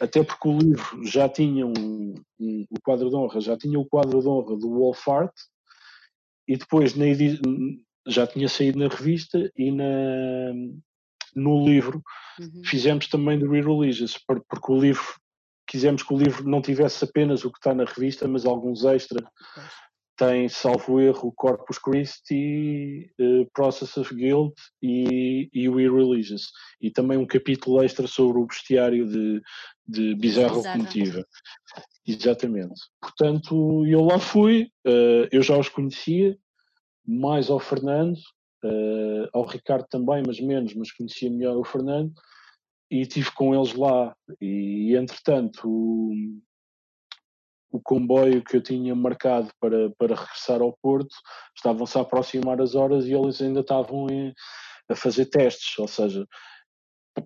até 0.00 0.22
porque 0.22 0.48
o 0.48 0.58
livro 0.58 1.04
já 1.04 1.28
tinha 1.28 1.66
um, 1.66 2.14
um, 2.40 2.66
o 2.70 2.80
quadro 2.82 3.10
de 3.10 3.16
honra, 3.16 3.40
já 3.40 3.56
tinha 3.56 3.78
o 3.78 3.84
quadro 3.84 4.20
de 4.20 4.28
honra 4.28 4.56
do 4.56 4.70
Wolf 4.70 5.08
Art, 5.08 5.34
e 6.48 6.56
depois 6.56 6.96
na 6.96 7.04
já 8.06 8.26
tinha 8.26 8.48
saído 8.48 8.78
na 8.78 8.88
revista 8.88 9.50
e 9.56 9.70
na, 9.70 10.52
no 11.36 11.64
livro 11.64 12.02
uhum. 12.40 12.62
fizemos 12.64 13.06
também 13.06 13.38
do 13.38 13.48
Re-Religious, 13.48 14.18
porque 14.26 14.72
o 14.72 14.80
livro 14.80 15.04
quisemos 15.70 16.02
que 16.02 16.12
o 16.12 16.18
livro 16.18 16.48
não 16.48 16.60
tivesse 16.60 17.04
apenas 17.04 17.44
o 17.44 17.50
que 17.52 17.58
está 17.58 17.72
na 17.72 17.84
revista, 17.84 18.26
mas 18.26 18.44
alguns 18.44 18.84
extras. 18.84 19.22
Tem, 20.16 20.48
salvo 20.48 21.00
erro, 21.00 21.32
Corpus 21.34 21.78
Christi, 21.78 23.10
uh, 23.18 23.48
Process 23.54 23.96
of 23.96 24.12
Guilt 24.14 24.52
e, 24.82 25.48
e 25.54 25.68
We 25.68 25.84
Religious. 25.84 26.50
E 26.80 26.90
também 26.90 27.16
um 27.16 27.26
capítulo 27.26 27.82
extra 27.82 28.06
sobre 28.06 28.38
o 28.38 28.46
bestiário 28.46 29.08
de, 29.08 29.40
de 29.86 30.14
Bizarra 30.16 30.56
Locomotiva. 30.56 31.24
Exatamente. 32.06 32.80
Portanto, 33.00 33.86
eu 33.86 34.02
lá 34.02 34.18
fui, 34.18 34.64
uh, 34.86 35.28
eu 35.30 35.40
já 35.40 35.56
os 35.56 35.68
conhecia, 35.68 36.36
mais 37.06 37.48
ao 37.48 37.60
Fernando, 37.60 38.18
uh, 38.64 39.28
ao 39.32 39.46
Ricardo 39.46 39.86
também, 39.88 40.22
mas 40.26 40.40
menos, 40.40 40.74
mas 40.74 40.92
conhecia 40.92 41.30
melhor 41.30 41.56
o 41.56 41.64
Fernando, 41.64 42.12
e 42.90 43.02
estive 43.02 43.30
com 43.32 43.54
eles 43.54 43.74
lá. 43.74 44.14
E, 44.40 44.96
entretanto, 44.96 45.68
o, 45.68 46.12
o 47.70 47.80
comboio 47.80 48.42
que 48.42 48.56
eu 48.56 48.62
tinha 48.62 48.94
marcado 48.94 49.50
para, 49.60 49.90
para 49.90 50.16
regressar 50.16 50.60
ao 50.60 50.76
Porto 50.82 51.14
estavam-se 51.56 51.96
a 51.96 52.00
aproximar 52.00 52.60
as 52.60 52.74
horas 52.74 53.06
e 53.06 53.14
eles 53.14 53.40
ainda 53.40 53.60
estavam 53.60 54.08
em, 54.10 54.34
a 54.88 54.96
fazer 54.96 55.26
testes, 55.26 55.78
ou 55.78 55.86
seja, 55.86 56.26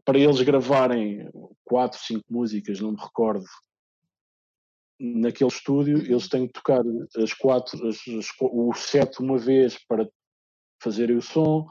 para 0.05 0.19
eles 0.19 0.41
gravarem 0.43 1.29
quatro, 1.65 1.99
cinco 1.99 2.25
músicas, 2.31 2.81
não 2.81 2.93
me 2.93 3.01
recordo, 3.01 3.45
naquele 4.99 5.51
estúdio, 5.51 5.99
eles 5.99 6.29
têm 6.29 6.47
que 6.47 6.53
tocar 6.53 6.83
as 7.17 7.33
quatro, 7.33 7.89
as, 7.89 7.97
as, 7.97 8.27
o 8.41 8.73
set 8.75 9.19
uma 9.21 9.39
vez 9.39 9.79
para 9.87 10.09
fazerem 10.83 11.17
o 11.17 11.23
som, 11.23 11.67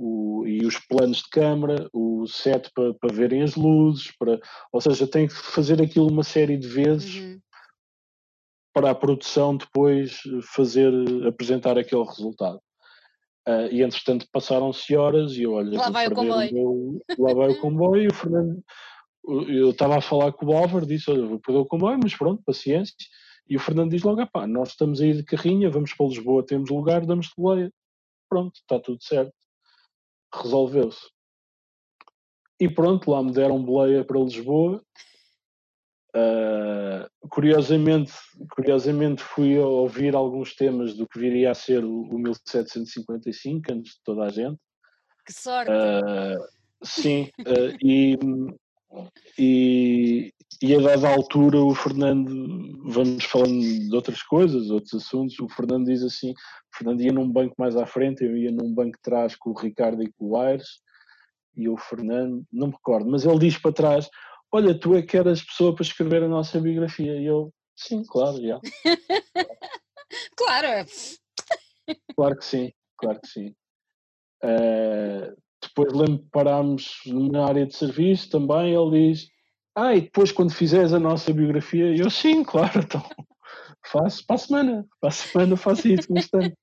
o, 0.00 0.46
e 0.46 0.64
os 0.64 0.78
planos 0.78 1.18
de 1.18 1.28
câmara, 1.28 1.88
o 1.92 2.24
set 2.28 2.70
para, 2.72 2.94
para 2.94 3.12
verem 3.12 3.42
as 3.42 3.56
luzes, 3.56 4.12
para, 4.16 4.40
ou 4.72 4.80
seja, 4.80 5.08
têm 5.08 5.26
que 5.26 5.34
fazer 5.34 5.82
aquilo 5.82 6.06
uma 6.08 6.22
série 6.22 6.56
de 6.56 6.68
vezes 6.68 7.16
uhum. 7.16 7.40
para 8.72 8.92
a 8.92 8.94
produção 8.94 9.56
depois 9.56 10.20
fazer, 10.54 10.92
apresentar 11.26 11.76
aquele 11.76 12.04
resultado. 12.04 12.60
Uh, 13.48 13.66
e 13.72 13.82
entretanto 13.82 14.26
passaram-se 14.30 14.94
horas 14.94 15.32
e 15.32 15.42
eu 15.42 15.54
olha, 15.54 15.76
lá 15.76 15.90
vai 15.90 16.06
o 16.06 16.14
comboio. 16.14 16.52
Meu, 16.52 17.02
lá 17.18 17.34
vai 17.34 17.48
o 17.48 17.58
comboio 17.60 18.02
e 18.02 18.08
o 18.08 18.14
Fernando, 18.14 18.62
eu 19.48 19.70
estava 19.70 19.96
a 19.96 20.02
falar 20.02 20.32
com 20.32 20.46
o 20.46 20.56
Álvaro, 20.56 20.86
disse, 20.86 21.10
olha, 21.10 21.26
vou 21.26 21.40
perder 21.40 21.58
o 21.58 21.66
comboio, 21.66 21.98
mas 22.00 22.14
pronto, 22.14 22.42
paciência. 22.46 22.94
E 23.48 23.56
o 23.56 23.60
Fernando 23.60 23.90
diz 23.90 24.02
logo, 24.02 24.24
pá, 24.28 24.46
nós 24.46 24.68
estamos 24.68 25.00
aí 25.00 25.12
de 25.14 25.24
carrinha, 25.24 25.70
vamos 25.70 25.92
para 25.92 26.06
Lisboa, 26.06 26.46
temos 26.46 26.70
lugar, 26.70 27.04
damos 27.04 27.26
de 27.26 27.32
boleia. 27.36 27.72
Pronto, 28.28 28.54
está 28.56 28.78
tudo 28.78 29.02
certo. 29.02 29.32
Resolveu-se. 30.34 31.08
E 32.60 32.68
pronto, 32.68 33.10
lá 33.10 33.22
me 33.22 33.32
deram 33.32 33.62
boleia 33.62 34.04
para 34.04 34.18
Lisboa. 34.18 34.82
Uh, 36.16 37.28
curiosamente, 37.28 38.12
curiosamente 38.50 39.22
fui 39.22 39.58
ouvir 39.58 40.14
alguns 40.14 40.54
temas 40.54 40.94
do 40.94 41.06
que 41.06 41.18
viria 41.18 41.50
a 41.50 41.54
ser 41.54 41.84
o, 41.84 42.02
o 42.02 42.18
1755 42.18 43.72
antes 43.72 43.92
de 43.92 44.00
toda 44.02 44.24
a 44.24 44.28
gente. 44.30 44.58
Que 45.24 45.32
sorte! 45.32 45.70
Uh, 45.70 46.42
sim, 46.82 47.30
uh, 47.40 47.76
e, 47.82 48.16
e, 49.38 50.32
e 50.62 50.74
a 50.74 50.80
dada 50.80 51.08
altura 51.08 51.60
o 51.60 51.74
Fernando, 51.74 52.80
vamos 52.84 53.24
falando 53.24 53.60
de 53.60 53.94
outras 53.94 54.22
coisas, 54.22 54.70
outros 54.70 54.94
assuntos, 54.94 55.38
o 55.38 55.48
Fernando 55.48 55.86
diz 55.86 56.02
assim, 56.02 56.32
o 56.32 56.76
Fernando 56.76 57.00
ia 57.02 57.12
num 57.12 57.30
banco 57.30 57.54
mais 57.58 57.76
à 57.76 57.86
frente, 57.86 58.24
eu 58.24 58.36
ia 58.36 58.50
num 58.50 58.72
banco 58.72 58.96
de 58.96 59.02
trás 59.02 59.36
com 59.36 59.50
o 59.50 59.58
Ricardo 59.58 60.02
e 60.02 60.12
com 60.12 60.26
o 60.26 60.36
Aires, 60.36 60.80
e 61.54 61.68
o 61.68 61.76
Fernando, 61.76 62.44
não 62.52 62.68
me 62.68 62.72
recordo, 62.72 63.10
mas 63.10 63.24
ele 63.24 63.38
diz 63.38 63.58
para 63.58 63.72
trás, 63.72 64.08
olha, 64.52 64.78
tu 64.78 64.94
é 64.94 65.02
que 65.02 65.16
eras 65.16 65.42
pessoa 65.42 65.74
para 65.74 65.82
escrever 65.82 66.22
a 66.22 66.28
nossa 66.28 66.60
biografia. 66.60 67.16
E 67.16 67.26
eu, 67.26 67.52
sim, 67.76 68.02
claro, 68.04 68.40
já. 68.40 68.60
claro. 70.36 70.88
Claro 72.14 72.36
que 72.36 72.44
sim, 72.44 72.72
claro 72.96 73.20
que 73.20 73.28
sim. 73.28 73.54
Uh, 74.42 75.36
depois 75.62 75.92
lembro 75.92 76.18
que 76.18 76.30
parámos 76.30 77.00
na 77.06 77.46
área 77.46 77.66
de 77.66 77.74
serviço 77.74 78.30
também, 78.30 78.74
ele 78.74 79.12
diz, 79.12 79.28
ah, 79.74 79.94
e 79.94 80.02
depois 80.02 80.32
quando 80.32 80.52
fizeres 80.52 80.92
a 80.92 81.00
nossa 81.00 81.32
biografia, 81.32 81.94
eu 81.96 82.10
sim, 82.10 82.42
claro, 82.44 82.80
então 82.84 83.02
faço 83.86 84.26
para 84.26 84.36
a 84.36 84.38
semana, 84.38 84.86
para 85.00 85.08
a 85.08 85.12
semana 85.12 85.56
faço 85.56 85.88
isso 85.88 86.12
no 86.12 86.18
instante. 86.18 86.56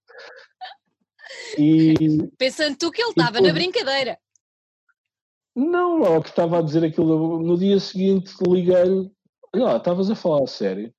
E, 1.57 1.93
Pensando 2.37 2.77
tu 2.77 2.91
que 2.91 3.01
ele 3.01 3.09
estava 3.09 3.41
na 3.41 3.53
brincadeira. 3.53 4.17
Não, 5.55 5.97
logo 5.97 6.23
que 6.23 6.29
estava 6.29 6.59
a 6.59 6.61
dizer 6.61 6.83
aquilo, 6.83 7.41
no 7.41 7.57
dia 7.57 7.79
seguinte 7.79 8.33
liguei-lhe, 8.45 9.09
olha 9.55 9.77
estavas 9.77 10.11
a 10.11 10.15
falar 10.15 10.43
a 10.43 10.47
sério. 10.47 10.93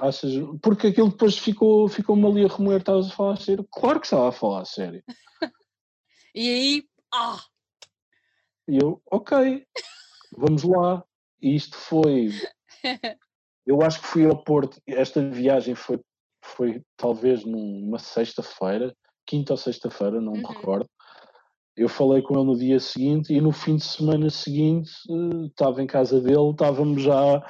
Achas, 0.00 0.32
porque 0.62 0.88
aquilo 0.88 1.10
depois 1.10 1.36
ficou, 1.36 1.88
ficou-me 1.88 2.24
ali 2.26 2.44
a 2.44 2.48
remoer, 2.48 2.78
estavas 2.78 3.08
a 3.08 3.14
falar 3.14 3.32
a 3.32 3.36
sério. 3.36 3.66
Claro 3.70 4.00
que 4.00 4.06
estava 4.06 4.28
a 4.28 4.32
falar 4.32 4.62
a 4.62 4.64
sério. 4.64 5.02
e 6.34 6.48
aí, 6.48 6.84
ah! 7.12 7.40
E 8.68 8.78
eu, 8.78 9.02
ok, 9.10 9.66
vamos 10.36 10.62
lá. 10.62 11.04
E 11.40 11.54
isto 11.54 11.76
foi. 11.76 12.30
Eu 13.66 13.82
acho 13.82 14.00
que 14.00 14.06
fui 14.06 14.26
ao 14.26 14.42
Porto, 14.42 14.80
esta 14.86 15.22
viagem 15.28 15.74
foi, 15.74 16.00
foi 16.42 16.82
talvez 16.96 17.44
numa 17.44 17.98
sexta-feira, 17.98 18.96
quinta 19.26 19.52
ou 19.52 19.56
sexta-feira, 19.56 20.20
não 20.20 20.32
uhum. 20.32 20.38
me 20.38 20.46
recordo 20.46 20.88
eu 21.80 21.88
falei 21.88 22.20
com 22.20 22.34
ele 22.34 22.44
no 22.44 22.58
dia 22.58 22.78
seguinte 22.78 23.32
e 23.32 23.40
no 23.40 23.52
fim 23.52 23.76
de 23.76 23.84
semana 23.84 24.28
seguinte 24.28 24.90
uh, 25.08 25.46
estava 25.46 25.82
em 25.82 25.86
casa 25.86 26.20
dele, 26.20 26.50
estávamos 26.50 27.02
já 27.02 27.42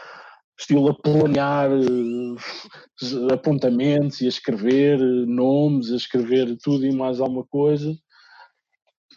estilo 0.59 0.91
a 0.91 0.95
planear 0.95 1.71
uh, 1.73 3.33
apontamentos 3.33 4.21
e 4.21 4.27
a 4.27 4.29
escrever 4.29 5.01
uh, 5.01 5.27
nomes, 5.27 5.91
a 5.91 5.97
escrever 5.97 6.57
tudo 6.63 6.87
e 6.87 6.95
mais 6.95 7.21
alguma 7.21 7.45
coisa, 7.45 7.93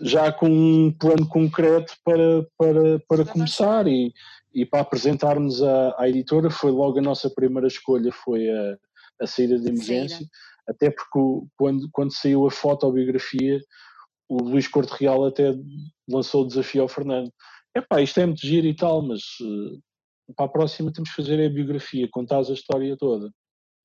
já 0.01 0.31
com 0.31 0.47
um 0.47 0.91
plano 0.91 1.27
concreto 1.27 1.93
para, 2.03 2.45
para, 2.57 2.99
para 3.07 3.25
começar 3.25 3.87
e, 3.87 4.13
e 4.53 4.65
para 4.65 4.81
apresentarmos 4.81 5.61
à, 5.61 5.95
à 5.97 6.09
editora 6.09 6.49
foi 6.49 6.71
logo 6.71 6.99
a 6.99 7.01
nossa 7.01 7.29
primeira 7.29 7.67
escolha, 7.67 8.11
foi 8.11 8.49
a, 8.49 8.77
a 9.21 9.27
saída 9.27 9.59
de 9.59 9.69
emergência, 9.69 10.17
Saída. 10.17 10.31
até 10.67 10.89
porque 10.89 11.47
quando, 11.57 11.89
quando 11.91 12.13
saiu 12.13 12.47
a 12.47 12.51
fotobiografia 12.51 13.61
o 14.33 14.43
Luís 14.43 14.67
Corte 14.67 14.91
Real 14.99 15.25
até 15.25 15.53
lançou 16.09 16.43
o 16.43 16.47
desafio 16.47 16.81
ao 16.81 16.87
Fernando. 16.87 17.31
Epá, 17.75 18.01
isto 18.01 18.19
é 18.19 18.25
muito 18.25 18.45
giro 18.45 18.67
e 18.67 18.75
tal, 18.75 19.01
mas 19.01 19.21
uh, 19.41 20.33
para 20.35 20.45
a 20.45 20.49
próxima 20.49 20.91
temos 20.91 21.09
que 21.09 21.15
fazer 21.15 21.43
a 21.43 21.49
biografia, 21.49 22.07
contar 22.11 22.39
a 22.39 22.53
história 22.53 22.95
toda. 22.97 23.29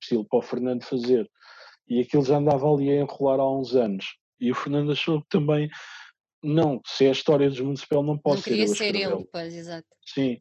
Estilo 0.03 0.27
para 0.29 0.39
o 0.39 0.43
Fernando 0.43 0.85
fazer. 0.85 1.29
E 1.89 2.01
aquilo 2.01 2.25
já 2.25 2.39
andava 2.39 2.71
ali 2.73 2.91
a 2.91 3.01
enrolar 3.01 3.41
há 3.41 3.51
uns 3.51 3.75
anos. 3.75 4.05
E 4.41 4.51
o 4.51 4.55
Fernando 4.55 4.93
achou 4.93 5.21
que 5.21 5.29
também, 5.29 5.69
não, 6.43 6.81
se 6.87 7.05
é 7.05 7.09
a 7.09 7.13
história 7.13 7.49
dos 7.49 7.61
Municipal 7.61 8.03
não 8.03 8.17
pode 8.17 8.43
ser. 8.43 8.51
Não 8.51 8.57
queria 8.57 8.75
ser 8.75 8.95
ele, 8.95 9.29
pois, 9.33 9.55
exato. 9.55 9.87
Sim, 10.05 10.41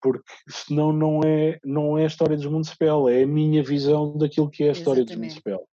porque 0.00 0.32
senão 0.48 0.92
não 0.92 1.20
é, 1.24 1.58
não 1.64 1.96
é 1.96 2.04
a 2.04 2.08
história 2.08 2.36
dos 2.36 2.46
Municipal, 2.46 3.08
é 3.08 3.22
a 3.22 3.26
minha 3.26 3.62
visão 3.62 4.16
daquilo 4.18 4.50
que 4.50 4.64
é 4.64 4.68
a 4.68 4.72
história 4.72 5.00
Exatamente. 5.00 5.34
dos 5.34 5.42
Municipal. 5.44 5.68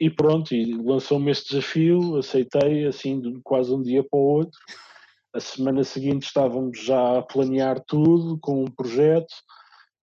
E 0.00 0.10
pronto, 0.10 0.54
e 0.54 0.74
lançou-me 0.82 1.30
este 1.30 1.50
desafio, 1.50 2.16
aceitei 2.16 2.86
assim 2.86 3.20
de 3.20 3.38
quase 3.42 3.72
um 3.72 3.82
dia 3.82 4.02
para 4.02 4.18
o 4.18 4.22
outro. 4.22 4.58
A 5.32 5.38
semana 5.38 5.84
seguinte 5.84 6.24
estávamos 6.24 6.80
já 6.82 7.18
a 7.18 7.22
planear 7.22 7.80
tudo 7.86 8.38
com 8.40 8.62
um 8.62 8.70
projeto 8.70 9.32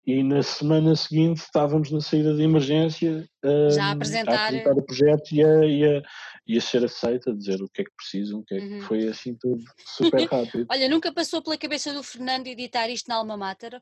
e 0.05 0.23
na 0.23 0.41
semana 0.41 0.95
seguinte 0.95 1.37
estávamos 1.37 1.91
na 1.91 2.01
saída 2.01 2.33
de 2.33 2.41
emergência 2.41 3.27
a, 3.43 3.69
já 3.69 3.85
a 3.85 3.91
apresentar... 3.91 4.33
a 4.33 4.45
apresentar 4.45 4.73
o 4.73 4.83
projeto 4.83 5.31
e 5.31 5.43
a, 5.43 5.65
e, 5.65 5.85
a, 5.85 6.01
e 6.47 6.57
a 6.57 6.61
ser 6.61 6.83
aceita, 6.83 7.31
a 7.31 7.35
dizer 7.35 7.61
o 7.61 7.69
que 7.69 7.81
é 7.81 7.85
que 7.85 7.95
precisam, 7.95 8.39
o 8.39 8.43
que 8.43 8.55
é 8.55 8.59
que 8.59 8.73
uhum. 8.73 8.81
foi 8.81 9.07
assim 9.07 9.35
tudo 9.35 9.63
super 9.85 10.27
rápido. 10.27 10.65
Olha, 10.71 10.89
nunca 10.89 11.13
passou 11.13 11.41
pela 11.41 11.57
cabeça 11.57 11.93
do 11.93 12.01
Fernando 12.01 12.47
editar 12.47 12.89
isto 12.89 13.07
na 13.07 13.15
Alma 13.15 13.37
Mater? 13.37 13.81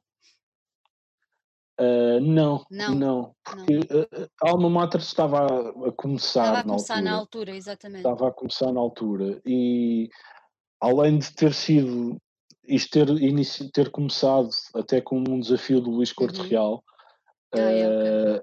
Uh, 1.80 2.20
não, 2.20 2.66
não, 2.70 2.94
não, 2.94 3.36
porque 3.42 3.74
não. 3.74 4.02
Uh, 4.02 4.30
a 4.44 4.50
Alma 4.50 4.70
Mater 4.70 5.00
estava 5.00 5.46
a, 5.46 5.92
começar, 5.94 6.44
estava 6.44 6.60
a 6.60 6.64
começar 6.64 7.02
na, 7.02 7.12
altura. 7.12 7.12
na 7.12 7.18
altura, 7.18 7.56
exatamente. 7.56 8.00
Estava 8.00 8.28
a 8.28 8.34
começar 8.34 8.74
na 8.74 8.82
altura 8.82 9.42
e 9.46 10.10
além 10.82 11.20
de 11.20 11.34
ter 11.34 11.54
sido 11.54 12.18
isto 12.70 12.92
ter, 12.92 13.10
inici, 13.10 13.72
ter 13.72 13.90
começado 13.90 14.50
até 14.76 15.02
com 15.02 15.20
um 15.20 15.40
desafio 15.40 15.82
do 15.82 15.92
Luís 15.92 16.14
Corte 16.14 16.40
uhum. 16.40 16.48
Real, 16.48 16.84
ah, 17.54 17.60
é, 17.60 17.88
okay. 17.88 18.42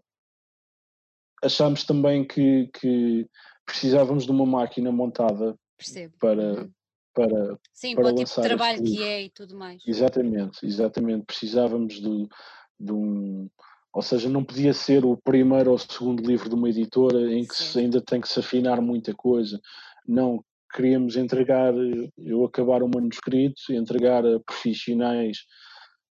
achámos 1.42 1.84
também 1.84 2.26
que, 2.26 2.68
que, 2.78 3.26
precisávamos 3.64 4.24
de 4.24 4.30
uma 4.30 4.46
máquina 4.46 4.92
montada 4.92 5.56
Percebo. 5.76 6.14
para, 6.18 6.62
uhum. 6.62 6.70
para, 7.14 7.58
Sim, 7.72 7.94
para, 7.94 8.04
para 8.04 8.12
o 8.12 8.16
tipo 8.16 8.34
de 8.34 8.48
trabalho 8.48 8.82
que 8.82 9.02
é 9.02 9.22
e 9.22 9.30
tudo 9.30 9.56
mais. 9.56 9.82
Exatamente, 9.86 10.64
exatamente. 10.64 11.24
Precisávamos 11.24 11.94
de 11.94 12.28
de 12.78 12.92
um. 12.92 13.48
Ou 13.92 14.02
seja, 14.02 14.28
não 14.28 14.44
podia 14.44 14.74
ser 14.74 15.06
o 15.06 15.16
primeiro 15.16 15.70
ou 15.70 15.76
o 15.76 15.78
segundo 15.78 16.22
livro 16.22 16.50
de 16.50 16.54
uma 16.54 16.68
editora 16.68 17.32
em 17.32 17.46
que 17.46 17.78
ainda 17.78 18.00
tem 18.00 18.20
que 18.20 18.28
se 18.28 18.38
afinar 18.38 18.80
muita 18.80 19.14
coisa. 19.14 19.58
Não, 20.06 20.44
queríamos 20.76 21.16
entregar, 21.16 21.72
eu 22.18 22.44
acabar 22.44 22.82
o 22.82 22.88
manuscrito, 22.88 23.60
entregar 23.70 24.26
a 24.26 24.38
profissionais 24.40 25.38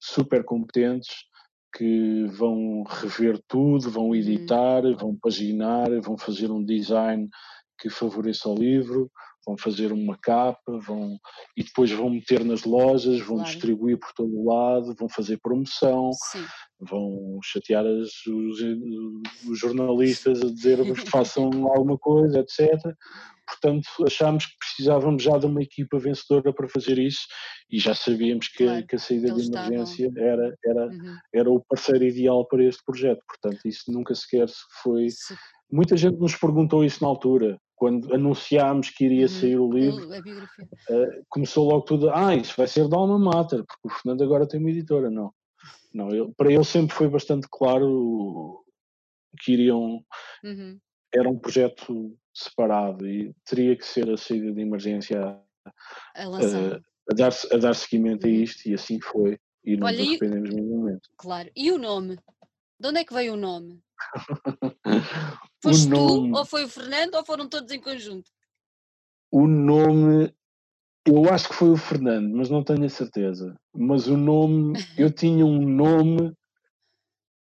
super 0.00 0.42
competentes 0.44 1.14
que 1.76 2.24
vão 2.28 2.84
rever 2.84 3.38
tudo, 3.46 3.90
vão 3.90 4.07
uhum. 4.07 4.14
editar, 4.14 4.80
vão 4.98 5.14
paginar, 5.14 5.90
vão 6.00 6.16
fazer 6.16 6.50
um 6.50 6.64
design 6.64 7.28
que 7.78 7.90
favoreça 7.90 8.48
o 8.48 8.54
livro, 8.54 9.11
vão 9.46 9.59
fazer 9.59 9.92
uma 9.92 10.16
capa, 10.16 10.78
vão 10.78 11.18
e 11.54 11.62
depois 11.62 11.90
vão 11.90 12.09
meter 12.09 12.42
nas 12.42 12.64
lojas, 12.64 13.20
vão 13.20 13.36
claro. 13.36 13.50
distribuir 13.50 13.98
por 13.98 14.12
todo 14.14 14.34
o 14.34 14.48
lado, 14.48 14.94
vão 14.98 15.09
fazer 15.09 15.38
promoção, 15.38 16.11
Sim. 16.14 16.44
vão 16.80 17.38
chatear 17.44 17.84
as, 17.84 18.26
os, 18.26 18.59
os, 19.46 19.59
jornalistas 19.59 20.40
a 20.42 20.46
dizer 20.46 20.78
que 20.94 21.11
façam 21.11 21.50
alguma 21.68 21.98
coisa, 21.98 22.40
etc. 22.40 22.70
Portanto, 23.47 23.88
achámos 24.05 24.47
que 24.47 24.59
precisávamos 24.59 25.22
já 25.22 25.38
de 25.38 25.47
uma 25.47 25.62
equipa 25.62 25.99
vencedora 25.99 26.53
para 26.53 26.68
fazer 26.68 26.99
isso 26.99 27.26
e 27.70 27.78
já 27.78 27.94
sabíamos 27.94 28.49
que, 28.49 28.64
claro, 28.64 28.86
que 28.86 28.97
a 28.97 28.99
saída 28.99 29.32
de 29.32 29.47
emergência 29.47 30.11
era, 30.16 30.55
era, 30.64 30.86
uhum. 30.86 31.16
era 31.34 31.51
o 31.51 31.64
parceiro 31.68 32.05
ideal 32.05 32.47
para 32.47 32.64
este 32.64 32.82
projeto. 32.84 33.22
Portanto, 33.26 33.61
isso 33.64 33.90
nunca 33.92 34.14
sequer 34.14 34.47
foi. 34.82 35.09
Sim. 35.11 35.34
Muita 35.70 35.97
gente 35.97 36.18
nos 36.18 36.36
perguntou 36.36 36.84
isso 36.84 37.03
na 37.03 37.09
altura 37.09 37.59
quando 37.76 38.12
anunciámos 38.12 38.88
que 38.90 39.05
iria 39.05 39.26
uhum. 39.26 39.28
sair 39.28 39.59
o 39.59 39.70
livro, 39.70 40.09
uh, 40.09 41.24
começou 41.28 41.68
logo 41.68 41.82
tudo, 41.82 42.11
ah, 42.11 42.34
isso 42.34 42.55
vai 42.57 42.66
ser 42.66 42.88
da 42.88 42.97
Alma 42.97 43.18
Mater, 43.18 43.62
porque 43.64 43.88
o 43.88 43.90
Fernando 43.90 44.24
agora 44.24 44.49
tem 44.49 44.59
uma 44.59 44.70
editora. 44.70 45.11
Não, 45.11 45.30
não 45.92 46.32
para 46.32 46.51
ele 46.51 46.64
sempre 46.64 46.97
foi 46.97 47.09
bastante 47.09 47.47
claro 47.51 48.64
que 49.40 49.53
iriam. 49.53 50.03
Uhum. 50.42 50.78
Era 51.14 51.28
um 51.28 51.38
projeto 51.38 52.16
separado 52.37 53.09
e 53.09 53.34
teria 53.45 53.76
que 53.76 53.84
ser 53.87 54.11
a 54.11 54.16
saída 54.16 54.53
de 54.53 54.61
emergência 54.61 55.20
a, 55.20 55.72
a, 56.14 56.26
a, 57.11 57.14
dar, 57.14 57.32
a 57.53 57.57
dar 57.57 57.74
seguimento 57.74 58.26
uhum. 58.26 58.32
a 58.32 58.37
isto, 58.37 58.68
e 58.68 58.74
assim 58.74 59.01
foi. 59.01 59.39
E 59.64 59.76
não 59.76 59.87
Olha, 59.87 59.99
nos 59.99 60.09
arrependemos 60.09 60.51
minimamente. 60.51 61.09
Claro. 61.16 61.51
E 61.57 61.72
o 61.72 61.78
nome? 61.78 62.18
De 62.78 62.89
onde 62.89 63.01
é 63.01 63.05
que 63.05 63.14
veio 63.14 63.32
o 63.32 63.37
nome? 63.37 63.80
Foste 65.62 65.89
nome, 65.89 66.30
tu, 66.30 66.39
ou 66.39 66.45
foi 66.45 66.64
o 66.64 66.68
Fernando, 66.68 67.14
ou 67.14 67.24
foram 67.24 67.49
todos 67.49 67.72
em 67.72 67.80
conjunto? 67.80 68.30
O 69.32 69.47
nome, 69.47 70.32
eu 71.07 71.32
acho 71.32 71.49
que 71.49 71.55
foi 71.55 71.70
o 71.70 71.76
Fernando, 71.76 72.37
mas 72.37 72.51
não 72.51 72.62
tenho 72.62 72.84
a 72.84 72.89
certeza. 72.89 73.57
Mas 73.74 74.07
o 74.07 74.16
nome, 74.16 74.78
eu 74.99 75.11
tinha 75.11 75.45
um 75.45 75.66
nome 75.66 76.37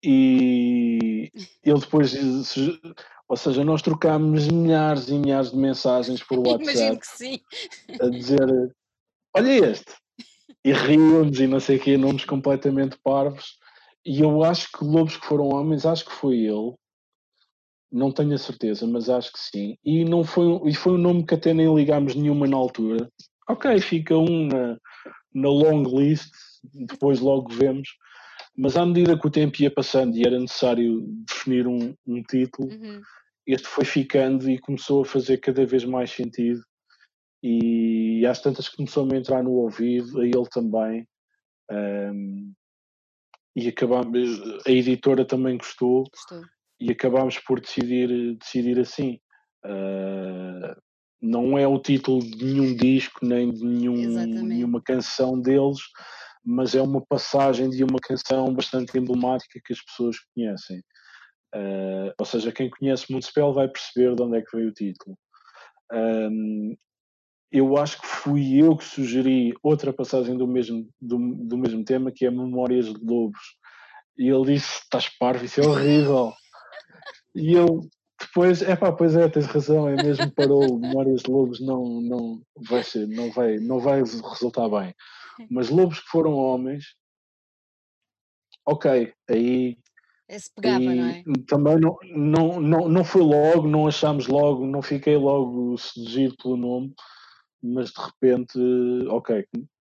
e 0.02 1.30
ele 1.62 1.80
depois, 1.80 2.12
ou 3.30 3.36
seja, 3.36 3.64
nós 3.64 3.80
trocámos 3.80 4.48
milhares 4.48 5.08
e 5.08 5.14
milhares 5.14 5.52
de 5.52 5.56
mensagens 5.56 6.20
por 6.20 6.40
WhatsApp 6.40 6.98
a 8.00 8.08
dizer: 8.08 8.74
Olha 9.36 9.70
este, 9.70 9.92
e 10.64 10.72
ríamos 10.72 11.38
e 11.38 11.46
não 11.46 11.60
sei 11.60 11.76
o 11.76 11.80
quê, 11.80 11.96
nomes 11.96 12.24
completamente 12.24 12.98
parvos. 13.04 13.56
E 14.04 14.20
eu 14.20 14.42
acho 14.42 14.72
que 14.72 14.84
Lobos 14.84 15.16
que 15.16 15.24
Foram 15.24 15.50
Homens, 15.50 15.86
acho 15.86 16.06
que 16.06 16.12
foi 16.12 16.38
ele. 16.38 16.74
Não 17.92 18.10
tenho 18.10 18.34
a 18.34 18.38
certeza, 18.38 18.84
mas 18.84 19.08
acho 19.08 19.32
que 19.32 19.38
sim. 19.38 19.76
E, 19.84 20.04
não 20.04 20.24
foi, 20.24 20.46
e 20.68 20.74
foi 20.74 20.94
um 20.94 20.98
nome 20.98 21.24
que 21.24 21.34
até 21.34 21.54
nem 21.54 21.72
ligámos 21.72 22.16
nenhuma 22.16 22.48
na 22.48 22.56
altura. 22.56 23.08
Ok, 23.48 23.78
fica 23.80 24.18
um 24.18 24.48
na, 24.48 24.76
na 25.32 25.48
long 25.48 25.84
list, 25.84 26.32
depois 26.74 27.20
logo 27.20 27.48
vemos. 27.52 27.90
Mas 28.56 28.76
à 28.76 28.84
medida 28.84 29.16
que 29.16 29.26
o 29.26 29.30
tempo 29.30 29.62
ia 29.62 29.70
passando 29.70 30.16
e 30.16 30.26
era 30.26 30.38
necessário 30.38 31.06
definir 31.28 31.68
um, 31.68 31.94
um 32.06 32.22
título, 32.24 32.68
uhum. 32.68 33.00
Este 33.52 33.66
foi 33.66 33.84
ficando 33.84 34.50
e 34.50 34.58
começou 34.58 35.02
a 35.02 35.06
fazer 35.06 35.38
cada 35.38 35.64
vez 35.66 35.84
mais 35.84 36.10
sentido. 36.10 36.60
E 37.42 38.24
às 38.26 38.40
tantas 38.40 38.68
começou-me 38.68 39.14
a 39.14 39.18
entrar 39.18 39.42
no 39.42 39.52
ouvido, 39.52 40.20
a 40.20 40.26
ele 40.26 40.48
também. 40.50 41.06
Um, 41.70 42.52
e 43.56 43.68
acabámos, 43.68 44.40
a 44.66 44.70
editora 44.70 45.24
também 45.24 45.56
gostou, 45.56 46.04
e 46.78 46.90
acabámos 46.92 47.38
por 47.38 47.60
decidir, 47.60 48.36
decidir 48.36 48.78
assim. 48.78 49.18
Uh, 49.64 50.80
não 51.20 51.58
é 51.58 51.66
o 51.66 51.78
título 51.78 52.20
de 52.20 52.44
nenhum 52.44 52.74
disco, 52.74 53.24
nem 53.24 53.52
de 53.52 53.64
nenhum, 53.64 53.94
nenhuma 54.26 54.80
canção 54.82 55.38
deles, 55.38 55.78
mas 56.44 56.74
é 56.74 56.80
uma 56.80 57.04
passagem 57.04 57.68
de 57.68 57.84
uma 57.84 57.98
canção 58.02 58.54
bastante 58.54 58.96
emblemática 58.96 59.60
que 59.64 59.72
as 59.72 59.82
pessoas 59.82 60.16
conhecem. 60.34 60.82
Uh, 61.54 62.12
ou 62.18 62.24
seja, 62.24 62.52
quem 62.52 62.70
conhece 62.70 63.10
Municipal 63.10 63.52
vai 63.52 63.68
perceber 63.68 64.14
de 64.14 64.22
onde 64.22 64.38
é 64.38 64.42
que 64.42 64.56
veio 64.56 64.68
o 64.68 64.74
título. 64.74 65.18
Um, 65.92 66.76
eu 67.50 67.76
acho 67.76 68.00
que 68.00 68.06
fui 68.06 68.62
eu 68.62 68.76
que 68.76 68.84
sugeri 68.84 69.52
outra 69.62 69.92
passagem 69.92 70.36
do 70.36 70.46
mesmo, 70.46 70.88
do, 71.00 71.18
do 71.34 71.58
mesmo 71.58 71.84
tema, 71.84 72.12
que 72.12 72.24
é 72.24 72.30
Memórias 72.30 72.86
de 72.86 73.04
Lobos. 73.04 73.40
E 74.16 74.28
ele 74.28 74.54
disse: 74.54 74.82
Estás 74.82 75.08
parvo, 75.18 75.44
isso 75.44 75.60
é 75.60 75.66
horrível. 75.66 76.32
e 77.34 77.54
eu 77.54 77.80
depois, 78.20 78.60
é 78.62 78.76
pá, 78.76 78.92
pois 78.92 79.16
é, 79.16 79.28
tens 79.28 79.46
razão, 79.46 79.88
é 79.88 79.96
mesmo 79.96 80.30
parou. 80.32 80.78
Memórias 80.78 81.22
de 81.22 81.30
Lobos 81.30 81.60
não, 81.60 82.00
não, 82.00 82.42
vai 82.68 82.84
ser, 82.84 83.08
não, 83.08 83.32
vai, 83.32 83.56
não 83.56 83.80
vai 83.80 84.02
resultar 84.02 84.68
bem. 84.68 84.94
Mas 85.50 85.70
Lobos 85.70 86.00
que 86.00 86.08
foram 86.08 86.34
homens, 86.34 86.84
ok, 88.66 89.12
aí. 89.28 89.78
Esse 90.30 90.50
pegava, 90.54 90.80
não 90.80 91.06
é? 91.06 91.22
Também 91.46 91.78
não, 91.80 91.96
não, 92.14 92.60
não, 92.60 92.88
não 92.88 93.04
foi 93.04 93.22
logo, 93.22 93.66
não 93.66 93.86
achámos 93.86 94.26
logo, 94.26 94.66
não 94.66 94.80
fiquei 94.80 95.16
logo 95.16 95.76
seduzido 95.76 96.36
pelo 96.36 96.56
nome 96.56 96.94
mas 97.62 97.90
de 97.90 98.00
repente, 98.00 98.58
ok, 99.08 99.46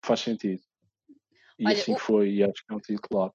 faz 0.05 0.21
sentido. 0.21 0.63
E 1.59 1.67
Olha, 1.67 1.75
assim 1.75 1.95
o... 1.95 1.99
foi, 1.99 2.31
e 2.35 2.45
acho 2.45 2.65
que 2.67 2.73
é 2.73 2.75
um 2.75 2.81
título 2.81 3.35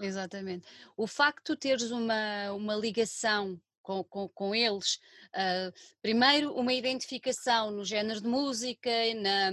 Exatamente. 0.00 0.66
O 0.96 1.06
facto 1.06 1.54
de 1.54 1.60
teres 1.60 1.90
uma, 1.90 2.52
uma 2.52 2.74
ligação 2.74 3.60
com, 3.82 4.02
com, 4.04 4.28
com 4.28 4.54
eles, 4.54 4.98
uh, 5.34 5.72
primeiro 6.00 6.52
uma 6.54 6.72
identificação 6.72 7.70
no 7.70 7.84
género 7.84 8.20
de 8.20 8.26
música, 8.26 8.90
na, 9.16 9.50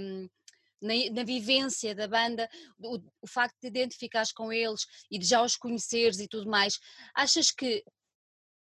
na, 0.82 0.94
na, 1.12 1.24
vivência 1.24 1.94
da 1.94 2.08
banda, 2.08 2.48
o, 2.78 2.98
o, 3.22 3.26
facto 3.26 3.56
de 3.60 3.68
identificares 3.68 4.32
com 4.32 4.52
eles 4.52 4.84
e 5.10 5.18
de 5.18 5.24
já 5.24 5.42
os 5.42 5.56
conheceres 5.56 6.18
e 6.18 6.28
tudo 6.28 6.50
mais, 6.50 6.78
achas 7.14 7.50
que 7.50 7.84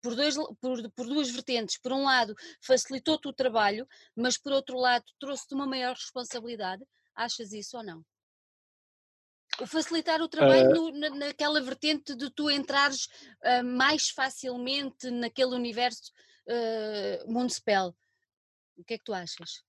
por, 0.03 0.15
dois, 0.15 0.37
por, 0.61 0.91
por 0.93 1.07
duas 1.07 1.31
vertentes. 1.31 1.79
Por 1.79 1.93
um 1.93 2.05
lado, 2.05 2.35
facilitou-te 2.61 3.29
o 3.29 3.33
trabalho, 3.33 3.87
mas 4.17 4.39
por 4.39 4.53
outro 4.53 4.79
lado, 4.79 5.05
trouxe-te 5.19 5.55
uma 5.55 5.67
maior 5.67 5.95
responsabilidade. 5.95 6.85
Achas 7.15 7.53
isso 7.53 7.77
ou 7.77 7.83
não? 7.83 8.05
O 9.61 9.67
facilitar 9.67 10.23
o 10.23 10.29
trabalho 10.29 10.71
uh, 10.71 10.75
no, 10.75 10.99
na, 10.99 11.11
naquela 11.11 11.61
vertente 11.61 12.15
de 12.15 12.31
tu 12.31 12.49
entrares 12.49 13.07
uh, 13.07 13.65
mais 13.65 14.09
facilmente 14.09 15.11
naquele 15.11 15.55
universo 15.55 16.13
uh, 16.47 17.31
Municipal. 17.33 17.95
O 18.77 18.85
que 18.85 18.95
é 18.95 18.99
que 18.99 19.05
tu 19.05 19.13
achas? 19.13 19.65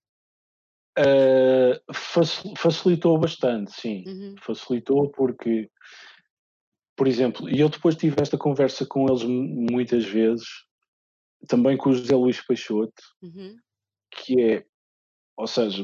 Uh, 0.98 1.94
facilitou 2.56 3.16
bastante, 3.18 3.72
sim. 3.72 4.04
Uhum. 4.06 4.34
Facilitou 4.42 5.08
porque 5.10 5.70
por 7.00 7.08
exemplo, 7.08 7.48
e 7.48 7.58
eu 7.58 7.70
depois 7.70 7.96
tive 7.96 8.16
esta 8.20 8.36
conversa 8.36 8.84
com 8.84 9.08
eles 9.08 9.24
muitas 9.24 10.04
vezes, 10.04 10.46
também 11.48 11.74
com 11.74 11.88
o 11.88 11.94
José 11.94 12.14
Luís 12.14 12.44
Peixoto, 12.46 13.02
uhum. 13.22 13.56
que 14.10 14.38
é, 14.38 14.66
ou 15.34 15.46
seja, 15.46 15.82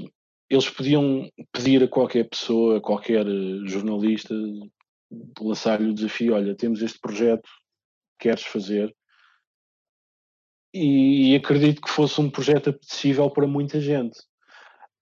eles 0.51 0.69
podiam 0.69 1.27
pedir 1.51 1.83
a 1.83 1.89
qualquer 1.89 2.29
pessoa, 2.29 2.77
a 2.77 2.81
qualquer 2.83 3.27
eh, 3.27 3.67
jornalista, 3.67 4.35
lançar-lhe 5.41 5.89
o 5.89 5.95
desafio: 5.95 6.35
olha, 6.35 6.55
temos 6.55 6.83
este 6.83 6.99
projeto, 7.01 7.49
queres 8.19 8.43
fazer? 8.43 8.95
E, 10.75 11.33
e 11.33 11.35
acredito 11.35 11.81
que 11.81 11.89
fosse 11.89 12.21
um 12.21 12.29
projeto 12.29 12.69
apetecível 12.69 13.31
para 13.31 13.47
muita 13.47 13.81
gente. 13.81 14.19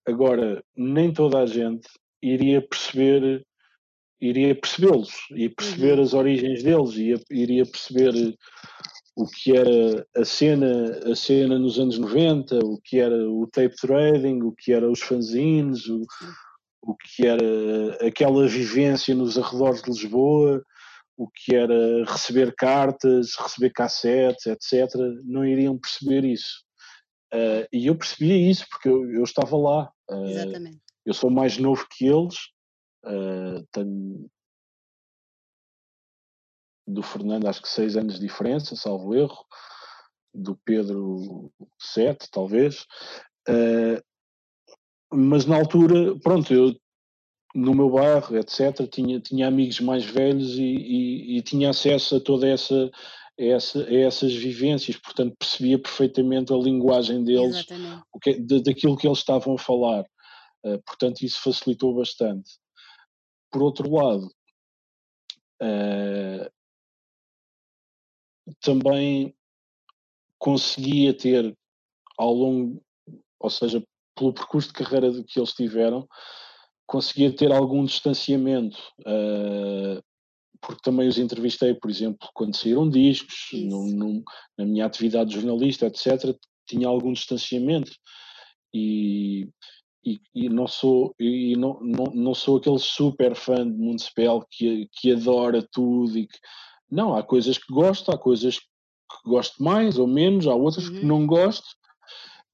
Agora, 0.06 0.62
nem 0.76 1.12
toda 1.12 1.38
a 1.40 1.46
gente 1.46 1.88
iria 2.22 2.60
perceber 2.60 3.44
iria 4.20 4.54
percebê-los, 4.54 5.10
ia 5.32 5.50
perceber 5.50 5.98
uhum. 5.98 6.02
as 6.02 6.14
origens 6.14 6.62
deles, 6.62 6.94
ia, 6.96 7.20
iria 7.30 7.66
perceber 7.66 8.14
o 9.16 9.26
que 9.26 9.56
era 9.56 10.06
a 10.16 10.24
cena, 10.24 10.98
a 11.10 11.14
cena 11.14 11.58
nos 11.58 11.78
anos 11.78 11.98
90, 11.98 12.58
o 12.64 12.80
que 12.82 12.98
era 12.98 13.16
o 13.30 13.46
tape 13.46 13.76
trading, 13.76 14.42
o 14.42 14.52
que 14.52 14.72
era 14.72 14.90
os 14.90 15.00
fanzines, 15.00 15.86
o, 15.88 16.02
o 16.82 16.96
que 16.96 17.26
era 17.26 18.06
aquela 18.06 18.46
vivência 18.48 19.14
nos 19.14 19.38
arredores 19.38 19.82
de 19.82 19.90
Lisboa, 19.90 20.64
o 21.16 21.28
que 21.28 21.54
era 21.54 22.04
receber 22.06 22.54
cartas, 22.56 23.36
receber 23.38 23.70
cassetes, 23.70 24.46
etc. 24.46 24.92
Não 25.24 25.44
iriam 25.44 25.78
perceber 25.78 26.24
isso. 26.24 26.64
Uh, 27.34 27.66
e 27.72 27.88
eu 27.88 27.96
percebia 27.96 28.36
isso 28.48 28.64
porque 28.70 28.88
eu, 28.88 29.10
eu 29.10 29.24
estava 29.24 29.56
lá. 29.56 29.92
Uh, 30.08 30.26
Exatamente. 30.26 30.80
Eu 31.04 31.12
sou 31.12 31.30
mais 31.30 31.58
novo 31.58 31.86
que 31.90 32.06
eles, 32.06 32.36
Uh, 33.06 33.62
tenho 33.70 34.30
do 36.86 37.02
Fernando 37.02 37.46
acho 37.46 37.60
que 37.60 37.68
seis 37.68 37.98
anos 37.98 38.14
de 38.14 38.20
diferença, 38.26 38.74
salvo 38.74 39.14
erro, 39.14 39.44
do 40.32 40.56
Pedro 40.64 41.52
sete, 41.78 42.30
talvez. 42.30 42.86
Mas 45.12 45.44
na 45.44 45.56
altura, 45.56 46.18
pronto, 46.20 46.54
eu 46.54 46.74
no 47.54 47.74
meu 47.74 47.90
bairro, 47.90 48.36
etc., 48.36 48.88
tinha, 48.90 49.20
tinha 49.20 49.46
amigos 49.46 49.80
mais 49.80 50.04
velhos 50.04 50.58
e, 50.58 50.62
e, 50.62 51.38
e 51.38 51.42
tinha 51.42 51.70
acesso 51.70 52.16
a 52.16 52.20
toda 52.20 52.48
essa, 52.48 52.90
essa, 53.38 53.84
a 53.84 53.94
essas 53.94 54.32
vivências, 54.32 54.96
portanto 54.96 55.36
percebia 55.38 55.78
perfeitamente 55.78 56.52
a 56.52 56.56
linguagem 56.56 57.24
deles, 57.24 57.66
o 58.12 58.18
que, 58.20 58.34
de, 58.38 58.62
daquilo 58.62 58.96
que 58.96 59.06
eles 59.06 59.18
estavam 59.18 59.54
a 59.54 59.58
falar. 59.58 60.04
Uh, 60.64 60.80
portanto, 60.86 61.22
isso 61.22 61.42
facilitou 61.42 61.94
bastante. 61.94 62.58
Por 63.50 63.62
outro 63.62 63.90
lado, 63.92 64.26
uh, 65.62 66.50
também 68.60 69.34
conseguia 70.38 71.12
ter 71.16 71.56
ao 72.16 72.32
longo, 72.32 72.82
ou 73.40 73.50
seja, 73.50 73.82
pelo 74.16 74.32
percurso 74.32 74.68
de 74.68 74.74
carreira 74.74 75.10
que 75.24 75.38
eles 75.38 75.52
tiveram, 75.52 76.08
conseguia 76.86 77.34
ter 77.34 77.52
algum 77.52 77.84
distanciamento, 77.84 78.78
uh, 79.00 80.02
porque 80.66 80.82
também 80.82 81.08
os 81.08 81.18
entrevistei, 81.18 81.74
por 81.74 81.90
exemplo, 81.90 82.28
quando 82.32 82.56
saíram 82.56 82.88
discos, 82.88 83.50
na 84.56 84.64
minha 84.64 84.86
atividade 84.86 85.30
de 85.30 85.36
jornalista, 85.36 85.86
etc., 85.86 86.36
tinha 86.66 86.88
algum 86.88 87.12
distanciamento 87.12 87.92
e, 88.72 89.48
e, 90.04 90.20
e 90.34 90.48
não 90.48 90.66
sou 90.66 91.14
e 91.20 91.54
não, 91.56 91.78
não, 91.80 92.04
não 92.14 92.34
sou 92.34 92.56
aquele 92.56 92.78
super 92.78 93.34
fã 93.34 93.56
de 93.56 93.76
Municipal 93.76 94.46
que, 94.50 94.88
que 94.92 95.12
adora 95.12 95.66
tudo 95.70 96.18
e 96.18 96.26
que 96.26 96.38
não, 96.90 97.14
há 97.14 97.22
coisas 97.22 97.58
que 97.58 97.72
gosto, 97.72 98.10
há 98.10 98.18
coisas 98.18 98.58
que 98.58 98.66
gosto 99.26 99.62
mais 99.62 99.98
ou 99.98 100.06
menos, 100.06 100.46
há 100.46 100.54
outras 100.54 100.88
uhum. 100.88 101.00
que 101.00 101.04
não 101.04 101.26
gosto, 101.26 101.66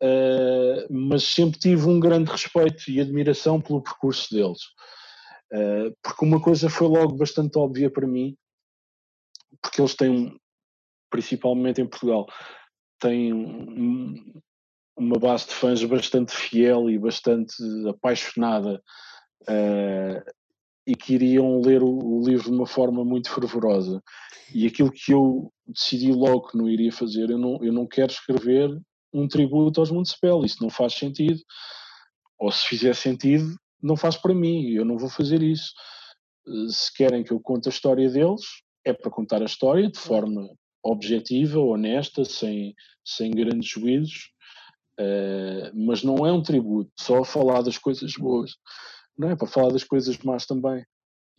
uh, 0.03 0.87
mas 0.91 1.25
sempre 1.25 1.59
tive 1.59 1.87
um 1.87 2.01
grande 2.01 2.31
respeito 2.31 2.91
e 2.91 3.01
admiração 3.01 3.61
pelo 3.61 3.83
percurso 3.83 4.35
deles. 4.35 4.61
Uh, 5.53 5.95
porque 6.03 6.25
uma 6.25 6.41
coisa 6.41 6.71
foi 6.71 6.87
logo 6.87 7.17
bastante 7.17 7.59
óbvia 7.59 7.91
para 7.91 8.07
mim, 8.07 8.37
porque 9.61 9.81
eles 9.81 9.95
têm, 9.95 10.39
principalmente 11.11 11.81
em 11.81 11.89
Portugal, 11.89 12.27
têm 13.01 13.33
um, 13.33 14.15
uma 14.97 15.19
base 15.19 15.49
de 15.49 15.55
fãs 15.55 15.83
bastante 15.85 16.33
fiel 16.33 16.91
e 16.91 16.99
bastante 16.99 17.55
apaixonada 17.89 18.81
uh, 19.43 20.31
e 20.87 20.95
que 20.95 21.15
iriam 21.15 21.61
ler 21.61 21.83
o, 21.83 21.99
o, 21.99 22.23
livro 22.23 22.51
de 22.51 22.57
uma 22.57 22.67
forma 22.67 23.05
muito 23.05 23.33
fervorosa. 23.33 24.03
E 24.55 24.67
aquilo 24.67 24.91
que 24.91 25.13
eu 25.13 25.53
decidi 25.67 26.13
logo 26.13 26.49
que 26.49 26.59
não 26.59 26.69
iria 26.69 26.93
fazer, 26.93 27.31
eu 27.31 27.39
não, 27.39 27.59
eu 27.63 27.73
não 27.73 27.87
quero 27.87 28.13
escrever 28.13 28.71
um 29.13 29.27
tributo 29.27 29.81
aos 29.81 29.91
Municipal, 29.91 30.45
isso 30.45 30.63
não 30.63 30.71
faz 30.71 30.95
sentido. 30.95 31.41
Ou 32.39 32.51
se 32.51 32.67
fizer 32.67 32.95
sentido, 32.95 33.55
não 33.83 33.97
faz 33.97 34.17
para 34.17 34.35
mim, 34.35 34.71
eu 34.71 34.85
não 34.85 34.99
vou 34.99 35.09
fazer 35.09 35.43
isso. 35.43 35.73
Se 36.69 36.93
querem 36.95 37.23
que 37.23 37.33
eu 37.33 37.41
conte 37.41 37.69
a 37.69 37.73
história 37.73 38.09
deles, 38.09 38.43
é 38.85 38.93
para 38.93 39.11
contar 39.11 39.43
a 39.43 39.47
história 39.47 39.91
de 39.91 39.99
forma 39.99 40.49
objetiva, 40.83 41.61
honesta, 41.61 42.25
sem, 42.25 42.75
sem 43.05 43.31
grandes 43.31 43.69
juízos, 43.69 44.31
uh, 44.99 45.71
mas 45.75 46.03
não 46.03 46.27
é 46.27 46.33
um 46.33 46.43
tributo 46.43 46.91
só 46.99 47.19
a 47.19 47.25
falar 47.25 47.63
das 47.63 47.77
coisas 47.77 48.13
boas, 48.15 48.53
não 49.17 49.31
é 49.31 49.37
para 49.37 49.47
falar 49.47 49.73
das 49.73 49.85
coisas 49.85 50.17
más 50.19 50.47
também. 50.47 50.85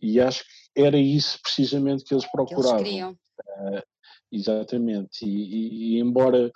E 0.00 0.20
acho 0.20 0.44
que 0.44 0.80
era 0.82 0.98
isso 0.98 1.38
precisamente 1.42 2.04
que 2.04 2.14
eles 2.14 2.28
procuravam. 2.30 2.82
Que 2.82 2.90
eles 2.90 3.12
uh, 3.12 3.82
exatamente. 4.30 5.24
E, 5.24 5.28
e, 5.28 5.96
e, 5.96 6.00
embora 6.00 6.50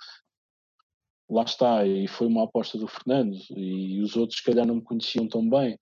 lá 1.29 1.43
está, 1.43 1.85
e 1.85 2.07
foi 2.07 2.27
uma 2.27 2.43
aposta 2.43 2.77
do 2.77 2.87
Fernando, 2.87 3.37
e 3.55 3.99
os 4.01 4.15
outros, 4.15 4.39
se 4.39 4.45
calhar, 4.45 4.65
não 4.65 4.75
me 4.75 4.83
conheciam 4.83 5.27
tão 5.27 5.47
bem. 5.47 5.77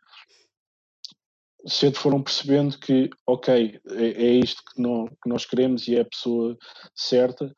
Cedo 1.68 1.98
foram 1.98 2.22
percebendo 2.22 2.78
que, 2.78 3.10
ok, 3.26 3.80
é, 3.92 4.06
é 4.06 4.32
isto 4.34 4.62
que, 4.64 4.82
não, 4.82 5.08
que 5.08 5.28
nós 5.28 5.46
queremos 5.46 5.88
e 5.88 5.96
é 5.96 6.02
a 6.02 6.06
pessoa 6.06 6.58
certa, 6.96 7.54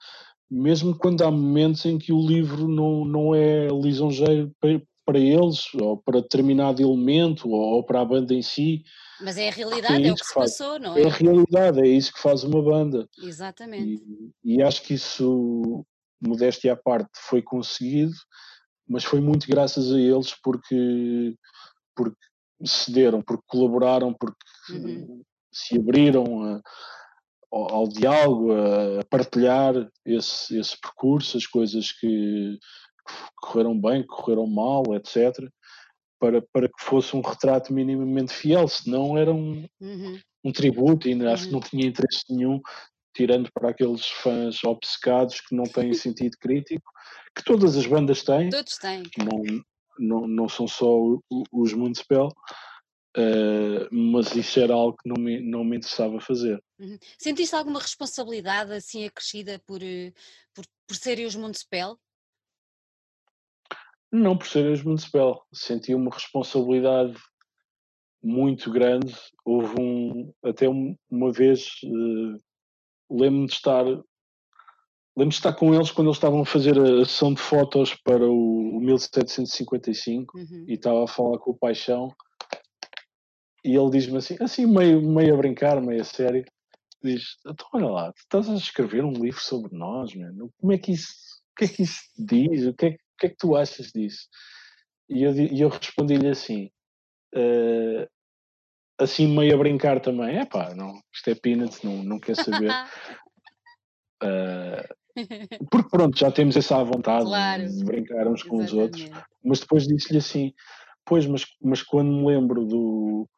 mesmo 0.49 0.97
quando 0.97 1.23
há 1.23 1.31
momentos 1.31 1.85
em 1.85 1.97
que 1.97 2.13
o 2.13 2.25
livro 2.25 2.67
não, 2.67 3.03
não 3.03 3.35
é 3.35 3.67
lisonjeiro 3.67 4.51
para, 4.59 4.81
para 5.05 5.19
eles, 5.19 5.73
ou 5.75 5.97
para 5.97 6.21
determinado 6.21 6.81
elemento, 6.81 7.49
ou, 7.49 7.83
para 7.83 8.01
a 8.01 8.05
banda 8.05 8.33
em 8.33 8.41
si. 8.41 8.83
Mas 9.21 9.37
é 9.37 9.49
a 9.49 9.51
realidade, 9.51 10.03
é, 10.03 10.07
é 10.07 10.11
o 10.11 10.15
que, 10.15 10.21
que 10.21 10.27
se 10.27 10.33
faz. 10.33 10.57
passou, 10.57 10.79
não 10.79 10.95
é? 10.95 11.01
É 11.01 11.05
a 11.07 11.11
realidade, 11.11 11.79
é 11.81 11.87
isso 11.87 12.13
que 12.13 12.21
faz 12.21 12.43
uma 12.43 12.61
banda. 12.61 13.07
Exatamente. 13.21 14.01
E, 14.43 14.55
e 14.55 14.61
acho 14.61 14.83
que 14.83 14.93
isso 14.93 15.85
modéstia 16.21 16.73
à 16.73 16.75
parte, 16.75 17.09
foi 17.15 17.41
conseguido, 17.41 18.13
mas 18.87 19.03
foi 19.03 19.19
muito 19.19 19.47
graças 19.47 19.91
a 19.91 19.99
eles 19.99 20.33
porque, 20.41 21.35
porque 21.95 22.17
cederam, 22.65 23.21
porque 23.21 23.43
colaboraram, 23.47 24.13
porque 24.13 24.37
uhum. 24.71 25.21
se 25.51 25.77
abriram 25.77 26.43
a, 26.43 26.61
ao, 27.51 27.73
ao, 27.73 27.87
diálogo, 27.87 28.51
a, 28.51 29.03
partilhar 29.09 29.73
esse, 30.05 30.57
esse 30.57 30.79
percurso, 30.79 31.37
as 31.37 31.45
coisas 31.45 31.91
que, 31.91 32.57
que 32.57 33.13
correram 33.41 33.79
bem, 33.79 34.01
que 34.01 34.07
correram 34.07 34.47
mal, 34.47 34.83
etc. 34.95 35.47
Para, 36.19 36.41
para 36.51 36.67
que 36.67 36.83
fosse 36.83 37.15
um 37.15 37.21
retrato 37.21 37.71
minimamente 37.71 38.33
fiel, 38.33 38.67
senão 38.67 39.17
era 39.17 39.31
um, 39.31 39.67
uhum. 39.79 40.19
um 40.45 40.51
tributo 40.51 41.07
e 41.07 41.13
uhum. 41.13 41.31
acho 41.31 41.45
que 41.45 41.51
não 41.51 41.59
tinha 41.59 41.85
interesse 41.85 42.23
nenhum 42.29 42.59
tirando 43.17 43.51
para 43.51 43.71
aqueles 43.71 44.05
fãs 44.05 44.63
obcecados 44.63 45.41
que 45.41 45.55
não 45.55 45.63
têm 45.63 45.91
sentido 45.91 46.37
crítico, 46.39 46.87
que 47.35 47.43
todas 47.43 47.75
as 47.75 47.87
bandas 47.87 48.21
têm. 48.21 48.49
Todos 48.49 48.77
têm. 48.77 49.01
Não, 49.17 49.63
não, 49.97 50.27
não 50.27 50.47
são 50.47 50.67
só 50.67 50.87
os 51.51 51.73
Municipal, 51.73 52.27
uh, 53.17 53.87
mas 53.91 54.35
isso 54.35 54.59
era 54.59 54.75
algo 54.75 54.95
que 54.95 55.09
não 55.09 55.15
me, 55.19 55.41
não 55.41 55.63
me 55.63 55.77
interessava 55.77 56.19
fazer. 56.19 56.63
Uhum. 56.79 56.99
Sentiste 57.17 57.55
alguma 57.55 57.79
responsabilidade 57.79 58.71
assim 58.71 59.05
acrescida 59.05 59.59
por, 59.65 59.81
eh, 59.81 60.13
por, 60.53 60.63
por 60.85 60.95
serem 60.95 61.25
os 61.25 61.35
Municipal? 61.35 61.99
Não 64.11 64.37
por 64.37 64.45
serem 64.45 64.73
os 64.73 64.83
Municipal. 64.83 65.43
Senti 65.51 65.95
uma 65.95 66.11
responsabilidade 66.11 67.17
muito 68.21 68.71
grande. 68.71 69.15
Houve 69.43 69.81
um, 69.81 70.31
até 70.43 70.67
uma 70.69 71.31
vez 71.31 71.67
uh, 71.83 72.46
lembro-me 73.09 73.47
de 73.47 73.53
estar 73.53 73.85
lembro 73.85 75.29
de 75.29 75.35
estar 75.35 75.53
com 75.53 75.73
eles 75.73 75.89
quando 75.91 76.07
eles 76.07 76.17
estavam 76.17 76.41
a 76.41 76.45
fazer 76.45 76.79
a 76.79 77.05
sessão 77.05 77.33
de 77.33 77.41
fotos 77.41 77.95
para 77.95 78.23
o, 78.23 78.77
o 78.77 78.79
1755 78.79 80.37
uhum. 80.37 80.65
e 80.67 80.73
estava 80.73 81.03
a 81.03 81.07
falar 81.07 81.39
com 81.39 81.51
o 81.51 81.57
Paixão 81.57 82.15
e 83.67 83.75
ele 83.75 83.89
diz-me 83.89 84.17
assim, 84.17 84.37
assim 84.39 84.65
meio, 84.65 85.01
meio 85.01 85.33
a 85.33 85.37
brincar, 85.37 85.81
meio 85.81 85.99
a 85.99 86.03
sério, 86.05 86.45
diz, 87.03 87.35
então 87.45 87.67
olha 87.73 87.87
lá, 87.87 88.13
tu 88.13 88.19
estás 88.19 88.49
a 88.49 88.55
escrever 88.55 89.03
um 89.03 89.11
livro 89.11 89.41
sobre 89.41 89.75
nós, 89.75 90.15
mano. 90.15 90.49
como 90.57 90.71
é 90.71 90.77
que 90.77 90.93
isso, 90.93 91.11
o 91.51 91.55
que 91.57 91.65
é 91.65 91.67
que 91.67 91.83
isso 91.83 92.01
diz, 92.17 92.65
o 92.65 92.73
que 92.73 92.85
é, 92.85 92.89
o 92.89 93.17
que, 93.19 93.25
é 93.25 93.29
que 93.29 93.37
tu 93.37 93.55
achas 93.55 93.91
disso? 93.91 94.27
E 95.09 95.23
eu, 95.23 95.33
eu 95.35 95.69
respondi-lhe 95.69 96.29
assim, 96.29 96.69
uh, 97.35 98.07
assim 98.99 99.27
meio 99.27 99.53
a 99.53 99.57
brincar 99.57 99.99
também, 99.99 100.37
é 100.37 100.45
pá, 100.45 100.73
não, 100.75 100.99
isto 101.13 101.29
é 101.29 101.35
peanuts, 101.35 101.81
não, 101.83 102.03
não 102.03 102.19
quer 102.19 102.35
saber. 102.35 102.71
uh, 104.23 104.95
porque 105.71 105.89
pronto, 105.89 106.17
já 106.17 106.31
temos 106.31 106.55
essa 106.55 106.83
vontade 106.83 107.25
claro. 107.25 107.67
de 107.67 107.83
brincar 107.83 108.27
uns 108.27 108.43
com 108.43 108.61
Exatamente. 108.61 109.03
os 109.03 109.09
outros, 109.09 109.25
mas 109.43 109.59
depois 109.59 109.87
disse-lhe 109.87 110.19
assim, 110.19 110.53
pois, 111.05 111.25
mas, 111.25 111.45
mas 111.61 111.81
quando 111.81 112.11
me 112.11 112.25
lembro 112.27 112.65
do, 112.65 113.29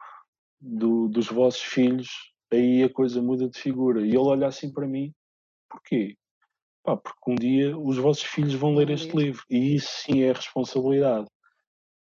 do, 0.59 1.07
dos 1.07 1.27
vossos 1.27 1.61
filhos, 1.61 2.09
aí 2.51 2.83
a 2.83 2.89
coisa 2.89 3.21
muda 3.21 3.47
de 3.47 3.59
figura. 3.59 4.01
E 4.01 4.09
ele 4.09 4.17
olha 4.17 4.47
assim 4.47 4.71
para 4.71 4.87
mim, 4.87 5.13
porquê? 5.69 6.15
Pá, 6.83 6.97
porque 6.97 7.31
um 7.31 7.35
dia 7.35 7.77
os 7.77 7.97
vossos 7.97 8.23
filhos 8.23 8.53
vão 8.53 8.75
ler 8.75 8.89
este 8.89 9.15
livro, 9.15 9.43
e 9.49 9.75
isso 9.75 9.89
sim 10.03 10.21
é 10.21 10.31
responsabilidade 10.31 11.27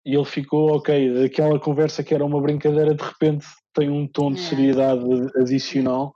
e 0.05 0.15
ele 0.15 0.25
ficou, 0.25 0.75
ok, 0.75 1.25
aquela 1.25 1.59
conversa 1.59 2.03
que 2.03 2.13
era 2.13 2.25
uma 2.25 2.41
brincadeira, 2.41 2.93
de 2.93 3.03
repente 3.03 3.45
tem 3.73 3.89
um 3.89 4.07
tom 4.07 4.31
de 4.31 4.41
é. 4.41 4.43
seriedade 4.43 5.03
adicional 5.37 6.13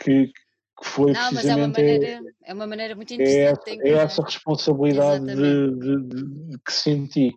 que, 0.00 0.26
que 0.26 0.84
foi 0.84 1.12
Não, 1.12 1.28
precisamente. 1.28 1.34
Mas 1.34 1.46
é, 1.46 1.54
uma 1.54 1.68
maneira, 1.68 2.20
é 2.44 2.54
uma 2.54 2.66
maneira 2.66 2.94
muito 2.94 3.12
é 3.12 3.14
interessante. 3.14 3.80
É, 3.82 3.88
é 3.88 3.92
essa 3.94 4.22
responsabilidade 4.22 5.24
de, 5.24 5.34
de, 5.34 6.08
de, 6.08 6.48
de, 6.50 6.58
que 6.64 6.72
senti. 6.72 7.30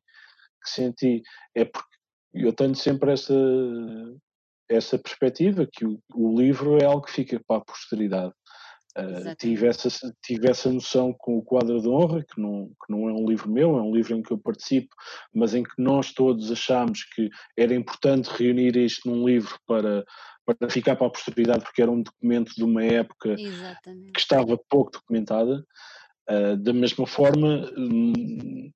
Que 0.64 0.70
senti. 0.70 1.24
É 1.56 1.66
porque 1.66 1.90
eu 2.34 2.54
tenho 2.54 2.76
sempre 2.76 3.14
essa, 3.14 3.34
essa 4.70 5.00
perspectiva 5.00 5.68
que 5.72 5.86
o, 5.86 6.00
o 6.14 6.40
livro 6.40 6.78
é 6.78 6.86
algo 6.86 7.06
que 7.06 7.12
fica 7.12 7.42
para 7.48 7.58
a 7.58 7.66
posteridade. 7.66 8.34
Uh, 8.98 9.34
tive, 9.38 9.68
essa, 9.68 9.90
tive 10.22 10.50
essa 10.50 10.70
noção 10.70 11.14
com 11.14 11.38
o 11.38 11.42
quadro 11.42 11.80
de 11.82 11.88
honra, 11.88 12.26
que 12.26 12.42
não, 12.42 12.68
que 12.68 12.92
não 12.92 13.08
é 13.08 13.14
um 13.14 13.26
livro 13.26 13.50
meu, 13.50 13.78
é 13.78 13.82
um 13.82 13.96
livro 13.96 14.16
em 14.16 14.22
que 14.22 14.32
eu 14.32 14.38
participo, 14.38 14.94
mas 15.34 15.54
em 15.54 15.64
que 15.64 15.72
nós 15.78 16.12
todos 16.12 16.52
achámos 16.52 17.06
que 17.06 17.30
era 17.58 17.74
importante 17.74 18.30
reunir 18.30 18.76
isto 18.76 19.10
num 19.10 19.26
livro 19.26 19.58
para, 19.66 20.04
para 20.46 20.70
ficar 20.70 20.98
para 20.98 21.08
a 21.08 21.10
posteridade, 21.10 21.64
porque 21.64 21.82
era 21.82 21.92
um 21.92 22.02
documento 22.02 22.54
de 22.54 22.64
uma 22.64 22.84
época 22.84 23.30
Exatamente. 23.40 24.12
que 24.12 24.20
estava 24.20 24.60
pouco 24.70 24.92
documentada. 24.92 25.66
Uh, 26.30 26.58
da 26.58 26.74
mesma 26.74 27.08
forma, 27.08 27.72
um, 27.78 28.70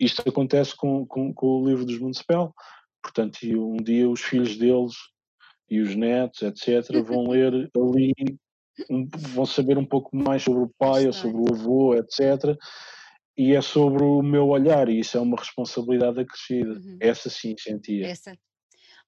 isto 0.00 0.22
acontece 0.26 0.74
com, 0.74 1.04
com, 1.06 1.34
com, 1.34 1.46
o 1.46 1.68
livro 1.68 1.84
dos 1.84 1.98
Municipal, 1.98 2.54
portanto, 3.02 3.38
um 3.44 3.76
dia 3.76 4.08
os 4.08 4.22
filhos 4.22 4.56
deles 4.56 4.94
e 5.68 5.80
os 5.80 5.94
netos, 5.94 6.40
etc., 6.40 7.02
vão 7.04 7.28
ler 7.28 7.70
ali 7.76 8.14
um, 8.90 9.06
vão 9.06 9.46
saber 9.46 9.78
um 9.78 9.84
pouco 9.84 10.16
mais 10.16 10.42
sobre 10.42 10.62
o 10.62 10.72
pai 10.78 11.06
ou 11.06 11.12
sobre 11.12 11.40
o 11.40 11.54
avô, 11.54 11.94
etc. 11.94 12.56
E 13.36 13.54
é 13.54 13.60
sobre 13.60 14.02
o 14.02 14.22
meu 14.22 14.48
olhar, 14.48 14.88
e 14.88 15.00
isso 15.00 15.16
é 15.16 15.20
uma 15.20 15.36
responsabilidade 15.36 16.20
acrescida. 16.20 16.72
Uhum. 16.72 16.98
Essa 17.00 17.30
sim 17.30 17.54
sentia. 17.58 18.06
Essa. 18.06 18.36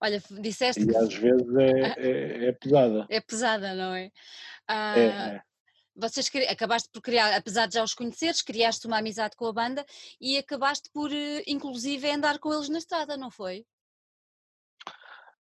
Olha, 0.00 0.22
disseste 0.40 0.82
e 0.82 0.86
que. 0.86 0.96
às 0.96 1.12
vezes 1.12 1.56
é, 1.58 1.80
é, 1.98 2.48
é 2.48 2.52
pesada. 2.52 3.06
É 3.10 3.20
pesada, 3.20 3.74
não 3.74 3.94
é? 3.94 4.10
Ah, 4.66 4.98
é, 4.98 5.06
é. 5.06 5.42
Vocês 5.94 6.30
acabaste 6.48 6.88
por 6.90 7.02
criar, 7.02 7.36
apesar 7.36 7.66
de 7.66 7.74
já 7.74 7.84
os 7.84 7.92
conheceres, 7.92 8.40
criaste 8.40 8.86
uma 8.86 8.98
amizade 8.98 9.36
com 9.36 9.46
a 9.46 9.52
banda 9.52 9.84
e 10.20 10.38
acabaste 10.38 10.88
por, 10.94 11.12
eh, 11.12 11.42
inclusive, 11.46 12.10
andar 12.10 12.38
com 12.38 12.54
eles 12.54 12.68
na 12.68 12.78
estrada, 12.78 13.16
não 13.16 13.30
foi? 13.30 13.66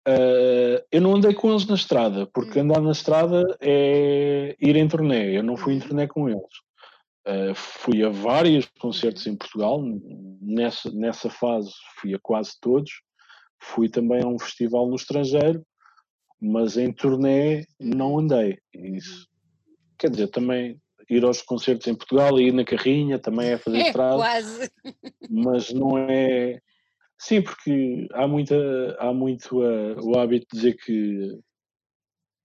Uh, 0.09 0.83
eu 0.91 1.01
não 1.01 1.15
andei 1.15 1.35
com 1.35 1.51
eles 1.51 1.67
na 1.67 1.75
estrada, 1.75 2.25
porque 2.33 2.59
hum. 2.59 2.63
andar 2.63 2.81
na 2.81 2.91
estrada 2.91 3.45
é 3.61 4.55
ir 4.59 4.75
em 4.75 4.87
turnê. 4.87 5.37
Eu 5.37 5.43
não 5.43 5.55
fui 5.55 5.73
em 5.73 5.77
uhum. 5.77 5.87
turnê 5.87 6.07
com 6.07 6.27
eles. 6.27 6.41
Uh, 7.27 7.53
fui 7.53 8.03
a 8.03 8.09
vários 8.09 8.65
concertos 8.79 9.25
uhum. 9.25 9.33
em 9.33 9.35
Portugal. 9.35 9.83
Nessa, 10.41 10.91
nessa 10.91 11.29
fase 11.29 11.71
fui 11.99 12.15
a 12.15 12.19
quase 12.19 12.53
todos. 12.59 12.91
Fui 13.61 13.87
também 13.87 14.23
a 14.23 14.27
um 14.27 14.39
festival 14.39 14.87
no 14.87 14.95
estrangeiro, 14.95 15.63
mas 16.41 16.75
em 16.77 16.91
turnê 16.91 17.65
não 17.79 18.13
uhum. 18.13 18.19
andei. 18.19 18.57
Isso, 18.73 19.27
quer 19.97 20.09
dizer, 20.09 20.29
também 20.29 20.79
ir 21.07 21.23
aos 21.23 21.41
concertos 21.41 21.85
em 21.87 21.95
Portugal 21.95 22.39
e 22.39 22.47
ir 22.47 22.53
na 22.53 22.63
carrinha 22.63 23.19
também 23.19 23.49
é 23.49 23.57
fazer 23.57 23.77
é, 23.77 23.87
estrada. 23.87 24.15
Quase. 24.15 24.71
Mas 25.29 25.71
não 25.71 25.97
é 25.97 26.59
Sim, 27.19 27.41
porque 27.41 28.07
há, 28.13 28.25
muita, 28.27 28.55
há 28.97 29.13
muito 29.13 29.59
uh, 29.59 29.99
o 30.01 30.17
hábito 30.17 30.47
de 30.51 30.57
dizer 30.57 30.77
que 30.77 31.37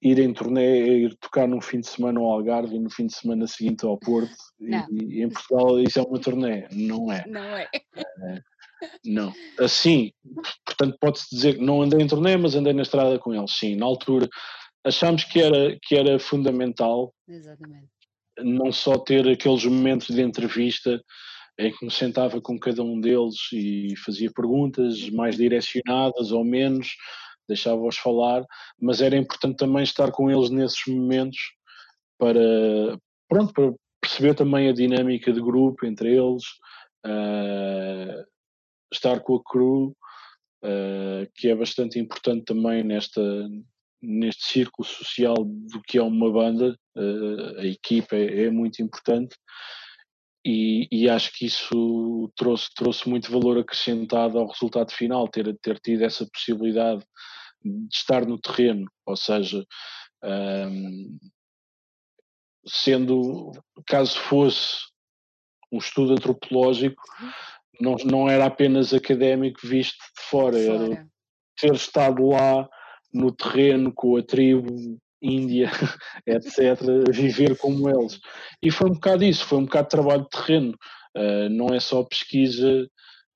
ir 0.02 0.18
em 0.18 0.32
turnê 0.34 0.80
é 0.80 0.98
ir 0.98 1.16
tocar 1.16 1.46
num 1.46 1.60
fim 1.60 1.80
de 1.80 1.86
semana 1.86 2.18
ao 2.18 2.32
Algarve 2.32 2.74
e 2.74 2.80
no 2.80 2.90
fim 2.90 3.06
de 3.06 3.14
semana 3.14 3.46
seguinte 3.46 3.86
ao 3.86 3.96
Porto. 3.96 4.34
E, 4.60 4.74
e, 4.90 5.22
em 5.22 5.28
Portugal 5.28 5.78
isso 5.78 6.00
é 6.00 6.02
uma 6.02 6.18
turnê. 6.18 6.66
Não 6.72 7.10
é. 7.12 7.24
Não 7.26 7.56
é. 7.56 7.68
Uh, 7.96 8.40
não. 9.04 9.32
Assim, 9.60 10.10
portanto, 10.66 10.98
pode-se 11.00 11.32
dizer 11.34 11.54
que 11.54 11.64
não 11.64 11.80
andei 11.80 12.00
em 12.00 12.08
turnê, 12.08 12.36
mas 12.36 12.56
andei 12.56 12.72
na 12.72 12.82
estrada 12.82 13.16
com 13.18 13.32
eles. 13.32 13.52
Sim, 13.52 13.76
na 13.76 13.86
altura 13.86 14.28
achámos 14.84 15.22
que 15.22 15.40
era, 15.40 15.78
que 15.80 15.94
era 15.94 16.18
fundamental. 16.18 17.14
Exatamente. 17.28 17.88
Não 18.38 18.72
só 18.72 18.98
ter 18.98 19.28
aqueles 19.28 19.64
momentos 19.64 20.08
de 20.08 20.20
entrevista 20.20 21.00
em 21.58 21.72
que 21.72 21.84
me 21.84 21.90
sentava 21.90 22.40
com 22.40 22.58
cada 22.58 22.82
um 22.82 23.00
deles 23.00 23.36
e 23.52 23.94
fazia 24.04 24.30
perguntas 24.32 25.08
mais 25.10 25.36
direcionadas 25.36 26.32
ou 26.32 26.44
menos, 26.44 26.96
deixava-os 27.48 27.96
falar, 27.96 28.44
mas 28.80 29.00
era 29.00 29.16
importante 29.16 29.56
também 29.56 29.82
estar 29.82 30.10
com 30.10 30.30
eles 30.30 30.50
nesses 30.50 30.80
momentos 30.88 31.38
para, 32.18 32.98
pronto, 33.28 33.52
para 33.52 33.72
perceber 34.00 34.34
também 34.34 34.68
a 34.68 34.72
dinâmica 34.72 35.32
de 35.32 35.40
grupo 35.40 35.86
entre 35.86 36.14
eles, 36.14 36.44
uh, 37.06 38.24
estar 38.92 39.20
com 39.20 39.36
a 39.36 39.42
crew, 39.44 39.96
uh, 40.64 41.30
que 41.34 41.48
é 41.48 41.54
bastante 41.54 41.98
importante 41.98 42.44
também 42.44 42.82
nesta, 42.82 43.22
neste 44.02 44.44
círculo 44.44 44.86
social 44.86 45.36
do 45.36 45.80
que 45.86 45.98
é 45.98 46.02
uma 46.02 46.30
banda, 46.32 46.76
uh, 46.96 47.58
a 47.58 47.66
equipa 47.66 48.16
é, 48.16 48.44
é 48.44 48.50
muito 48.50 48.82
importante 48.82 49.36
e, 50.44 50.86
e, 50.92 51.08
acho 51.08 51.32
que 51.32 51.46
isso 51.46 52.30
trouxe, 52.36 52.68
trouxe 52.74 53.08
muito 53.08 53.32
valor 53.32 53.58
acrescentado 53.58 54.38
ao 54.38 54.48
resultado 54.48 54.92
final, 54.92 55.26
ter, 55.26 55.56
ter 55.58 55.78
tido 55.80 56.04
essa 56.04 56.26
possibilidade 56.26 57.02
de 57.64 57.94
estar 57.94 58.26
no 58.26 58.38
terreno, 58.38 58.86
ou 59.06 59.16
seja, 59.16 59.64
um, 60.22 61.18
sendo, 62.66 63.52
caso 63.86 64.18
fosse 64.18 64.80
um 65.72 65.78
estudo 65.78 66.12
antropológico, 66.12 67.02
não, 67.80 67.96
não 68.04 68.28
era 68.28 68.46
apenas 68.46 68.92
académico 68.92 69.66
visto 69.66 69.96
de 69.96 70.22
fora, 70.28 70.58
fora. 70.58 70.84
era 70.84 71.08
ter 71.58 71.74
estado 71.74 72.28
lá 72.28 72.68
no 73.12 73.32
terreno 73.32 73.92
com 73.94 74.16
a 74.16 74.22
tribo, 74.22 75.00
Índia, 75.24 75.70
etc., 76.26 76.78
viver 77.10 77.56
como 77.56 77.88
eles. 77.88 78.20
E 78.62 78.70
foi 78.70 78.90
um 78.90 78.94
bocado 78.94 79.24
isso, 79.24 79.44
foi 79.44 79.58
um 79.58 79.64
bocado 79.64 79.86
de 79.86 79.90
trabalho 79.90 80.22
de 80.22 80.30
terreno, 80.30 80.78
uh, 81.16 81.48
não 81.50 81.68
é 81.68 81.80
só 81.80 82.02
pesquisa 82.04 82.88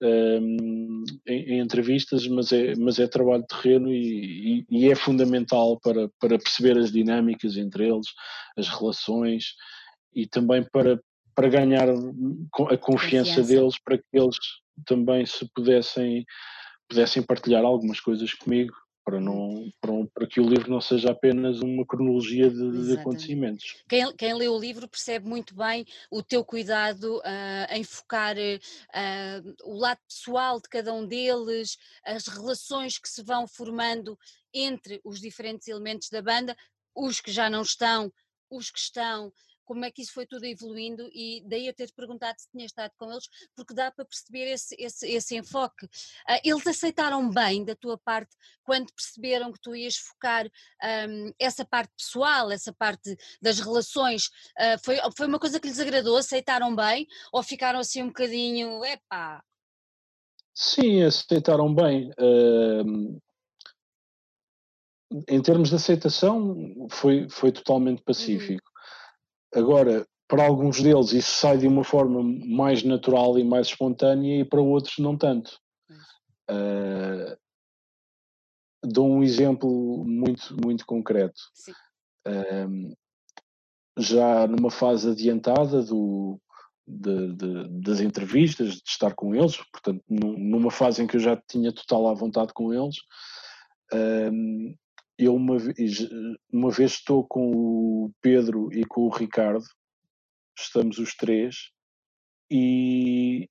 um, 0.03 1.05
em, 1.27 1.55
em, 1.55 1.61
entrevistas, 1.61 2.27
mas 2.29 2.53
é, 2.53 2.75
mas 2.77 2.99
é 2.99 3.07
trabalho 3.07 3.43
de 3.43 3.49
terreno 3.49 3.93
e, 3.93 4.61
e, 4.61 4.67
e, 4.71 4.91
é 4.91 4.95
fundamental 4.95 5.79
para, 5.81 6.09
para 6.21 6.39
perceber 6.39 6.79
as 6.79 6.93
dinâmicas 6.93 7.57
entre 7.57 7.89
eles, 7.89 8.07
as 8.57 8.69
relações 8.69 9.55
e 10.15 10.27
também 10.27 10.63
para, 10.73 11.01
para 11.35 11.49
ganhar 11.49 11.89
a 11.89 11.95
confiança, 11.95 12.79
confiança. 12.79 13.43
deles, 13.43 13.75
para 13.85 13.99
que 13.99 14.05
eles 14.13 14.37
também 14.87 15.27
se 15.27 15.49
pudessem, 15.53 16.25
pudessem 16.89 17.23
partilhar 17.23 17.65
algumas 17.65 18.01
coisas 18.01 18.33
comigo 18.35 18.73
para, 19.09 19.23
não, 19.23 19.73
para, 19.81 19.93
para, 20.13 20.27
que 20.27 20.39
o 20.39 20.47
livro 20.47 20.71
não 20.71 20.83
seja 20.83 21.13
apenas 21.13 21.61
uma 21.61 21.87
cronologia 21.87 22.51
de, 22.51 22.85
de 22.85 22.93
acontecimentos. 22.93 23.83
Quem, 23.89 24.15
quem, 24.15 24.35
lê 24.35 24.49
o 24.49 24.59
livro 24.59 24.87
percebe 24.87 25.27
muito 25.27 25.55
bem 25.55 25.87
o 26.11 26.23
teu 26.23 26.45
cuidado 26.45 27.17
uh, 27.21 27.73
em 27.73 27.83
focar 27.83 28.37
uh, 28.37 29.55
o 29.65 29.79
lado 29.79 29.99
pessoal 30.07 30.61
de 30.61 30.69
cada 30.69 30.93
um 30.93 31.07
deles, 31.07 31.79
as 32.05 32.27
relações 32.27 32.99
que 32.99 33.09
se 33.09 33.23
vão 33.23 33.49
formando 33.49 34.19
entre 34.53 35.01
os 35.03 35.21
diferentes 35.21 35.69
elementos 35.69 36.11
da 36.11 36.21
banda, 36.21 36.55
os 36.95 37.19
que 37.19 37.33
já 37.33 37.49
não 37.49 37.63
estão, 37.63 38.13
os 38.51 38.71
que 38.71 38.79
estão, 38.79 39.33
como 39.69 39.85
é 39.85 39.91
que 39.91 40.01
isso 40.01 40.15
foi 40.15 40.25
tudo 40.25 40.47
evoluindo 40.47 41.07
e 41.13 41.45
daí 41.47 41.67
eu 41.67 41.75
ter 41.75 41.93
perguntado 41.93 42.41
se 42.41 42.51
tinha 42.51 42.65
estado 42.65 42.91
com 42.97 43.13
eles, 43.13 43.29
porque 43.55 43.75
dá 43.75 43.91
para 43.91 44.07
perceber 44.07 44.51
esse, 44.51 44.75
esse, 44.79 45.07
esse 45.07 45.37
enfoque. 45.37 45.85
Uh, 45.85 46.41
eles 46.43 46.67
aceitaram 46.67 47.29
bem 47.29 47.67
da 47.67 47.77
tua 47.77 47.99
parte 47.99 48.35
quando 48.65 48.91
perceberam 48.95 49.53
que 49.53 49.61
tu 49.61 49.77
ias 49.77 49.97
focar 49.97 50.47
um, 50.47 51.33
essa 51.39 51.67
parte 51.67 51.93
pessoal, 51.95 52.51
essa 52.51 52.73
parte 52.73 53.15
das 53.43 53.61
relações, 53.61 54.29
uh, 54.59 54.83
foi, 54.83 54.97
foi 55.15 55.27
uma 55.27 55.39
coisa 55.39 55.61
que 55.61 55.69
lhes 55.69 55.79
agradou, 55.79 56.17
aceitaram 56.17 56.75
bem 56.75 57.07
ou 57.31 57.43
ficaram 57.43 57.79
assim 57.79 58.03
um 58.03 58.09
bocadinho, 58.09 58.83
epá... 58.87 59.45
Sim, 60.55 61.03
aceitaram 61.03 61.73
bem. 61.73 62.11
Uh, 62.19 63.21
em 65.29 65.43
termos 65.43 65.69
de 65.69 65.75
aceitação, 65.75 66.89
foi, 66.91 67.29
foi 67.29 67.53
totalmente 67.53 67.99
uhum. 67.99 68.05
pacífico. 68.05 68.69
Agora, 69.55 70.07
para 70.29 70.47
alguns 70.47 70.81
deles 70.81 71.13
isso 71.13 71.33
sai 71.33 71.57
de 71.57 71.67
uma 71.67 71.83
forma 71.83 72.23
mais 72.23 72.83
natural 72.83 73.39
e 73.39 73.45
mais 73.45 73.69
espontânea 73.69 74.41
e 74.41 74.45
para 74.45 74.61
outros 74.61 74.99
não 74.99 75.17
tanto. 75.17 75.59
Uh, 76.51 77.37
dou 78.85 79.09
um 79.09 79.23
exemplo 79.23 80.05
muito, 80.05 80.55
muito 80.63 80.85
concreto. 80.85 81.41
Uh, 82.27 82.95
já 83.99 84.47
numa 84.47 84.71
fase 84.71 85.11
adiantada 85.11 85.83
do, 85.83 86.41
de, 86.87 87.35
de, 87.35 87.69
das 87.81 88.01
entrevistas, 88.01 88.75
de 88.75 88.83
estar 88.89 89.15
com 89.15 89.35
eles, 89.35 89.57
portanto, 89.73 90.03
numa 90.09 90.71
fase 90.71 91.03
em 91.03 91.07
que 91.07 91.17
eu 91.17 91.21
já 91.21 91.37
tinha 91.49 91.73
total 91.73 92.09
à 92.09 92.15
vontade 92.15 92.53
com 92.53 92.73
eles, 92.73 92.99
uh, 93.93 94.75
eu 95.19 95.35
uma 95.35 95.59
vez, 95.59 96.09
uma 96.53 96.71
vez 96.71 96.93
estou 96.93 97.27
com 97.27 97.51
o 97.51 98.13
Pedro 98.23 98.73
e 98.73 98.85
com 98.85 99.03
o 99.03 99.11
Ricardo, 99.11 99.65
estamos 100.57 100.99
os 100.99 101.15
três, 101.15 101.73
e, 102.51 103.51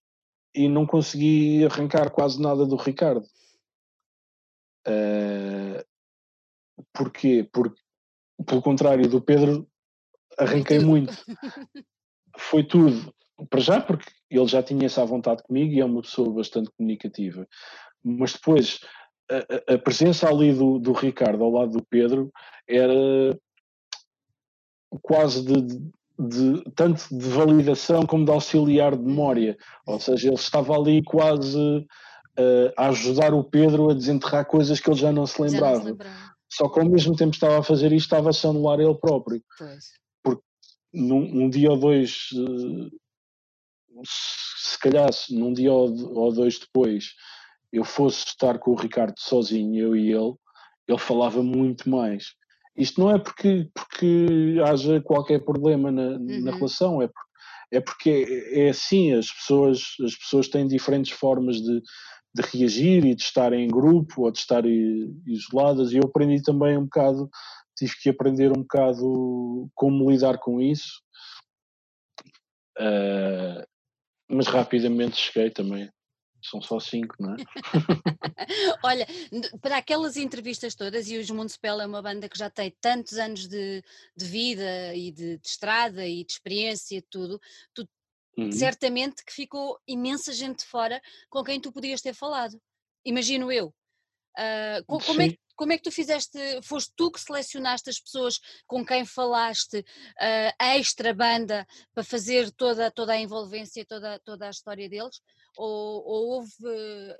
e 0.55 0.67
não 0.69 0.87
consegui 0.87 1.65
arrancar 1.65 2.09
quase 2.09 2.41
nada 2.41 2.65
do 2.65 2.77
Ricardo. 2.77 3.25
Uh, 4.87 5.83
porquê? 6.93 7.47
Porque, 7.51 7.79
pelo 8.45 8.61
contrário 8.61 9.07
do 9.09 9.21
Pedro, 9.21 9.69
arranquei 10.37 10.79
muito. 10.79 11.13
Foi 12.37 12.63
tudo. 12.63 13.13
Para 13.49 13.59
já, 13.59 13.81
porque 13.81 14.09
ele 14.29 14.47
já 14.47 14.63
tinha 14.63 14.85
essa 14.85 15.05
vontade 15.05 15.43
comigo 15.43 15.73
e 15.73 15.79
é 15.79 15.85
uma 15.85 16.01
pessoa 16.01 16.33
bastante 16.33 16.71
comunicativa. 16.71 17.47
Mas 18.03 18.33
depois, 18.33 18.79
a, 19.29 19.73
a 19.73 19.77
presença 19.77 20.27
ali 20.29 20.53
do, 20.53 20.79
do, 20.79 20.93
Ricardo 20.93 21.43
ao 21.43 21.51
lado 21.51 21.71
do 21.73 21.85
Pedro 21.85 22.31
era 22.67 23.37
quase 25.01 25.43
de, 25.43 25.61
de, 25.61 25.91
de, 26.17 26.71
tanto 26.71 27.07
de 27.11 27.29
validação 27.29 28.05
como 28.05 28.25
de 28.25 28.31
auxiliar 28.31 28.95
de 28.95 29.03
memória, 29.03 29.57
ou 29.85 29.99
seja, 29.99 30.27
ele 30.29 30.35
estava 30.35 30.75
ali 30.75 31.03
quase 31.03 31.59
uh, 31.59 32.73
a 32.77 32.87
ajudar 32.89 33.33
o 33.33 33.43
Pedro 33.43 33.89
a 33.89 33.93
desenterrar 33.93 34.45
coisas 34.45 34.79
que 34.79 34.89
ele 34.89 34.99
já 34.99 35.11
não 35.11 35.25
se 35.25 35.41
lembrava. 35.41 35.89
Não 35.89 35.97
se 35.97 36.57
Só 36.57 36.69
que 36.69 36.79
ao 36.79 36.89
mesmo 36.89 37.15
tempo 37.15 37.33
estava 37.33 37.59
a 37.59 37.63
fazer 37.63 37.91
isto, 37.91 38.05
estava 38.05 38.29
a 38.29 38.49
anular 38.49 38.79
ele 38.79 38.95
próprio. 38.95 39.43
Pois. 39.57 39.85
Porque 40.23 40.43
num 40.93 41.43
um 41.43 41.49
dia 41.49 41.69
ou 41.69 41.77
dois, 41.77 42.29
uh, 42.33 42.89
se 44.05 44.79
calhar 44.79 45.09
num 45.29 45.53
dia 45.53 45.73
ou, 45.73 46.17
ou 46.17 46.31
dois 46.31 46.57
depois, 46.57 47.13
eu 47.71 47.83
fosse 47.83 48.25
estar 48.27 48.59
com 48.59 48.71
o 48.71 48.75
Ricardo 48.75 49.15
sozinho, 49.17 49.75
eu 49.75 49.95
e 49.95 50.11
ele, 50.11 50.33
ele 50.87 50.97
falava 50.97 51.43
muito 51.43 51.89
mais. 51.89 52.33
Isto 52.75 53.01
não 53.01 53.11
é 53.11 53.19
porque, 53.19 53.69
porque 53.73 54.57
haja 54.65 55.01
qualquer 55.01 55.43
problema 55.43 55.91
na, 55.91 56.09
uhum. 56.11 56.43
na 56.43 56.51
relação, 56.51 57.01
é, 57.01 57.09
é 57.71 57.81
porque 57.81 58.51
é, 58.53 58.65
é, 58.65 58.69
assim, 58.69 59.13
as 59.13 59.31
pessoas, 59.31 59.81
as 60.03 60.15
pessoas 60.15 60.47
têm 60.47 60.67
diferentes 60.67 61.11
formas 61.11 61.57
de, 61.57 61.81
de 62.35 62.41
reagir 62.53 63.03
e 63.05 63.15
de 63.15 63.21
estar 63.21 63.51
em 63.51 63.67
grupo 63.67 64.23
ou 64.23 64.31
de 64.31 64.37
estar 64.37 64.63
isoladas, 65.25 65.91
e 65.91 65.97
eu 65.97 66.03
aprendi 66.03 66.41
também 66.41 66.77
um 66.77 66.83
bocado, 66.83 67.29
tive 67.75 67.93
que 68.01 68.09
aprender 68.09 68.51
um 68.51 68.61
bocado 68.61 69.69
como 69.73 70.09
lidar 70.11 70.37
com 70.37 70.61
isso, 70.61 71.01
uh, 72.79 73.65
mas 74.29 74.47
rapidamente 74.47 75.17
cheguei 75.17 75.49
também 75.49 75.89
são 76.49 76.61
só 76.61 76.79
cinco, 76.79 77.15
não 77.19 77.33
é? 77.33 77.37
Olha, 78.83 79.07
para 79.61 79.77
aquelas 79.77 80.17
entrevistas 80.17 80.75
todas, 80.75 81.09
e 81.09 81.17
os 81.17 81.29
Municipal 81.29 81.81
é 81.81 81.85
uma 81.85 82.01
banda 82.01 82.29
que 82.29 82.37
já 82.37 82.49
tem 82.49 82.71
tantos 82.81 83.17
anos 83.17 83.47
de, 83.47 83.83
de 84.15 84.25
vida 84.25 84.95
e 84.95 85.11
de, 85.11 85.37
de, 85.37 85.47
estrada 85.47 86.07
e 86.07 86.23
de 86.23 86.31
experiência 86.31 86.97
e 86.97 87.01
tudo, 87.01 87.39
tu 87.73 87.87
uhum. 88.37 88.51
certamente 88.51 89.23
que 89.25 89.33
ficou 89.33 89.79
imensa 89.87 90.31
gente 90.31 90.63
fora 90.65 91.01
com 91.29 91.43
quem 91.43 91.59
tu 91.59 91.71
podias 91.71 92.01
ter 92.01 92.13
falado. 92.13 92.59
Imagino 93.03 93.51
eu. 93.51 93.73
Uh, 94.37 94.85
como, 94.85 95.21
é 95.21 95.29
que, 95.29 95.39
como 95.55 95.73
é 95.73 95.77
que 95.77 95.83
tu 95.83 95.91
fizeste? 95.91 96.37
Foste 96.61 96.93
tu 96.95 97.09
que 97.09 97.19
selecionaste 97.19 97.89
as 97.89 97.99
pessoas 97.99 98.39
com 98.67 98.85
quem 98.85 99.03
falaste, 99.03 99.79
uh, 99.79 100.53
a 100.59 100.77
extra 100.77 101.13
banda, 101.13 101.65
para 101.93 102.03
fazer 102.03 102.51
toda, 102.51 102.91
toda 102.91 103.13
a 103.13 103.19
envolvência, 103.19 103.83
toda, 103.83 104.19
toda 104.19 104.45
a 104.45 104.51
história 104.51 104.87
deles? 104.87 105.19
Ou, 105.57 106.03
ou 106.05 106.27
houve 106.35 106.51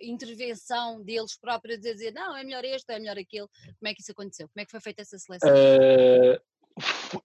intervenção 0.01 1.01
deles 1.03 1.37
próprios 1.39 1.77
a 1.85 1.93
dizer 1.93 2.13
não, 2.13 2.37
é 2.37 2.43
melhor 2.43 2.63
este, 2.63 2.91
é 2.93 2.99
melhor 2.99 3.17
aquele? 3.17 3.47
Como 3.47 3.87
é 3.87 3.93
que 3.93 4.01
isso 4.01 4.11
aconteceu? 4.11 4.47
Como 4.49 4.61
é 4.61 4.65
que 4.65 4.71
foi 4.71 4.79
feita 4.79 5.01
essa 5.01 5.17
seleção? 5.17 5.49
Uh, 5.49 6.39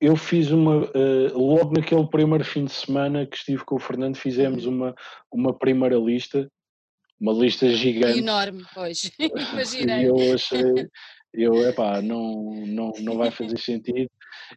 eu 0.01 0.17
fiz 0.17 0.51
uma, 0.51 0.87
uh, 0.87 1.39
logo 1.39 1.75
naquele 1.75 2.07
primeiro 2.07 2.45
fim 2.45 2.65
de 2.65 2.73
semana 2.73 3.27
que 3.27 3.37
estive 3.37 3.65
com 3.65 3.77
o 3.77 3.81
Fernando, 3.81 4.17
fizemos 4.17 4.65
uhum. 4.65 4.75
uma, 4.75 4.95
uma 5.31 5.59
primeira 5.59 5.97
lista 5.97 6.51
uma 7.23 7.33
lista 7.33 7.69
gigante. 7.69 8.19
Enorme, 8.19 8.65
pois, 8.75 9.13
imaginei. 9.53 10.03
E 10.03 10.07
eu 10.07 10.35
achei, 10.35 10.89
eu, 11.33 11.69
epá, 11.69 12.03
não, 12.03 12.67
não, 12.67 12.93
não 13.01 13.17
vai 13.17 13.31
fazer 13.31 13.59
sentido. 13.59 14.11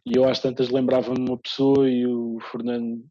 E 0.04 0.16
eu 0.16 0.28
às 0.28 0.40
tantas 0.40 0.68
lembrava-me 0.68 1.20
uma 1.20 1.38
pessoa 1.38 1.88
e 1.88 2.04
o 2.04 2.38
Fernando, 2.50 3.04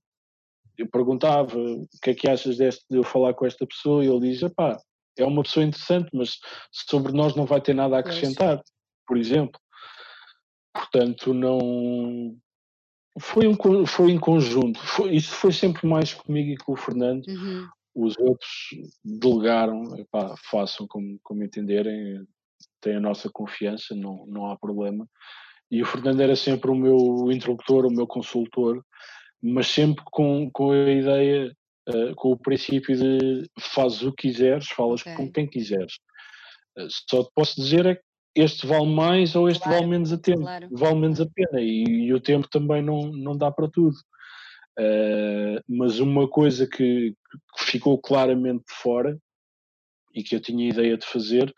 eu 0.78 0.88
perguntava 0.90 1.58
o 1.58 1.88
que 2.02 2.12
é 2.12 2.14
que 2.14 2.30
achas 2.30 2.58
deste, 2.58 2.86
de 2.90 2.98
eu 2.98 3.04
falar 3.04 3.34
com 3.34 3.46
esta 3.46 3.66
pessoa 3.66 4.04
e 4.04 4.08
ele 4.08 4.32
diz, 4.32 4.42
epá, 4.42 4.78
é 5.18 5.26
uma 5.26 5.44
pessoa 5.44 5.66
interessante, 5.66 6.10
mas 6.14 6.38
sobre 6.72 7.14
nós 7.14 7.36
não 7.36 7.46
vai 7.46 7.62
ter 7.62 7.74
nada 7.74 7.96
a 7.96 8.00
acrescentar, 8.00 8.62
por 9.08 9.18
exemplo. 9.18 9.60
Portanto, 10.74 11.34
não 11.34 12.36
foi 13.20 13.48
um 13.48 13.86
foi 13.86 14.12
em 14.12 14.20
conjunto. 14.20 14.80
Foi, 14.80 15.16
isso 15.16 15.32
foi 15.32 15.54
sempre 15.54 15.88
mais 15.88 16.14
comigo 16.14 16.52
e 16.52 16.58
com 16.58 16.74
o 16.74 16.78
Fernando. 16.78 17.26
Uhum 17.28 17.70
os 17.96 18.18
outros 18.20 18.52
delegaram, 19.04 19.98
epá, 19.98 20.36
façam 20.52 20.86
como, 20.86 21.18
como 21.24 21.44
entenderem, 21.44 22.28
têm 22.82 22.98
a 22.98 23.00
nossa 23.00 23.30
confiança, 23.30 23.96
não, 23.96 24.26
não 24.28 24.52
há 24.52 24.58
problema. 24.58 25.08
E 25.72 25.82
o 25.82 25.86
Fernando 25.86 26.20
era 26.20 26.36
sempre 26.36 26.70
o 26.70 26.76
meu 26.76 27.32
interlocutor, 27.32 27.86
o 27.86 27.92
meu 27.92 28.06
consultor, 28.06 28.84
mas 29.46 29.68
sempre 29.68 30.04
com, 30.12 30.50
com 30.52 30.72
a 30.72 30.90
ideia, 30.90 31.56
uh, 31.88 32.16
com 32.16 32.32
o 32.32 32.38
princípio 32.38 32.98
de 32.98 33.48
fazes 33.60 34.02
o 34.02 34.12
que 34.12 34.28
quiseres, 34.30 34.68
falas 34.68 35.02
okay. 35.02 35.16
com 35.16 35.32
quem 35.32 35.48
quiseres. 35.48 35.94
Uh, 36.76 36.88
só 37.08 37.24
te 37.24 37.30
posso 37.36 37.62
dizer 37.62 37.86
é 37.86 37.96
que 37.96 38.02
este 38.36 38.66
vale 38.66 38.88
mais 38.88 39.36
ou 39.36 39.48
este 39.48 39.64
claro, 39.64 39.78
vale 39.78 39.92
menos 39.92 40.12
a 40.12 40.18
tempo, 40.18 40.42
claro. 40.42 40.68
vale 40.72 40.96
menos 40.96 41.22
a 41.22 41.28
pena 41.28 41.62
e, 41.62 41.84
e, 41.84 42.14
o 42.14 42.20
tempo 42.20 42.50
também 42.50 42.82
não, 42.82 43.12
não 43.12 43.38
dá 43.38 43.52
para 43.52 43.70
tudo. 43.70 43.96
Uh, 44.78 45.62
mas 45.70 46.00
uma 46.00 46.28
coisa 46.28 46.68
que, 46.68 47.16
que, 47.58 47.64
ficou 47.64 47.98
claramente 47.98 48.66
fora 48.68 49.18
e 50.14 50.24
que 50.24 50.36
eu 50.36 50.42
tinha 50.42 50.68
ideia 50.68 50.98
de 50.98 51.06
fazer 51.06 51.54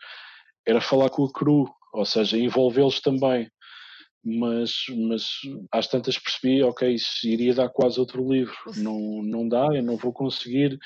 era 0.64 0.80
falar 0.80 1.08
com 1.08 1.24
a 1.24 1.32
cru, 1.32 1.68
ou 1.92 2.04
seja, 2.04 2.36
envolvê-los 2.38 3.00
também. 3.00 3.50
Mas, 4.30 4.84
mas 5.08 5.24
às 5.72 5.86
tantas 5.86 6.18
percebi, 6.18 6.62
ok, 6.62 6.92
isso 6.92 7.26
iria 7.26 7.54
dar 7.54 7.70
quase 7.70 7.98
outro 7.98 8.30
livro. 8.30 8.54
Não, 8.76 9.22
não 9.22 9.48
dá, 9.48 9.68
eu 9.72 9.82
não 9.82 9.96
vou 9.96 10.12
conseguir 10.12 10.78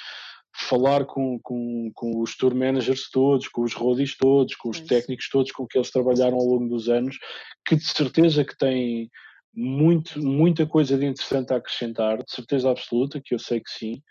falar 0.54 1.06
com, 1.06 1.40
com, 1.40 1.90
com 1.94 2.20
os 2.20 2.36
tour 2.36 2.54
managers 2.54 3.10
todos, 3.10 3.48
com 3.48 3.62
os 3.62 3.74
roadies 3.74 4.16
todos, 4.16 4.54
com 4.54 4.68
os 4.68 4.80
técnicos 4.80 5.28
todos 5.28 5.50
com 5.50 5.66
que 5.66 5.78
eles 5.78 5.90
trabalharam 5.90 6.36
ao 6.36 6.44
longo 6.44 6.68
dos 6.68 6.88
anos, 6.88 7.18
que 7.66 7.74
de 7.74 7.84
certeza 7.84 8.44
que 8.44 8.56
têm 8.56 9.10
muito, 9.54 10.20
muita 10.22 10.66
coisa 10.66 10.96
de 10.96 11.06
interessante 11.06 11.52
a 11.52 11.56
acrescentar, 11.56 12.22
de 12.22 12.30
certeza 12.30 12.70
absoluta, 12.70 13.20
que 13.20 13.34
eu 13.34 13.38
sei 13.38 13.60
que 13.60 13.70
sim, 13.70 14.02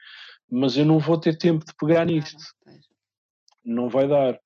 mas 0.50 0.78
eu 0.78 0.86
não 0.86 1.00
vou 1.00 1.18
ter 1.18 1.38
tempo 1.38 1.64
de 1.64 1.74
pegar 1.80 2.06
nisto. 2.06 2.44
Não 3.64 3.88
vai 3.88 4.08
dar. 4.08 4.40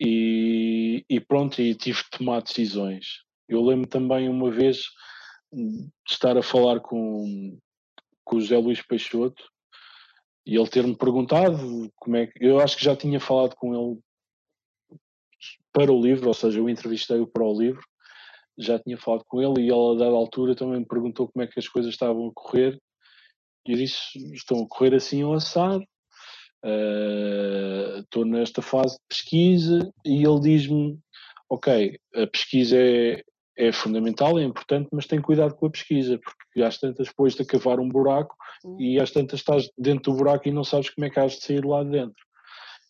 E, 0.00 1.04
e 1.08 1.20
pronto, 1.20 1.60
e 1.60 1.74
tive 1.74 2.02
que 2.04 2.18
tomar 2.18 2.42
decisões. 2.42 3.27
Eu 3.48 3.64
lembro 3.64 3.88
também 3.88 4.28
uma 4.28 4.50
vez 4.50 4.84
de 5.52 5.88
estar 6.08 6.36
a 6.36 6.42
falar 6.42 6.80
com, 6.80 7.58
com 8.24 8.36
o 8.36 8.40
José 8.40 8.58
Luís 8.58 8.82
Peixoto 8.82 9.42
e 10.46 10.56
ele 10.56 10.68
ter-me 10.68 10.96
perguntado 10.96 11.90
como 11.96 12.16
é 12.16 12.26
que. 12.26 12.44
Eu 12.44 12.60
acho 12.60 12.76
que 12.76 12.84
já 12.84 12.94
tinha 12.94 13.20
falado 13.20 13.54
com 13.56 13.74
ele 13.74 14.00
para 15.72 15.92
o 15.92 16.00
livro, 16.00 16.28
ou 16.28 16.34
seja, 16.34 16.58
eu 16.58 16.68
entrevistei-o 16.68 17.26
para 17.26 17.44
o 17.44 17.58
livro 17.58 17.82
já 18.58 18.78
tinha 18.78 18.98
falado 18.98 19.24
com 19.26 19.40
ele 19.40 19.62
e 19.62 19.70
ele 19.70 19.94
a 19.94 19.98
dada 19.98 20.16
altura 20.16 20.54
também 20.56 20.80
me 20.80 20.86
perguntou 20.86 21.28
como 21.28 21.44
é 21.44 21.46
que 21.46 21.58
as 21.58 21.68
coisas 21.68 21.92
estavam 21.92 22.26
a 22.28 22.32
correr 22.34 22.78
e 23.66 23.72
eu 23.72 23.78
disse, 23.78 24.18
estão 24.32 24.62
a 24.62 24.68
correr 24.68 24.94
assim 24.94 25.22
ao 25.22 25.36
uh, 25.36 25.38
estou 28.00 28.24
nesta 28.24 28.60
fase 28.60 28.94
de 28.94 29.02
pesquisa 29.08 29.92
e 30.04 30.24
ele 30.24 30.40
diz-me 30.40 30.98
ok, 31.48 31.98
a 32.14 32.26
pesquisa 32.26 32.76
é, 32.76 33.22
é 33.58 33.72
fundamental, 33.72 34.38
é 34.38 34.44
importante, 34.44 34.88
mas 34.92 35.06
tem 35.06 35.20
cuidado 35.20 35.54
com 35.54 35.66
a 35.66 35.70
pesquisa, 35.70 36.18
porque 36.18 36.62
às 36.62 36.78
tantas 36.78 37.08
depois 37.08 37.34
de 37.34 37.44
cavar 37.44 37.80
um 37.80 37.88
buraco 37.88 38.36
uhum. 38.64 38.80
e 38.80 39.00
às 39.00 39.10
tantas 39.10 39.40
estás 39.40 39.68
dentro 39.76 40.12
do 40.12 40.18
buraco 40.18 40.48
e 40.48 40.52
não 40.52 40.62
sabes 40.62 40.88
como 40.90 41.04
é 41.04 41.10
que 41.10 41.18
has 41.18 41.32
de 41.32 41.44
sair 41.44 41.64
lá 41.64 41.82
de 41.82 41.90
dentro. 41.90 42.28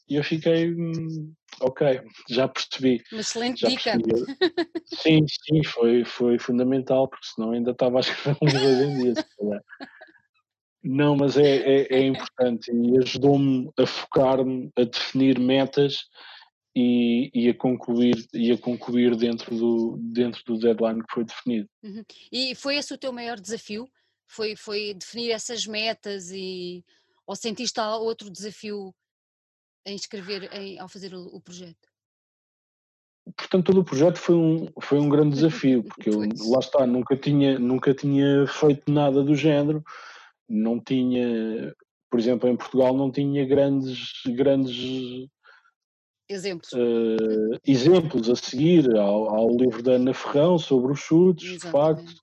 E 0.08 0.16
eu 0.16 0.24
fiquei, 0.24 0.72
hum, 0.72 1.32
ok, 1.60 2.00
já 2.30 2.46
percebi. 2.48 3.02
Uma 3.12 3.20
excelente 3.20 3.66
dica. 3.66 3.92
Sim, 4.86 5.24
sim, 5.26 5.64
foi, 5.64 6.04
foi 6.04 6.38
fundamental, 6.38 7.08
porque 7.08 7.26
senão 7.26 7.52
ainda 7.52 7.72
estava 7.72 7.98
a 7.98 8.00
escrever 8.00 8.38
um 8.40 8.46
livro 8.46 8.84
em 8.84 9.12
dia. 9.12 9.24
Não, 10.82 11.16
mas 11.16 11.36
é, 11.36 11.56
é, 11.56 11.94
é 11.94 12.06
importante 12.06 12.70
e 12.72 12.98
ajudou-me 12.98 13.70
a 13.78 13.84
focar-me, 13.84 14.70
a 14.78 14.84
definir 14.84 15.38
metas 15.38 16.04
e, 16.76 17.30
e, 17.34 17.48
a 17.48 17.54
concluir 17.54 18.26
e 18.32 18.52
a 18.52 18.58
concluir 18.58 19.16
dentro 19.16 19.56
do 19.56 19.96
dentro 20.00 20.42
do 20.44 20.58
deadline 20.58 21.02
que 21.02 21.12
foi 21.12 21.24
definido. 21.24 21.68
Uhum. 21.82 22.04
E 22.30 22.54
foi 22.54 22.76
esse 22.76 22.92
o 22.94 22.98
teu 22.98 23.12
maior 23.12 23.40
desafio? 23.40 23.88
Foi 24.26 24.54
foi 24.54 24.94
definir 24.94 25.30
essas 25.30 25.66
metas 25.66 26.30
e 26.30 26.84
ou 27.26 27.36
sentiste 27.36 27.78
outro 27.80 28.30
desafio 28.30 28.94
em 29.88 29.94
escrever, 29.94 30.50
em, 30.52 30.78
ao 30.78 30.88
fazer 30.88 31.14
o, 31.14 31.26
o, 31.34 31.40
projeto? 31.40 31.88
Portanto, 33.36 33.66
todo 33.66 33.80
o 33.80 33.84
projeto 33.84 34.16
foi 34.16 34.34
um, 34.34 34.66
foi 34.80 34.98
um 34.98 35.08
grande 35.08 35.34
desafio, 35.34 35.82
porque 35.88 36.08
eu, 36.08 36.20
lá 36.20 36.58
está, 36.58 36.86
nunca 36.86 37.16
tinha, 37.16 37.58
nunca 37.58 37.94
tinha 37.94 38.46
feito 38.46 38.90
nada 38.90 39.22
do 39.22 39.34
género, 39.34 39.82
não 40.48 40.80
tinha, 40.80 41.74
por 42.10 42.18
exemplo, 42.18 42.48
em 42.48 42.56
Portugal 42.56 42.96
não 42.96 43.10
tinha 43.10 43.44
grandes, 43.44 44.22
grandes 44.26 45.28
exemplos, 46.28 46.72
uh, 46.72 47.58
exemplos 47.66 48.28
a 48.28 48.36
seguir 48.36 48.94
ao, 48.96 49.34
ao, 49.34 49.56
livro 49.56 49.82
da 49.82 49.92
Ana 49.92 50.12
Ferrão 50.12 50.58
sobre 50.58 50.92
os 50.92 51.00
chutes, 51.00 51.58
de 51.58 51.70
facto. 51.70 52.14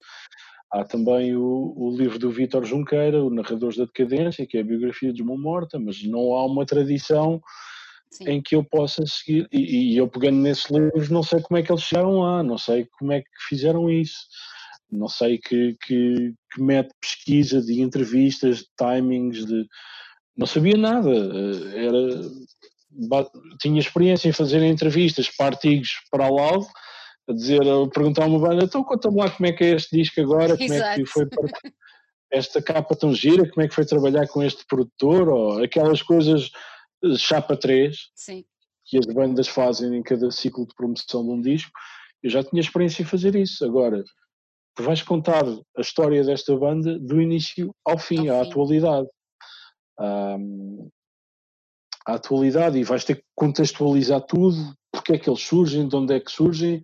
Há 0.71 0.83
também 0.83 1.35
o, 1.35 1.73
o 1.77 1.95
livro 1.95 2.19
do 2.19 2.29
Vítor 2.29 2.65
Junqueira, 2.65 3.23
o 3.23 3.29
Narradores 3.29 3.77
da 3.77 3.85
Decadência, 3.85 4.45
que 4.45 4.57
é 4.57 4.61
a 4.61 4.63
biografia 4.63 5.13
de 5.13 5.21
uma 5.21 5.37
morta, 5.37 5.79
mas 5.79 6.03
não 6.03 6.33
há 6.33 6.45
uma 6.45 6.65
tradição 6.65 7.41
Sim. 8.11 8.29
em 8.29 8.41
que 8.41 8.55
eu 8.55 8.63
possa 8.63 9.05
seguir. 9.05 9.47
E, 9.51 9.93
e, 9.93 9.97
eu 9.97 10.07
pegando 10.07 10.37
nesses 10.37 10.69
livros, 10.69 11.09
não 11.09 11.23
sei 11.23 11.41
como 11.41 11.57
é 11.57 11.63
que 11.63 11.71
eles 11.71 11.83
chegaram 11.83 12.19
lá, 12.19 12.43
não 12.43 12.57
sei 12.57 12.87
como 12.97 13.11
é 13.13 13.21
que 13.21 13.29
fizeram 13.47 13.89
isso, 13.89 14.27
não 14.91 15.07
sei 15.07 15.37
que, 15.37 15.77
que, 15.85 16.33
que 16.53 16.61
mete 16.61 16.93
pesquisa 16.99 17.61
de 17.61 17.81
entrevistas, 17.81 18.59
de 18.59 18.67
timings, 18.77 19.45
de. 19.45 19.65
Não 20.35 20.45
sabia 20.45 20.77
nada. 20.77 21.09
Eh, 21.09 21.85
era, 21.85 22.21
tinha 23.59 23.79
experiência 23.79 24.29
em 24.29 24.33
fazer 24.33 24.63
entrevistas 24.63 25.29
para 25.29 25.47
artigos 25.47 25.89
para 26.11 26.25
a 26.25 26.29
Loud 26.29 26.65
a 27.27 27.33
dizer, 27.33 27.61
a 27.61 27.89
perguntar 27.89 28.23
a 28.23 28.27
uma 28.27 28.39
banda, 28.39 28.65
então 28.65 28.83
conta-me 28.83 29.17
lá 29.17 29.29
como 29.29 29.47
é 29.47 29.51
que 29.51 29.63
é 29.63 29.71
este 29.71 29.97
disco 29.97 30.21
agora, 30.21 30.55
como 30.55 30.73
Exato. 30.73 30.91
é 30.91 30.95
que 30.95 31.05
foi 31.05 31.25
para 31.25 31.49
esta 32.31 32.61
capa 32.61 32.95
tão 32.95 33.13
gira, 33.13 33.49
como 33.49 33.65
é 33.65 33.67
que 33.67 33.73
foi 33.73 33.85
trabalhar 33.85 34.27
com 34.27 34.43
este 34.43 34.65
produtor, 34.67 35.29
ou 35.29 35.63
aquelas 35.63 36.01
coisas 36.01 36.49
chapa 37.17 37.55
3 37.55 37.97
Sim. 38.15 38.45
que 38.85 38.97
as 38.97 39.05
bandas 39.05 39.47
fazem 39.47 39.95
em 39.95 40.03
cada 40.03 40.29
ciclo 40.31 40.67
de 40.67 40.75
promoção 40.75 41.23
de 41.23 41.31
um 41.31 41.41
disco. 41.41 41.71
Eu 42.21 42.29
já 42.29 42.43
tinha 42.43 42.61
experiência 42.61 43.01
em 43.01 43.05
fazer 43.05 43.35
isso. 43.35 43.63
Agora, 43.63 44.03
tu 44.75 44.83
vais 44.83 45.01
contar 45.01 45.43
a 45.45 45.81
história 45.81 46.23
desta 46.23 46.55
banda 46.55 46.99
do 46.99 47.21
início 47.21 47.73
ao 47.85 47.97
fim, 47.97 48.27
ao 48.27 48.41
à 48.41 48.43
fim. 48.43 48.49
atualidade. 48.49 49.07
Um, 49.99 50.89
à 52.05 52.13
atualidade 52.13 52.77
e 52.77 52.83
vais 52.83 53.03
ter 53.03 53.15
que 53.15 53.23
contextualizar 53.35 54.21
tudo, 54.21 54.75
porque 54.91 55.13
é 55.13 55.17
que 55.17 55.29
eles 55.29 55.41
surgem, 55.41 55.87
de 55.87 55.95
onde 55.95 56.13
é 56.13 56.19
que 56.19 56.31
surgem. 56.31 56.81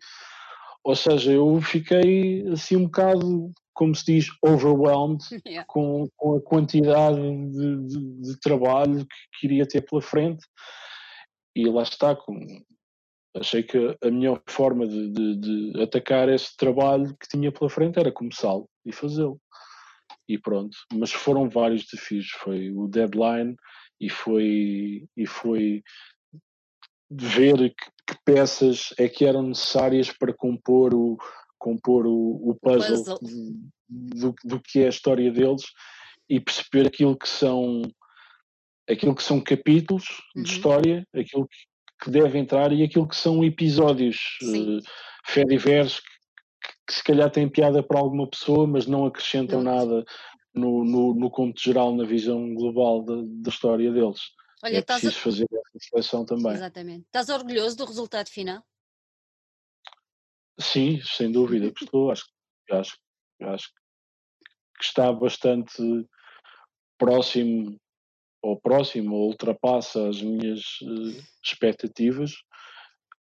Ou 0.83 0.95
seja, 0.95 1.31
eu 1.31 1.61
fiquei 1.61 2.47
assim 2.49 2.75
um 2.75 2.85
bocado, 2.85 3.51
como 3.73 3.95
se 3.95 4.05
diz, 4.05 4.27
overwhelmed 4.43 5.23
yeah. 5.45 5.65
com, 5.67 6.07
com, 6.17 6.35
a 6.35 6.41
quantidade 6.41 7.19
de, 7.19 7.87
de, 7.87 8.21
de 8.21 8.39
trabalho 8.39 9.05
que 9.05 9.39
queria 9.39 9.67
ter 9.67 9.81
pela 9.81 10.01
frente. 10.01 10.43
E 11.55 11.69
lá 11.69 11.83
está, 11.83 12.15
com, 12.15 12.39
achei 13.35 13.61
que 13.61 13.97
a 14.03 14.09
melhor 14.09 14.41
forma 14.47 14.87
de, 14.87 15.11
de, 15.11 15.35
de, 15.35 15.81
atacar 15.81 16.29
esse 16.29 16.55
trabalho 16.57 17.15
que 17.19 17.27
tinha 17.29 17.51
pela 17.51 17.69
frente 17.69 17.99
era 17.99 18.11
começá-lo 18.11 18.67
e 18.85 18.91
fazê-lo. 18.91 19.39
E 20.27 20.37
pronto. 20.37 20.75
Mas 20.93 21.11
foram 21.11 21.49
vários 21.49 21.85
desafios. 21.85 22.29
Foi 22.39 22.71
o 22.71 22.87
deadline 22.87 23.55
e 24.01 24.09
foi, 24.09 25.07
e 25.15 25.27
foi 25.27 25.83
ver 27.09 27.69
que, 27.69 27.85
que 28.07 28.17
peças 28.25 28.93
é 28.97 29.07
que 29.07 29.25
eram 29.25 29.43
necessárias 29.43 30.11
para 30.11 30.33
compor 30.33 30.95
o, 30.95 31.17
compor 31.59 32.07
o, 32.07 32.49
o 32.49 32.57
puzzle, 32.59 33.19
puzzle. 33.19 33.53
Do, 33.87 34.33
do 34.43 34.59
que 34.59 34.79
é 34.79 34.87
a 34.87 34.89
história 34.89 35.31
deles 35.31 35.63
e 36.27 36.39
perceber 36.39 36.87
aquilo 36.87 37.15
que 37.15 37.29
são 37.29 37.83
aquilo 38.89 39.15
que 39.15 39.23
são 39.23 39.39
capítulos 39.39 40.05
uhum. 40.35 40.43
de 40.43 40.49
história, 40.49 41.07
aquilo 41.15 41.47
que, 41.47 41.57
que 42.03 42.09
deve 42.09 42.39
entrar 42.39 42.73
e 42.73 42.83
aquilo 42.83 43.07
que 43.07 43.15
são 43.15 43.43
episódios 43.43 44.17
uh, 44.41 44.81
fé 45.25 45.45
diversos 45.45 45.99
que, 45.99 46.07
que, 46.87 46.93
se 46.93 47.03
calhar 47.03 47.29
têm 47.29 47.47
piada 47.47 47.83
para 47.83 47.99
alguma 47.99 48.27
pessoa, 48.27 48.65
mas 48.65 48.87
não 48.87 49.05
acrescentam 49.05 49.61
nada 49.61 50.03
no, 50.53 50.83
no, 50.83 51.13
no 51.13 51.29
conto 51.29 51.61
geral, 51.61 51.95
na 51.95 52.03
visão 52.03 52.53
global 52.53 53.03
da, 53.03 53.15
da 53.23 53.49
história 53.49 53.91
deles. 53.91 54.21
Olha, 54.63 54.77
é 54.77 54.81
preciso 54.81 55.17
a... 55.17 55.21
fazer 55.21 55.47
essa 55.51 55.89
seleção 55.89 56.25
também. 56.25 56.53
Exatamente. 56.53 57.05
Estás 57.05 57.29
orgulhoso 57.29 57.77
do 57.77 57.85
resultado 57.85 58.29
final? 58.29 58.63
Sim, 60.59 61.01
sem 61.03 61.31
dúvida 61.31 61.71
que 61.71 61.83
estou. 61.83 62.11
acho, 62.11 62.25
acho, 62.71 62.97
acho 63.41 63.73
que 64.77 64.85
está 64.85 65.11
bastante 65.11 65.81
próximo 66.97 67.79
ou 68.43 68.59
próximo 68.59 69.15
ou 69.15 69.27
ultrapassa 69.27 70.09
as 70.09 70.21
minhas 70.21 70.61
uh, 70.81 71.23
expectativas, 71.43 72.33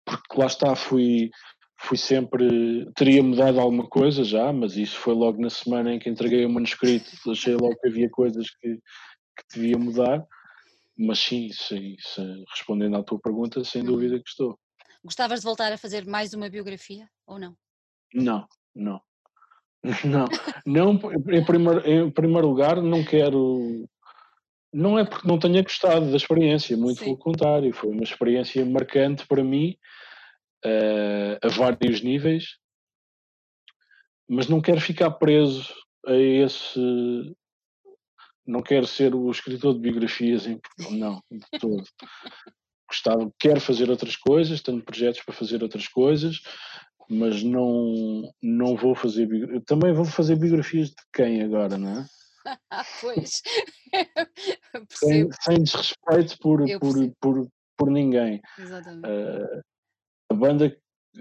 porque 0.06 0.38
lá 0.38 0.46
está, 0.46 0.76
fui, 0.76 1.32
fui 1.78 1.98
sempre. 1.98 2.86
Teria 2.96 3.22
mudado 3.22 3.60
alguma 3.60 3.88
coisa 3.88 4.24
já, 4.24 4.52
mas 4.52 4.78
isso 4.78 4.98
foi 4.98 5.14
logo 5.14 5.42
na 5.42 5.50
semana 5.50 5.94
em 5.94 6.00
que 6.00 6.10
entreguei 6.10 6.46
o 6.46 6.50
manuscrito, 6.50 7.10
achei 7.32 7.56
logo 7.56 7.76
que 7.78 7.88
havia 7.88 8.10
coisas 8.10 8.50
que, 8.50 8.76
que 8.76 9.56
devia 9.56 9.78
mudar. 9.78 10.26
Mas 10.98 11.20
sim, 11.20 11.50
sim, 11.52 11.96
sim, 12.00 12.46
respondendo 12.50 12.96
à 12.96 13.04
tua 13.04 13.20
pergunta, 13.20 13.64
sem 13.64 13.82
hum. 13.82 13.86
dúvida 13.86 14.18
que 14.18 14.30
estou. 14.30 14.58
Gostavas 15.04 15.42
de 15.42 15.46
voltar 15.46 15.72
a 15.72 15.78
fazer 15.78 16.06
mais 16.06 16.34
uma 16.34 16.50
biografia 16.50 17.08
ou 17.28 17.38
não? 17.38 17.56
Não, 18.14 18.48
não. 18.74 19.02
Não, 20.04 20.26
não 20.66 20.94
em, 21.32 21.46
primeiro, 21.46 21.88
em 21.88 22.10
primeiro 22.10 22.48
lugar, 22.48 22.82
não 22.82 23.04
quero 23.04 23.88
não 24.74 25.00
é 25.00 25.06
porque 25.06 25.28
não 25.28 25.40
tenha 25.40 25.62
gostado 25.62 26.10
da 26.10 26.18
experiência, 26.18 26.76
muito 26.76 26.98
Sim. 26.98 27.06
pelo 27.06 27.18
contrário, 27.18 27.72
foi 27.72 27.92
uma 27.92 28.04
experiência 28.04 28.66
marcante 28.66 29.26
para 29.26 29.44
mim 29.44 29.78
uh, 30.66 31.38
a 31.42 31.48
vários 31.50 32.02
níveis, 32.02 32.58
mas 34.28 34.48
não 34.48 34.62
quero 34.62 34.82
ficar 34.82 35.12
preso 35.12 35.72
a 36.08 36.16
esse. 36.16 36.80
Não 38.46 38.62
quero 38.62 38.86
ser 38.86 39.16
o 39.16 39.30
escritor 39.32 39.74
de 39.74 39.80
biografias 39.80 40.46
em 40.46 40.60
não, 40.92 41.22
de 41.32 41.60
todo. 41.60 41.84
Gostava, 42.88 43.32
quero 43.40 43.60
fazer 43.60 43.90
outras 43.90 44.16
coisas, 44.16 44.62
tenho 44.62 44.84
projetos 44.84 45.22
para 45.24 45.34
fazer 45.34 45.64
outras 45.64 45.88
coisas, 45.88 46.40
mas 47.10 47.42
não, 47.42 48.32
não 48.42 48.76
vou 48.76 48.94
fazer. 48.94 49.28
Também 49.66 49.94
vou 49.94 50.06
fazer 50.06 50.36
biografias 50.36 50.90
de 50.90 50.96
quem 51.14 51.42
agora, 51.42 51.78
não 51.78 52.02
é? 52.02 52.06
pois. 53.02 53.42
sem, 54.92 55.28
sem, 55.42 55.64
desrespeito 55.64 56.38
por, 56.40 56.64
por, 56.80 57.16
por, 57.20 57.48
por 57.76 57.90
ninguém. 57.90 58.40
Exatamente. 58.60 59.08
Uh, 59.08 59.62
a 60.30 60.34
banda, 60.34 60.76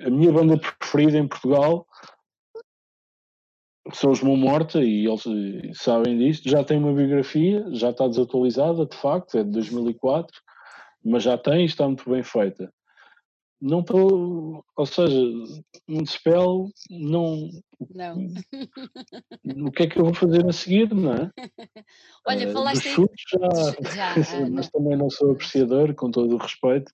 a 0.05 0.11
minha 0.11 0.33
banda 0.33 0.59
preferida 0.79 1.19
em 1.19 1.29
Portugal 1.29 1.87
são 3.93 4.11
os 4.11 4.23
Mão 4.23 4.37
Morta 4.37 4.83
e 4.83 5.07
eles 5.07 5.25
sabem 5.79 6.19
disto. 6.19 6.49
Já 6.49 6.65
tem 6.65 6.79
uma 6.79 6.93
biografia, 6.93 7.65
já 7.73 7.91
está 7.91 8.09
desatualizada, 8.09 8.87
de 8.87 8.97
facto, 8.97 9.39
é 9.39 9.45
de 9.45 9.51
2004, 9.51 10.35
mas 11.05 11.23
já 11.23 11.37
tem 11.37 11.63
e 11.63 11.67
está 11.67 11.87
muito 11.87 12.09
bem 12.09 12.23
feita 12.23 12.73
não 13.65 13.81
estou, 13.81 14.63
ou 14.77 14.87
seja, 14.87 15.19
um 15.89 16.05
spell 16.05 16.69
não. 16.91 17.49
Não. 17.95 19.67
o 19.67 19.73
que 19.73 19.85
é 19.85 19.87
que 19.87 19.99
eu 19.99 20.05
vou 20.05 20.15
fazer 20.15 20.47
a 20.47 20.53
seguir, 20.53 20.95
não 20.95 21.15
é? 21.15 21.31
Olha, 22.27 22.49
uh, 22.49 22.53
falaste. 22.53 22.89
Chutes, 22.91 23.25
já, 23.95 24.15
já 24.21 24.51
mas 24.51 24.69
também 24.69 24.97
não 24.99 25.09
sou 25.09 25.33
apreciador, 25.33 25.95
com 25.95 26.11
todo 26.11 26.35
o 26.35 26.39
respeito, 26.39 26.93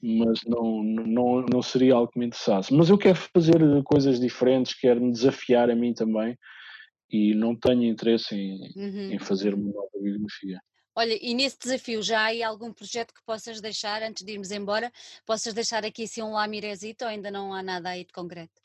mas 0.00 0.40
não, 0.46 0.84
não, 0.84 1.42
não 1.52 1.62
seria 1.62 1.94
algo 1.94 2.12
que 2.12 2.18
me 2.20 2.26
interessasse. 2.26 2.72
Mas 2.72 2.88
eu 2.90 2.96
quero 2.96 3.18
fazer 3.34 3.60
coisas 3.82 4.20
diferentes, 4.20 4.74
quero 4.74 5.00
me 5.00 5.10
desafiar 5.10 5.68
a 5.68 5.74
mim 5.74 5.92
também 5.92 6.38
e 7.10 7.34
não 7.34 7.56
tenho 7.56 7.84
interesse 7.84 8.36
em, 8.36 8.60
uhum. 8.76 9.12
em 9.14 9.18
fazer 9.18 9.52
uma 9.52 9.72
nova 9.72 9.90
biografia. 10.00 10.60
Olha, 10.94 11.16
e 11.20 11.32
nesse 11.34 11.58
desafio 11.58 12.02
já 12.02 12.28
há 12.28 12.48
algum 12.48 12.72
projeto 12.72 13.14
que 13.14 13.22
possas 13.24 13.60
deixar, 13.60 14.02
antes 14.02 14.24
de 14.24 14.32
irmos 14.32 14.50
embora, 14.50 14.92
possas 15.24 15.54
deixar 15.54 15.84
aqui 15.84 16.04
assim 16.04 16.22
um 16.22 16.32
lamirezito 16.32 17.04
ou 17.04 17.10
ainda 17.10 17.30
não 17.30 17.54
há 17.54 17.62
nada 17.62 17.90
aí 17.90 18.04
de 18.04 18.12
concreto? 18.12 18.60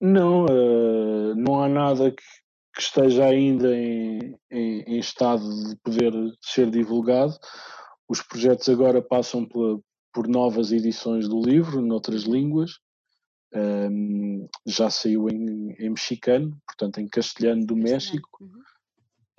Não, 0.00 0.46
uh, 0.46 1.34
não 1.36 1.62
há 1.62 1.68
nada 1.68 2.10
que, 2.10 2.22
que 2.74 2.82
esteja 2.82 3.26
ainda 3.26 3.76
em, 3.76 4.36
em, 4.50 4.80
em, 4.80 4.98
estado 4.98 5.44
de 5.68 5.76
poder 5.76 6.12
ser 6.40 6.70
divulgado. 6.70 7.38
Os 8.08 8.20
projetos 8.22 8.68
agora 8.68 9.00
passam 9.00 9.46
pela, 9.46 9.78
por 10.12 10.26
novas 10.26 10.72
edições 10.72 11.28
do 11.28 11.40
livro, 11.40 11.80
noutras 11.80 12.22
línguas. 12.22 12.78
Um, 13.54 14.48
já 14.66 14.88
saiu 14.90 15.28
em, 15.28 15.74
em, 15.78 15.90
mexicano, 15.90 16.56
portanto 16.66 16.98
em 16.98 17.08
castelhano 17.08 17.64
do 17.66 17.76
México. 17.76 18.28
Uhum. 18.40 18.62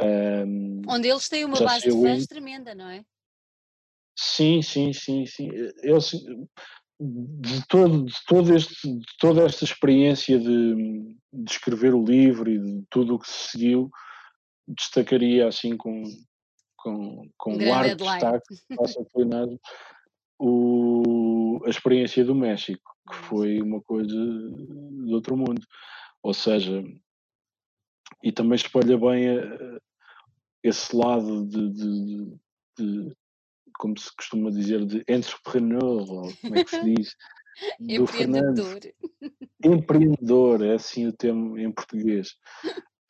Um, 0.03 0.81
Onde 0.87 1.07
eles 1.07 1.29
têm 1.29 1.45
uma 1.45 1.59
base 1.59 1.89
de 1.89 1.91
fãs 1.91 2.27
tremenda, 2.27 2.75
não 2.75 2.89
é? 2.89 3.03
Sim, 4.17 4.61
sim, 4.61 4.93
sim, 4.93 5.25
sim. 5.25 5.49
Eu, 5.81 5.97
de, 6.99 7.67
todo, 7.67 8.05
de, 8.05 8.13
todo 8.27 8.55
este, 8.55 8.87
de 8.87 9.05
toda 9.19 9.43
esta 9.43 9.63
experiência 9.63 10.39
de, 10.39 11.15
de 11.33 11.51
escrever 11.51 11.93
o 11.93 12.03
livro 12.03 12.49
e 12.49 12.59
de 12.59 12.83
tudo 12.89 13.15
o 13.15 13.19
que 13.19 13.27
se 13.27 13.49
seguiu, 13.51 13.89
destacaria 14.67 15.47
assim 15.47 15.75
com, 15.75 16.03
com, 16.77 17.29
com 17.37 17.53
um 17.53 17.69
largo 17.69 17.95
destaque, 17.95 18.55
o, 20.39 21.61
a 21.65 21.69
experiência 21.69 22.23
do 22.23 22.35
México, 22.35 22.93
que 23.09 23.15
foi 23.15 23.61
uma 23.61 23.81
coisa 23.81 24.13
de 24.13 25.13
outro 25.13 25.35
mundo. 25.35 25.61
Ou 26.21 26.33
seja, 26.33 26.83
e 28.23 28.31
também 28.31 28.55
espalha 28.55 28.97
bem 28.97 29.29
a, 29.29 29.79
esse 30.63 30.95
lado 30.95 31.45
de, 31.45 31.69
de, 31.73 32.37
de, 32.77 33.15
como 33.77 33.97
se 33.99 34.15
costuma 34.15 34.49
dizer, 34.49 34.85
de 34.85 35.03
entrepreneur, 35.07 36.09
ou 36.09 36.33
como 36.41 36.55
é 36.55 36.63
que 36.63 36.69
se 36.69 36.83
diz? 36.95 37.15
do 37.79 37.93
Empreendedor. 37.93 38.79
Empreendedor, 39.63 40.63
é 40.63 40.73
assim 40.73 41.07
o 41.07 41.13
termo 41.13 41.57
em 41.57 41.71
português. 41.71 42.35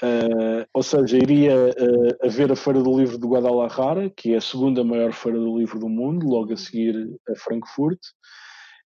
Uh, 0.01 0.67
ou 0.73 0.83
seja, 0.83 1.17
iria 1.17 1.55
uh, 1.55 2.25
haver 2.25 2.51
a 2.51 2.55
Feira 2.55 2.81
do 2.81 2.97
Livro 2.97 3.17
de 3.17 3.25
Guadalajara, 3.25 4.09
que 4.09 4.33
é 4.33 4.37
a 4.37 4.41
segunda 4.41 4.83
maior 4.83 5.13
feira 5.13 5.39
do 5.39 5.57
livro 5.57 5.79
do 5.79 5.87
mundo, 5.87 6.27
logo 6.27 6.51
a 6.51 6.57
seguir 6.57 7.17
a 7.29 7.35
Frankfurt, 7.35 7.99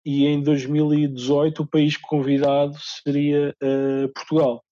e 0.04 0.26
em 0.26 0.42
2018 0.42 1.62
o 1.62 1.66
país 1.66 1.96
convidado 1.96 2.76
seria 3.02 3.54
uh, 3.62 4.12
Portugal. 4.12 4.62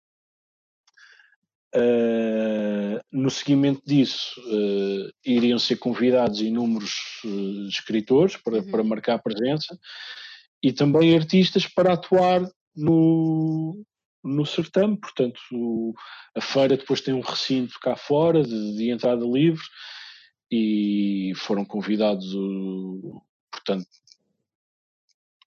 Uh, 1.75 3.01
no 3.13 3.29
seguimento 3.29 3.83
disso, 3.85 4.41
uh, 4.41 5.11
iriam 5.25 5.59
ser 5.59 5.77
convidados 5.77 6.41
inúmeros 6.41 7.21
uh, 7.25 7.69
escritores 7.69 8.37
para, 8.37 8.59
uhum. 8.59 8.71
para 8.71 8.85
marcar 8.85 9.23
presença 9.23 9.79
e 10.63 10.73
também 10.73 11.15
artistas 11.15 11.67
para 11.67 11.93
atuar 11.93 12.49
no, 12.75 13.85
no 14.25 14.47
certame. 14.47 14.97
Portanto, 14.97 15.41
o, 15.53 15.93
a 16.35 16.41
feira 16.41 16.77
depois 16.77 17.01
tem 17.01 17.13
um 17.13 17.21
recinto 17.21 17.79
cá 17.81 17.97
fora 17.97 18.43
de, 18.43 18.77
de 18.77 18.91
entrada 18.91 19.25
livre 19.25 19.65
e 20.51 21.33
foram 21.37 21.65
convidados, 21.65 22.33
o, 22.35 23.23
portanto, 23.51 23.87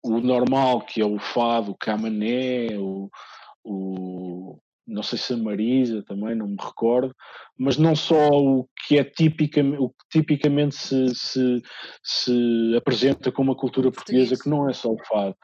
o 0.03 0.21
normal, 0.21 0.83
que 0.83 1.01
é 1.01 1.05
o 1.05 1.19
fado, 1.19 1.73
o 1.73 1.77
camané, 1.77 2.77
o, 2.79 3.11
o 3.63 4.59
não 4.89 5.03
sei 5.03 5.19
se 5.19 5.35
a 5.35 5.37
Marisa 5.37 6.03
também, 6.03 6.35
não 6.35 6.49
me 6.49 6.57
recordo, 6.59 7.15
mas 7.59 7.77
não 7.77 7.95
só 7.95 8.31
o 8.31 8.67
que 8.87 8.99
é 8.99 9.05
tipicamente, 9.05 9.83
o 9.83 9.91
que 9.91 10.21
tipicamente 10.21 10.75
se, 10.75 11.15
se, 11.15 11.63
se 12.03 12.75
apresenta 12.77 13.31
como 13.31 13.53
a 13.53 13.57
cultura 13.57 13.93
portuguesa, 13.93 14.39
que 14.41 14.49
não 14.49 14.69
é 14.69 14.73
só 14.73 14.91
o 14.91 15.05
fado. 15.05 15.37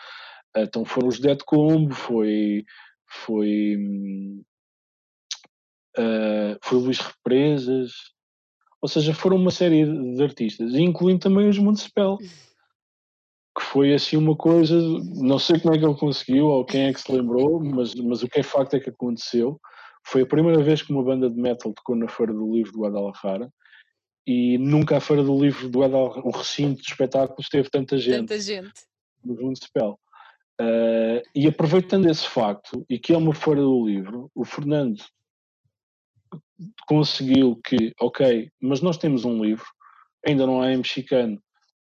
Então 0.56 0.84
foram 0.84 1.08
os 1.08 1.20
Dead 1.20 1.38
Combo, 1.44 1.92
foi, 1.92 2.64
foi, 3.06 3.76
uh, 5.98 6.58
foi 6.62 6.78
Luís 6.78 6.98
Represas, 7.00 7.92
ou 8.80 8.88
seja, 8.88 9.12
foram 9.12 9.36
uma 9.36 9.50
série 9.50 9.84
de 9.84 10.22
artistas, 10.22 10.74
incluindo 10.74 11.20
também 11.20 11.48
os 11.48 11.58
Municipal 11.58 12.18
que 13.56 13.64
foi 13.64 13.94
assim 13.94 14.16
uma 14.16 14.36
coisa, 14.36 14.76
não 15.14 15.38
sei 15.38 15.60
como 15.60 15.74
é 15.74 15.78
que 15.78 15.84
ele 15.84 15.96
conseguiu 15.96 16.46
ou 16.46 16.64
quem 16.64 16.86
é 16.86 16.92
que 16.92 17.00
se 17.00 17.12
lembrou, 17.12 17.62
mas, 17.62 17.94
mas 17.94 18.22
o 18.22 18.28
que 18.28 18.40
é 18.40 18.42
facto 18.42 18.74
é 18.74 18.80
que 18.80 18.90
aconteceu. 18.90 19.60
Foi 20.04 20.22
a 20.22 20.26
primeira 20.26 20.62
vez 20.62 20.82
que 20.82 20.92
uma 20.92 21.04
banda 21.04 21.30
de 21.30 21.40
metal 21.40 21.72
tocou 21.72 21.94
na 21.94 22.08
Feira 22.08 22.32
do 22.32 22.52
Livro 22.52 22.72
do 22.72 22.80
Guadalajara 22.80 23.48
e 24.26 24.58
nunca 24.58 24.96
a 24.96 25.00
Feira 25.00 25.22
do 25.22 25.38
Livro 25.40 25.68
do 25.68 25.78
Guadalajara, 25.78 26.26
o 26.26 26.30
recinto 26.30 26.82
de 26.82 26.88
espetáculos, 26.88 27.48
teve 27.48 27.70
tanta 27.70 27.96
gente. 27.96 28.18
Tanta 28.18 28.40
gente. 28.40 28.72
No 29.24 29.34
Municipal. 29.36 29.98
Uh, 30.60 31.22
e 31.34 31.46
aproveitando 31.46 32.08
esse 32.08 32.28
facto, 32.28 32.84
e 32.88 32.98
que 32.98 33.12
é 33.12 33.16
uma 33.16 33.34
Feira 33.34 33.60
do 33.60 33.86
Livro, 33.86 34.30
o 34.34 34.44
Fernando 34.44 35.02
conseguiu 36.86 37.60
que, 37.64 37.92
ok, 38.00 38.50
mas 38.60 38.80
nós 38.80 38.98
temos 38.98 39.24
um 39.24 39.42
livro, 39.42 39.66
ainda 40.26 40.46
não 40.46 40.60
há 40.60 40.72
em 40.72 40.78
mexicano, 40.78 41.40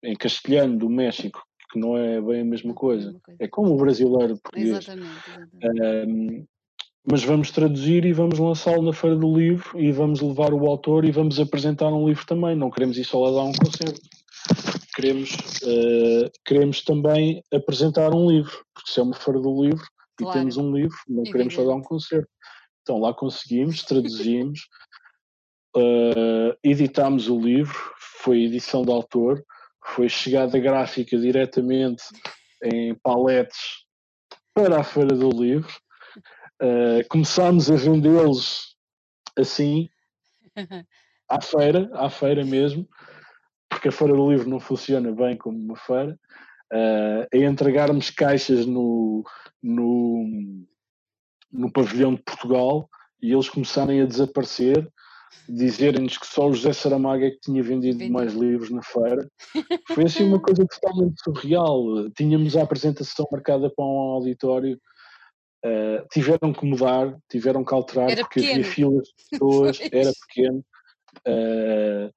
em 0.03 0.15
castelhano 0.15 0.78
do 0.78 0.89
México, 0.89 1.43
que 1.75 1.79
não 1.81 1.99
é 1.99 2.21
bem 2.21 2.43
a 2.43 2.45
mesma 2.45 2.73
coisa. 2.73 3.21
É 3.41 3.49
como 3.49 3.75
o 3.75 3.77
brasileiro 3.77 4.39
português. 4.39 4.71
Exatamente. 4.71 5.11
exatamente. 5.29 6.09
Um, 6.09 6.47
mas 7.05 7.23
vamos 7.25 7.51
traduzir 7.51 8.05
e 8.05 8.13
vamos 8.13 8.39
lançá-lo 8.39 8.81
na 8.81 8.93
Feira 8.93 9.17
do 9.17 9.37
Livro 9.37 9.79
e 9.79 9.91
vamos 9.91 10.21
levar 10.21 10.55
o 10.55 10.67
autor 10.67 11.05
e 11.05 11.11
vamos 11.11 11.39
apresentar 11.41 11.89
um 11.89 12.07
livro 12.09 12.25
também. 12.27 12.55
Não 12.57 12.71
queremos 12.71 12.97
ir 12.97 13.05
só 13.05 13.19
lá 13.25 13.43
dar 13.43 13.49
um 13.49 13.53
concerto. 13.53 14.01
Queremos, 14.95 15.33
uh, 15.65 16.31
queremos 16.45 16.83
também 16.83 17.43
apresentar 17.53 18.15
um 18.15 18.31
livro, 18.31 18.65
porque 18.73 18.93
se 18.93 19.01
é 19.01 19.03
uma 19.03 19.15
Feira 19.15 19.41
do 19.41 19.65
Livro 19.65 19.85
claro. 20.17 20.39
e 20.39 20.41
temos 20.41 20.57
um 20.57 20.73
livro, 20.73 20.97
não 21.09 21.25
queremos 21.25 21.55
só 21.55 21.65
dar 21.65 21.75
um 21.75 21.83
concerto. 21.83 22.29
Então 22.83 23.01
lá 23.01 23.13
conseguimos, 23.13 23.83
traduzimos, 23.83 24.61
uh, 25.77 26.57
editámos 26.63 27.29
o 27.29 27.39
livro, 27.39 27.77
foi 28.23 28.45
edição 28.45 28.83
de 28.83 28.93
autor, 28.93 29.45
foi 29.85 30.09
chegada 30.09 30.59
gráfica 30.59 31.19
diretamente 31.19 32.02
em 32.62 32.94
paletes 32.97 33.85
para 34.55 34.81
a 34.81 34.85
Feira 34.85 35.15
do 35.15 35.28
Livro. 35.28 35.73
Uh, 36.62 37.06
começámos 37.09 37.70
a 37.70 37.77
vendê-los 37.77 38.77
assim, 39.36 39.89
à 41.28 41.40
feira, 41.40 41.90
à 41.94 42.09
feira 42.09 42.44
mesmo, 42.44 42.89
porque 43.69 43.89
a 43.89 43.93
Feira 43.93 44.15
do 44.15 44.31
Livro 44.31 44.48
não 44.48 44.61
funciona 44.61 45.12
bem 45.12 45.36
como 45.36 45.59
uma 45.59 45.77
feira, 45.77 46.19
uh, 46.73 47.27
a 47.32 47.36
entregarmos 47.36 48.11
caixas 48.11 48.65
no, 48.65 49.24
no, 49.62 50.65
no 51.52 51.73
pavilhão 51.73 52.15
de 52.15 52.23
Portugal 52.23 52.89
e 53.20 53.32
eles 53.32 53.48
começarem 53.48 54.01
a 54.01 54.06
desaparecer 54.06 54.89
dizerem-nos 55.48 56.16
que 56.16 56.27
só 56.27 56.48
o 56.48 56.55
José 56.55 56.73
Saramago 56.73 57.24
é 57.24 57.31
que 57.31 57.40
tinha 57.40 57.62
vendido 57.62 57.98
Vendi. 57.98 58.12
mais 58.12 58.32
livros 58.35 58.70
na 58.70 58.82
feira. 58.82 59.28
Foi 59.94 60.05
assim 60.05 60.24
uma 60.24 60.40
coisa 60.40 60.66
totalmente 60.66 61.23
surreal. 61.23 62.11
Tínhamos 62.16 62.56
a 62.56 62.62
apresentação 62.62 63.27
marcada 63.31 63.70
para 63.70 63.85
um 63.85 64.15
auditório, 64.15 64.78
uh, 65.65 66.06
tiveram 66.11 66.52
que 66.52 66.65
mudar, 66.65 67.16
tiveram 67.28 67.65
que 67.65 67.74
alterar, 67.74 68.11
era 68.11 68.23
porque 68.23 68.40
pequeno. 68.40 68.61
havia 68.61 68.73
filas 68.73 69.06
de 69.06 69.15
pessoas, 69.31 69.78
era 69.93 70.12
pequeno. 70.27 70.65
Uh, 71.27 72.11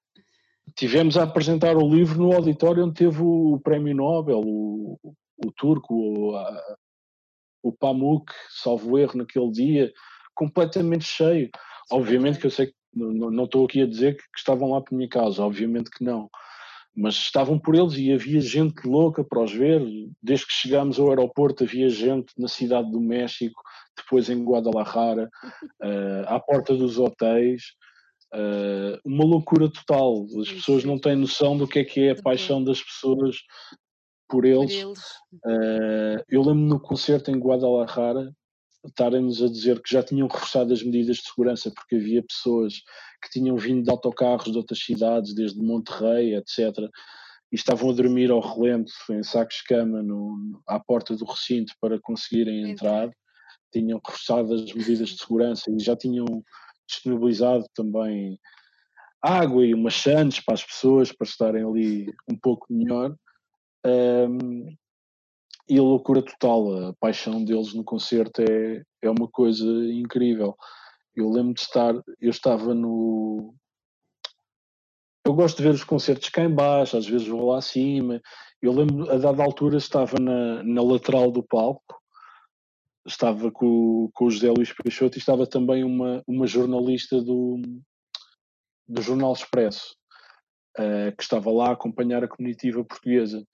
tivemos 0.76 1.18
a 1.18 1.24
apresentar 1.24 1.76
o 1.76 1.88
livro 1.88 2.20
no 2.20 2.34
auditório 2.34 2.86
onde 2.86 2.96
teve 2.96 3.22
o 3.22 3.60
prémio 3.64 3.96
Nobel, 3.96 4.40
o, 4.40 4.98
o 5.04 5.52
turco, 5.56 5.94
o, 5.94 6.36
a, 6.36 6.78
o 7.64 7.72
Pamuk, 7.72 8.32
salvo 8.50 8.98
erro, 8.98 9.18
naquele 9.18 9.52
dia, 9.52 9.94
completamente 10.34 11.04
cheio. 11.04 11.50
Obviamente 11.92 12.40
que 12.40 12.46
eu 12.46 12.52
sei 12.52 12.68
que 12.68 12.74
não, 12.98 13.46
estou 13.46 13.66
aqui 13.66 13.82
a 13.82 13.88
dizer 13.88 14.16
que, 14.16 14.24
que, 14.24 14.38
estavam 14.38 14.72
lá 14.72 14.82
por 14.82 14.96
minha 14.96 15.10
causa, 15.10 15.44
obviamente 15.44 15.90
que 15.90 16.04
não. 16.04 16.30
Mas 16.96 17.14
estavam 17.16 17.60
por 17.60 17.76
eles 17.76 17.94
e 17.96 18.12
havia 18.12 18.42
gente 18.42 18.88
louca 18.88 19.24
para 19.24 19.44
os 19.44 19.54
ver. 19.54 19.82
Desde 20.22 20.48
que 20.48 20.54
chegámos 20.54 21.00
ao 21.00 21.10
aeroporto, 21.10 21.64
havia 21.64 21.90
gente 21.90 22.34
na 22.38 22.48
cidade 22.48 22.92
do 22.92 23.00
México, 23.00 23.62
depois 23.96 24.30
em 24.30 24.44
Guadalajara, 24.44 25.30
uh, 25.84 26.26
à 26.28 26.40
porta 26.40 26.76
dos 26.76 26.98
hotéis. 26.98 27.64
Uh, 28.34 29.00
uma 29.06 29.24
loucura 29.24 29.72
total. 29.72 30.26
As 30.42 30.52
pessoas 30.52 30.84
não 30.84 31.00
têm 31.00 31.16
noção 31.16 31.56
do 31.56 31.68
que 31.68 31.80
é 31.80 31.84
que 31.84 32.02
é 32.02 32.12
a 32.12 32.22
paixão 32.22 32.64
das 32.64 32.82
pessoas 32.82 33.38
por 34.28 34.44
eles. 34.44 34.84
Uh, 34.84 36.24
eu 36.28 36.42
lembro 36.42 36.66
no 36.66 36.80
concerto 36.80 37.32
em 37.32 37.40
Guadalajara, 37.40 38.32
estarem-nos 38.86 39.42
a 39.42 39.48
dizer 39.48 39.82
que 39.82 39.94
já 39.94 40.04
tinham 40.04 40.28
reforçado 40.28 40.74
as 40.74 40.84
medidas 40.84 41.18
de 41.18 41.24
segurança 41.24 41.72
porque 41.72 41.96
havia 41.96 42.24
pessoas 42.24 42.76
que 43.22 43.30
tinham 43.32 43.58
vindo 43.58 43.84
de 43.84 43.90
autocarros 43.90 44.52
de 44.52 44.58
outras 44.58 44.80
cidades, 44.80 45.34
desde 45.34 45.62
Monterrey, 45.62 46.36
etc., 46.36 46.90
e 47.52 47.56
estavam 47.56 47.90
a 47.90 47.94
dormir 47.94 48.30
ao 48.30 48.42
relento, 48.42 48.92
em 49.10 49.24
sacos 49.24 49.58
de 49.58 49.64
cama, 49.64 50.04
no, 50.04 50.62
à 50.68 50.80
porta 50.80 51.16
do 51.16 51.26
recinto 51.26 51.74
para 51.80 52.00
conseguirem 52.02 52.70
entrar. 52.70 53.10
Tinham 53.72 54.02
reforçado 54.06 54.54
as 54.54 54.74
medidas 54.74 55.10
de 55.10 55.18
segurança 55.18 55.72
e 55.72 55.80
já 55.80 55.96
tinham 55.96 56.26
disponibilizado 56.88 57.66
também 57.74 58.38
água 59.22 59.66
e 59.66 59.74
umas 59.74 59.94
chantes 59.94 60.40
para 60.42 60.54
as 60.56 60.64
pessoas 60.64 61.12
para 61.12 61.28
estarem 61.28 61.64
ali 61.64 62.14
um 62.30 62.36
pouco 62.36 62.66
melhor. 62.70 63.16
Um, 63.86 64.76
e 65.70 65.78
a 65.78 65.82
loucura 65.82 66.22
total, 66.22 66.90
a 66.90 66.94
paixão 66.94 67.44
deles 67.44 67.74
no 67.74 67.84
concerto 67.84 68.42
é, 68.42 68.84
é 69.02 69.10
uma 69.10 69.28
coisa 69.28 69.66
incrível. 69.92 70.56
Eu 71.14 71.30
lembro 71.30 71.54
de 71.54 71.62
estar, 71.62 71.94
eu 72.22 72.30
estava 72.30 72.74
no. 72.74 73.54
Eu 75.26 75.34
gosto 75.34 75.58
de 75.58 75.64
ver 75.64 75.74
os 75.74 75.84
concertos 75.84 76.30
cá 76.30 76.44
em 76.44 76.54
baixo, 76.54 76.96
às 76.96 77.06
vezes 77.06 77.28
vou 77.28 77.50
lá 77.50 77.58
acima. 77.58 78.22
Eu 78.62 78.72
lembro, 78.72 79.12
a 79.12 79.18
dada 79.18 79.44
altura, 79.44 79.78
estava 79.78 80.18
na, 80.20 80.64
na 80.64 80.82
lateral 80.82 81.30
do 81.32 81.44
palco, 81.44 82.02
estava 83.06 83.52
com, 83.52 84.10
com 84.14 84.26
o 84.26 84.30
José 84.32 84.50
Luís 84.50 84.72
Peixoto 84.72 85.18
e 85.18 85.20
estava 85.20 85.46
também 85.46 85.84
uma, 85.84 86.24
uma 86.26 86.48
jornalista 86.48 87.22
do, 87.22 87.62
do 88.88 89.02
Jornal 89.02 89.34
Expresso, 89.34 89.98
uh, 90.80 91.14
que 91.18 91.24
estava 91.24 91.52
lá 91.52 91.70
a 91.70 91.74
acompanhar 91.74 92.24
a 92.24 92.28
comitiva 92.28 92.86
portuguesa 92.86 93.46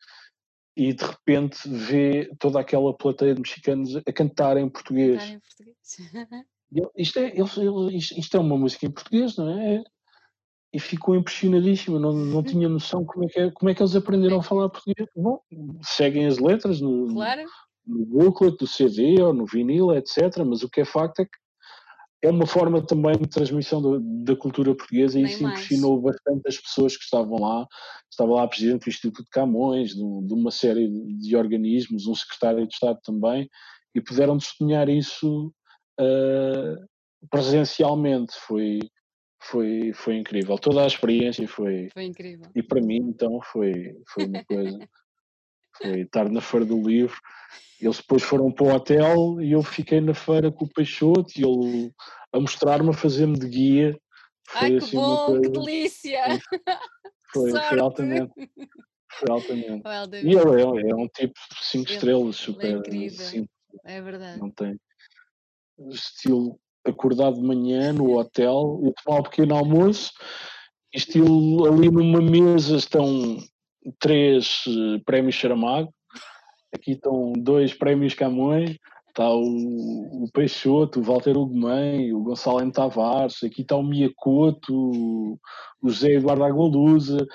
e 0.76 0.94
de 0.94 1.04
repente 1.04 1.58
vê 1.68 2.32
toda 2.40 2.60
aquela 2.60 2.94
plateia 2.94 3.34
de 3.34 3.42
mexicanos 3.42 3.96
a 3.96 4.14
cantar 4.14 4.58
em 4.58 4.68
português. 4.68 5.22
Cantar 5.22 5.34
em 5.34 5.40
português. 5.40 5.78
isto, 6.98 7.20
é, 7.20 7.34
isto 7.94 8.38
é 8.38 8.40
uma 8.40 8.58
música 8.58 8.86
em 8.86 8.92
português, 8.92 9.38
não 9.38 9.50
é? 9.50 9.84
E 10.74 10.80
ficou 10.80 11.16
impressionadíssimo, 11.16 12.00
não, 12.00 12.12
não 12.12 12.42
tinha 12.44 12.68
noção 12.68 13.06
como 13.06 13.26
é, 13.26 13.28
que 13.28 13.40
é, 13.40 13.52
como 13.52 13.70
é 13.70 13.76
que 13.76 13.82
eles 13.82 13.96
aprenderam 13.96 14.40
a 14.40 14.44
falar 14.44 14.70
português. 14.70 15.08
Bom, 15.16 15.40
seguem 15.84 16.26
as 16.26 16.40
letras 16.40 16.82
no, 16.82 17.14
claro. 17.14 17.44
no 17.86 18.06
booklet 18.06 18.58
do 18.58 18.66
CD 18.66 19.22
ou 19.22 19.34
no 19.34 19.46
vinil, 19.46 19.94
etc. 19.94 20.40
Mas 20.46 20.64
o 20.64 20.70
que 20.70 20.82
é 20.82 20.86
facto 20.86 21.20
é 21.20 21.26
que 21.26 21.43
é 22.24 22.30
uma 22.30 22.48
forma 22.48 22.82
também 22.82 23.18
de 23.18 23.28
transmissão 23.28 23.82
da, 23.82 24.00
da 24.32 24.36
cultura 24.36 24.74
portuguesa 24.74 25.20
e 25.20 25.24
isso 25.24 25.46
impressionou 25.46 26.00
bastante 26.02 26.48
as 26.48 26.58
pessoas 26.58 26.96
que 26.96 27.04
estavam 27.04 27.38
lá. 27.38 27.68
Estava 28.10 28.32
lá 28.32 28.48
Presidente 28.48 28.86
do 28.86 28.90
Instituto 28.90 29.24
de 29.24 29.30
Camões, 29.30 29.90
de, 29.90 29.96
de, 29.96 30.34
uma 30.34 30.50
série 30.50 30.90
de 31.18 31.36
organismos, 31.36 32.08
um 32.08 32.16
secretário 32.16 32.66
de 32.66 32.74
Estado 32.74 32.98
também, 33.04 33.50
e 33.94 34.00
puderam 34.00 34.38
testemunhar 34.38 34.88
isso 34.88 35.54
uh, 36.00 37.28
presencialmente. 37.30 38.34
Foi, 38.48 38.80
foi, 39.42 39.92
foi 39.94 40.16
incrível. 40.16 40.58
Toda 40.58 40.84
a 40.84 40.88
experiência 40.88 41.46
foi, 41.46 41.90
foi 41.94 42.06
incrível. 42.06 42.50
E 42.56 42.64
para 42.64 42.82
mim, 42.82 43.00
então, 43.02 43.42
foi, 43.52 43.98
foi 44.08 44.28
uma 44.28 44.46
coisa. 44.46 44.80
foi 45.90 46.02
estar 46.02 46.30
na 46.30 46.42
Feira 46.42 46.66
do 46.66 46.82
Livro 46.82 47.18
eles 47.86 47.98
depois 47.98 48.24
foram 48.24 48.52
para 48.52 48.66
o 48.66 48.74
hotel 48.74 49.42
e 49.42 49.52
eu 49.52 49.62
fiquei 49.62 50.00
na 50.00 50.14
feira 50.14 50.52
com 50.52 50.66
o 50.66 50.70
Peixoto 50.70 51.32
e 51.36 51.44
ele 51.44 51.94
a 52.32 52.40
mostrar-me, 52.40 52.90
a 52.90 52.94
fazer-me 52.94 53.38
de 53.38 53.48
guia. 53.48 54.00
Foi 54.48 54.68
Ai, 54.68 54.76
assim 54.78 54.90
que 54.90 54.96
bom, 54.96 55.26
coisa... 55.26 55.42
que 55.42 55.50
delícia! 55.50 56.24
Foi, 57.34 57.52
foi 57.52 57.80
altamente. 57.80 58.32
Foi 59.12 59.32
altamente. 59.32 60.28
e 60.28 60.36
ele 60.36 60.62
é, 60.62 60.92
é, 60.92 60.96
um 60.96 61.08
tipo 61.08 61.34
de 61.34 61.66
5 61.66 61.92
estrelas, 61.92 62.36
super 62.36 62.80
é 62.88 63.10
simples. 63.10 63.50
É 63.86 64.02
verdade. 64.02 64.40
Não 64.40 64.52
tem 64.52 64.80
estilo 65.90 66.60
acordar 66.86 67.34
de 67.34 67.42
manhã 67.42 67.92
no 67.92 68.14
hotel 68.18 68.80
e 68.84 68.94
tomar 69.04 69.20
um 69.20 69.24
pequeno 69.24 69.56
almoço, 69.56 70.12
estilo 70.94 71.66
ali 71.66 71.90
numa 71.90 72.22
mesa 72.22 72.76
estão 72.76 73.38
três 74.00 74.66
uh, 74.68 75.04
prémios 75.06 75.40
Saramago 75.40 75.94
aqui 76.74 76.92
estão 76.94 77.34
dois 77.34 77.74
prémios 77.74 78.14
Camões, 78.14 78.78
está 79.08 79.30
o, 79.30 80.24
o 80.24 80.32
Peixoto, 80.34 81.00
o 81.00 81.04
Walter 81.04 81.38
Ugumem, 81.38 82.14
o 82.14 82.22
Gonçalo 82.22 82.62
M. 82.62 82.72
Tavares, 82.72 83.44
aqui 83.44 83.62
está 83.62 83.76
o 83.76 83.84
Miyakoto, 83.84 84.74
o, 84.74 85.40
o 85.82 85.90
José 85.90 86.14
Eduardo 86.14 86.44
Agualusa, 86.44 87.26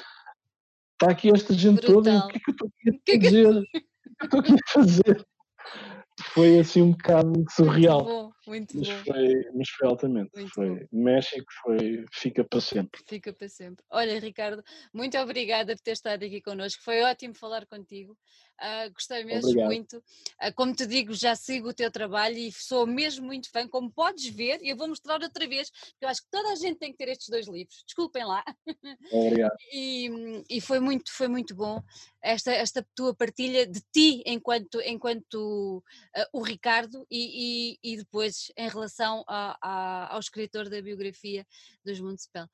está 0.93 1.13
aqui 1.13 1.31
esta 1.33 1.55
gente 1.55 1.87
Brutal. 1.87 1.95
toda, 1.95 2.19
o 2.19 2.29
que 2.29 2.37
é 2.37 2.41
que 2.41 2.51
eu 2.51 2.53
estou 2.53 2.69
aqui 2.69 3.13
a 3.13 3.15
é 3.15 3.21
fazer? 3.21 3.47
o 3.49 3.63
que 3.63 3.77
eu 4.21 4.25
estou 4.25 4.41
aqui 4.41 4.53
a 4.53 4.73
fazer? 4.73 5.27
Foi 6.35 6.59
assim 6.59 6.83
um 6.83 6.91
bocado 6.91 7.45
surreal. 7.51 8.33
Muito 8.49 8.79
mas 8.79 8.89
bom. 8.89 9.05
Foi, 9.05 9.51
mas 9.55 9.69
foi 9.69 9.89
altamente. 9.89 10.31
Muito 10.35 10.55
foi, 10.55 10.71
bom. 10.71 10.87
México 10.91 11.53
foi, 11.63 12.05
fica 12.11 12.43
para 12.43 12.61
sempre. 12.63 13.01
Fica 13.07 13.33
para 13.33 13.49
sempre. 13.49 13.85
Olha, 13.91 14.19
Ricardo, 14.19 14.63
muito 14.93 15.19
obrigada 15.19 15.77
por 15.77 15.83
ter 15.83 15.93
estado 15.93 16.25
aqui 16.25 16.41
connosco. 16.41 16.83
Foi 16.83 17.03
ótimo 17.03 17.35
falar 17.35 17.67
contigo. 17.67 18.17
Uh, 18.61 18.91
gostei 18.93 19.23
mesmo 19.25 19.51
Obrigado. 19.51 19.67
muito. 19.67 19.99
Uh, 19.99 20.53
como 20.57 20.75
te 20.75 20.87
digo, 20.87 21.13
já 21.13 21.37
sigo 21.37 21.69
o 21.69 21.75
teu 21.75 21.91
trabalho 21.91 22.39
e 22.39 22.51
sou 22.51 22.87
mesmo 22.87 23.27
muito 23.27 23.51
fã. 23.51 23.69
Como 23.69 23.93
podes 23.93 24.27
ver, 24.29 24.61
e 24.63 24.71
eu 24.71 24.77
vou 24.77 24.89
mostrar 24.89 25.23
outra 25.23 25.47
vez, 25.47 25.71
porque 25.71 26.05
eu 26.05 26.09
acho 26.09 26.23
que 26.23 26.31
toda 26.31 26.51
a 26.51 26.57
gente 26.57 26.79
tem 26.79 26.91
que 26.91 26.97
ter 26.97 27.11
estes 27.11 27.29
dois 27.29 27.47
livros. 27.47 27.85
Desculpem 27.85 28.25
lá. 28.25 28.43
Obrigado. 29.13 29.57
e, 29.73 30.43
e 30.49 30.61
foi 30.61 30.81
muito, 30.81 31.13
foi 31.13 31.29
muito 31.29 31.55
bom 31.55 31.83
esta, 32.23 32.53
esta 32.53 32.87
tua 32.95 33.15
partilha 33.15 33.67
de 33.67 33.81
ti 33.93 34.23
enquanto, 34.27 34.81
enquanto 34.81 35.79
uh, 35.79 36.27
o 36.33 36.43
Ricardo 36.43 37.07
e, 37.11 37.77
e, 37.83 37.93
e, 37.93 37.97
depois 37.97 38.53
em 38.57 38.69
relação 38.69 39.25
a, 39.29 39.57
a, 39.63 40.15
ao 40.15 40.21
escritor 40.21 40.69
da 40.69 40.81
biografia 40.83 41.47
dos 41.85 42.01
Municipal. 42.01 42.49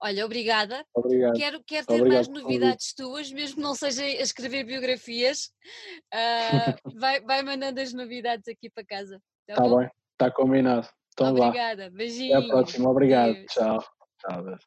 Olha, 0.00 0.26
obrigada. 0.26 0.84
Obrigado. 0.94 1.36
Quero, 1.36 1.64
quero 1.64 1.86
ter 1.86 2.00
Obrigado 2.00 2.14
mais 2.14 2.28
novidades 2.28 2.92
tuas, 2.92 3.30
mesmo 3.30 3.56
que 3.56 3.62
não 3.62 3.74
seja 3.74 4.02
a 4.02 4.08
escrever 4.08 4.64
biografias. 4.64 5.52
Uh, 6.12 6.90
vai, 6.98 7.20
vai 7.20 7.42
mandando 7.42 7.80
as 7.80 7.92
novidades 7.92 8.48
aqui 8.48 8.68
para 8.68 8.84
casa. 8.84 9.20
Está 9.48 9.62
tá 9.62 9.76
bem, 9.76 9.90
está 10.12 10.30
combinado. 10.30 10.88
Então 11.12 11.34
Obrigada, 11.36 11.90
beijinho. 11.90 12.36
Até 12.36 12.46
a 12.46 12.48
próxima, 12.48 12.90
obrigado. 12.90 13.44
Tchau. 13.46 13.84
Tchau. 14.18 14.58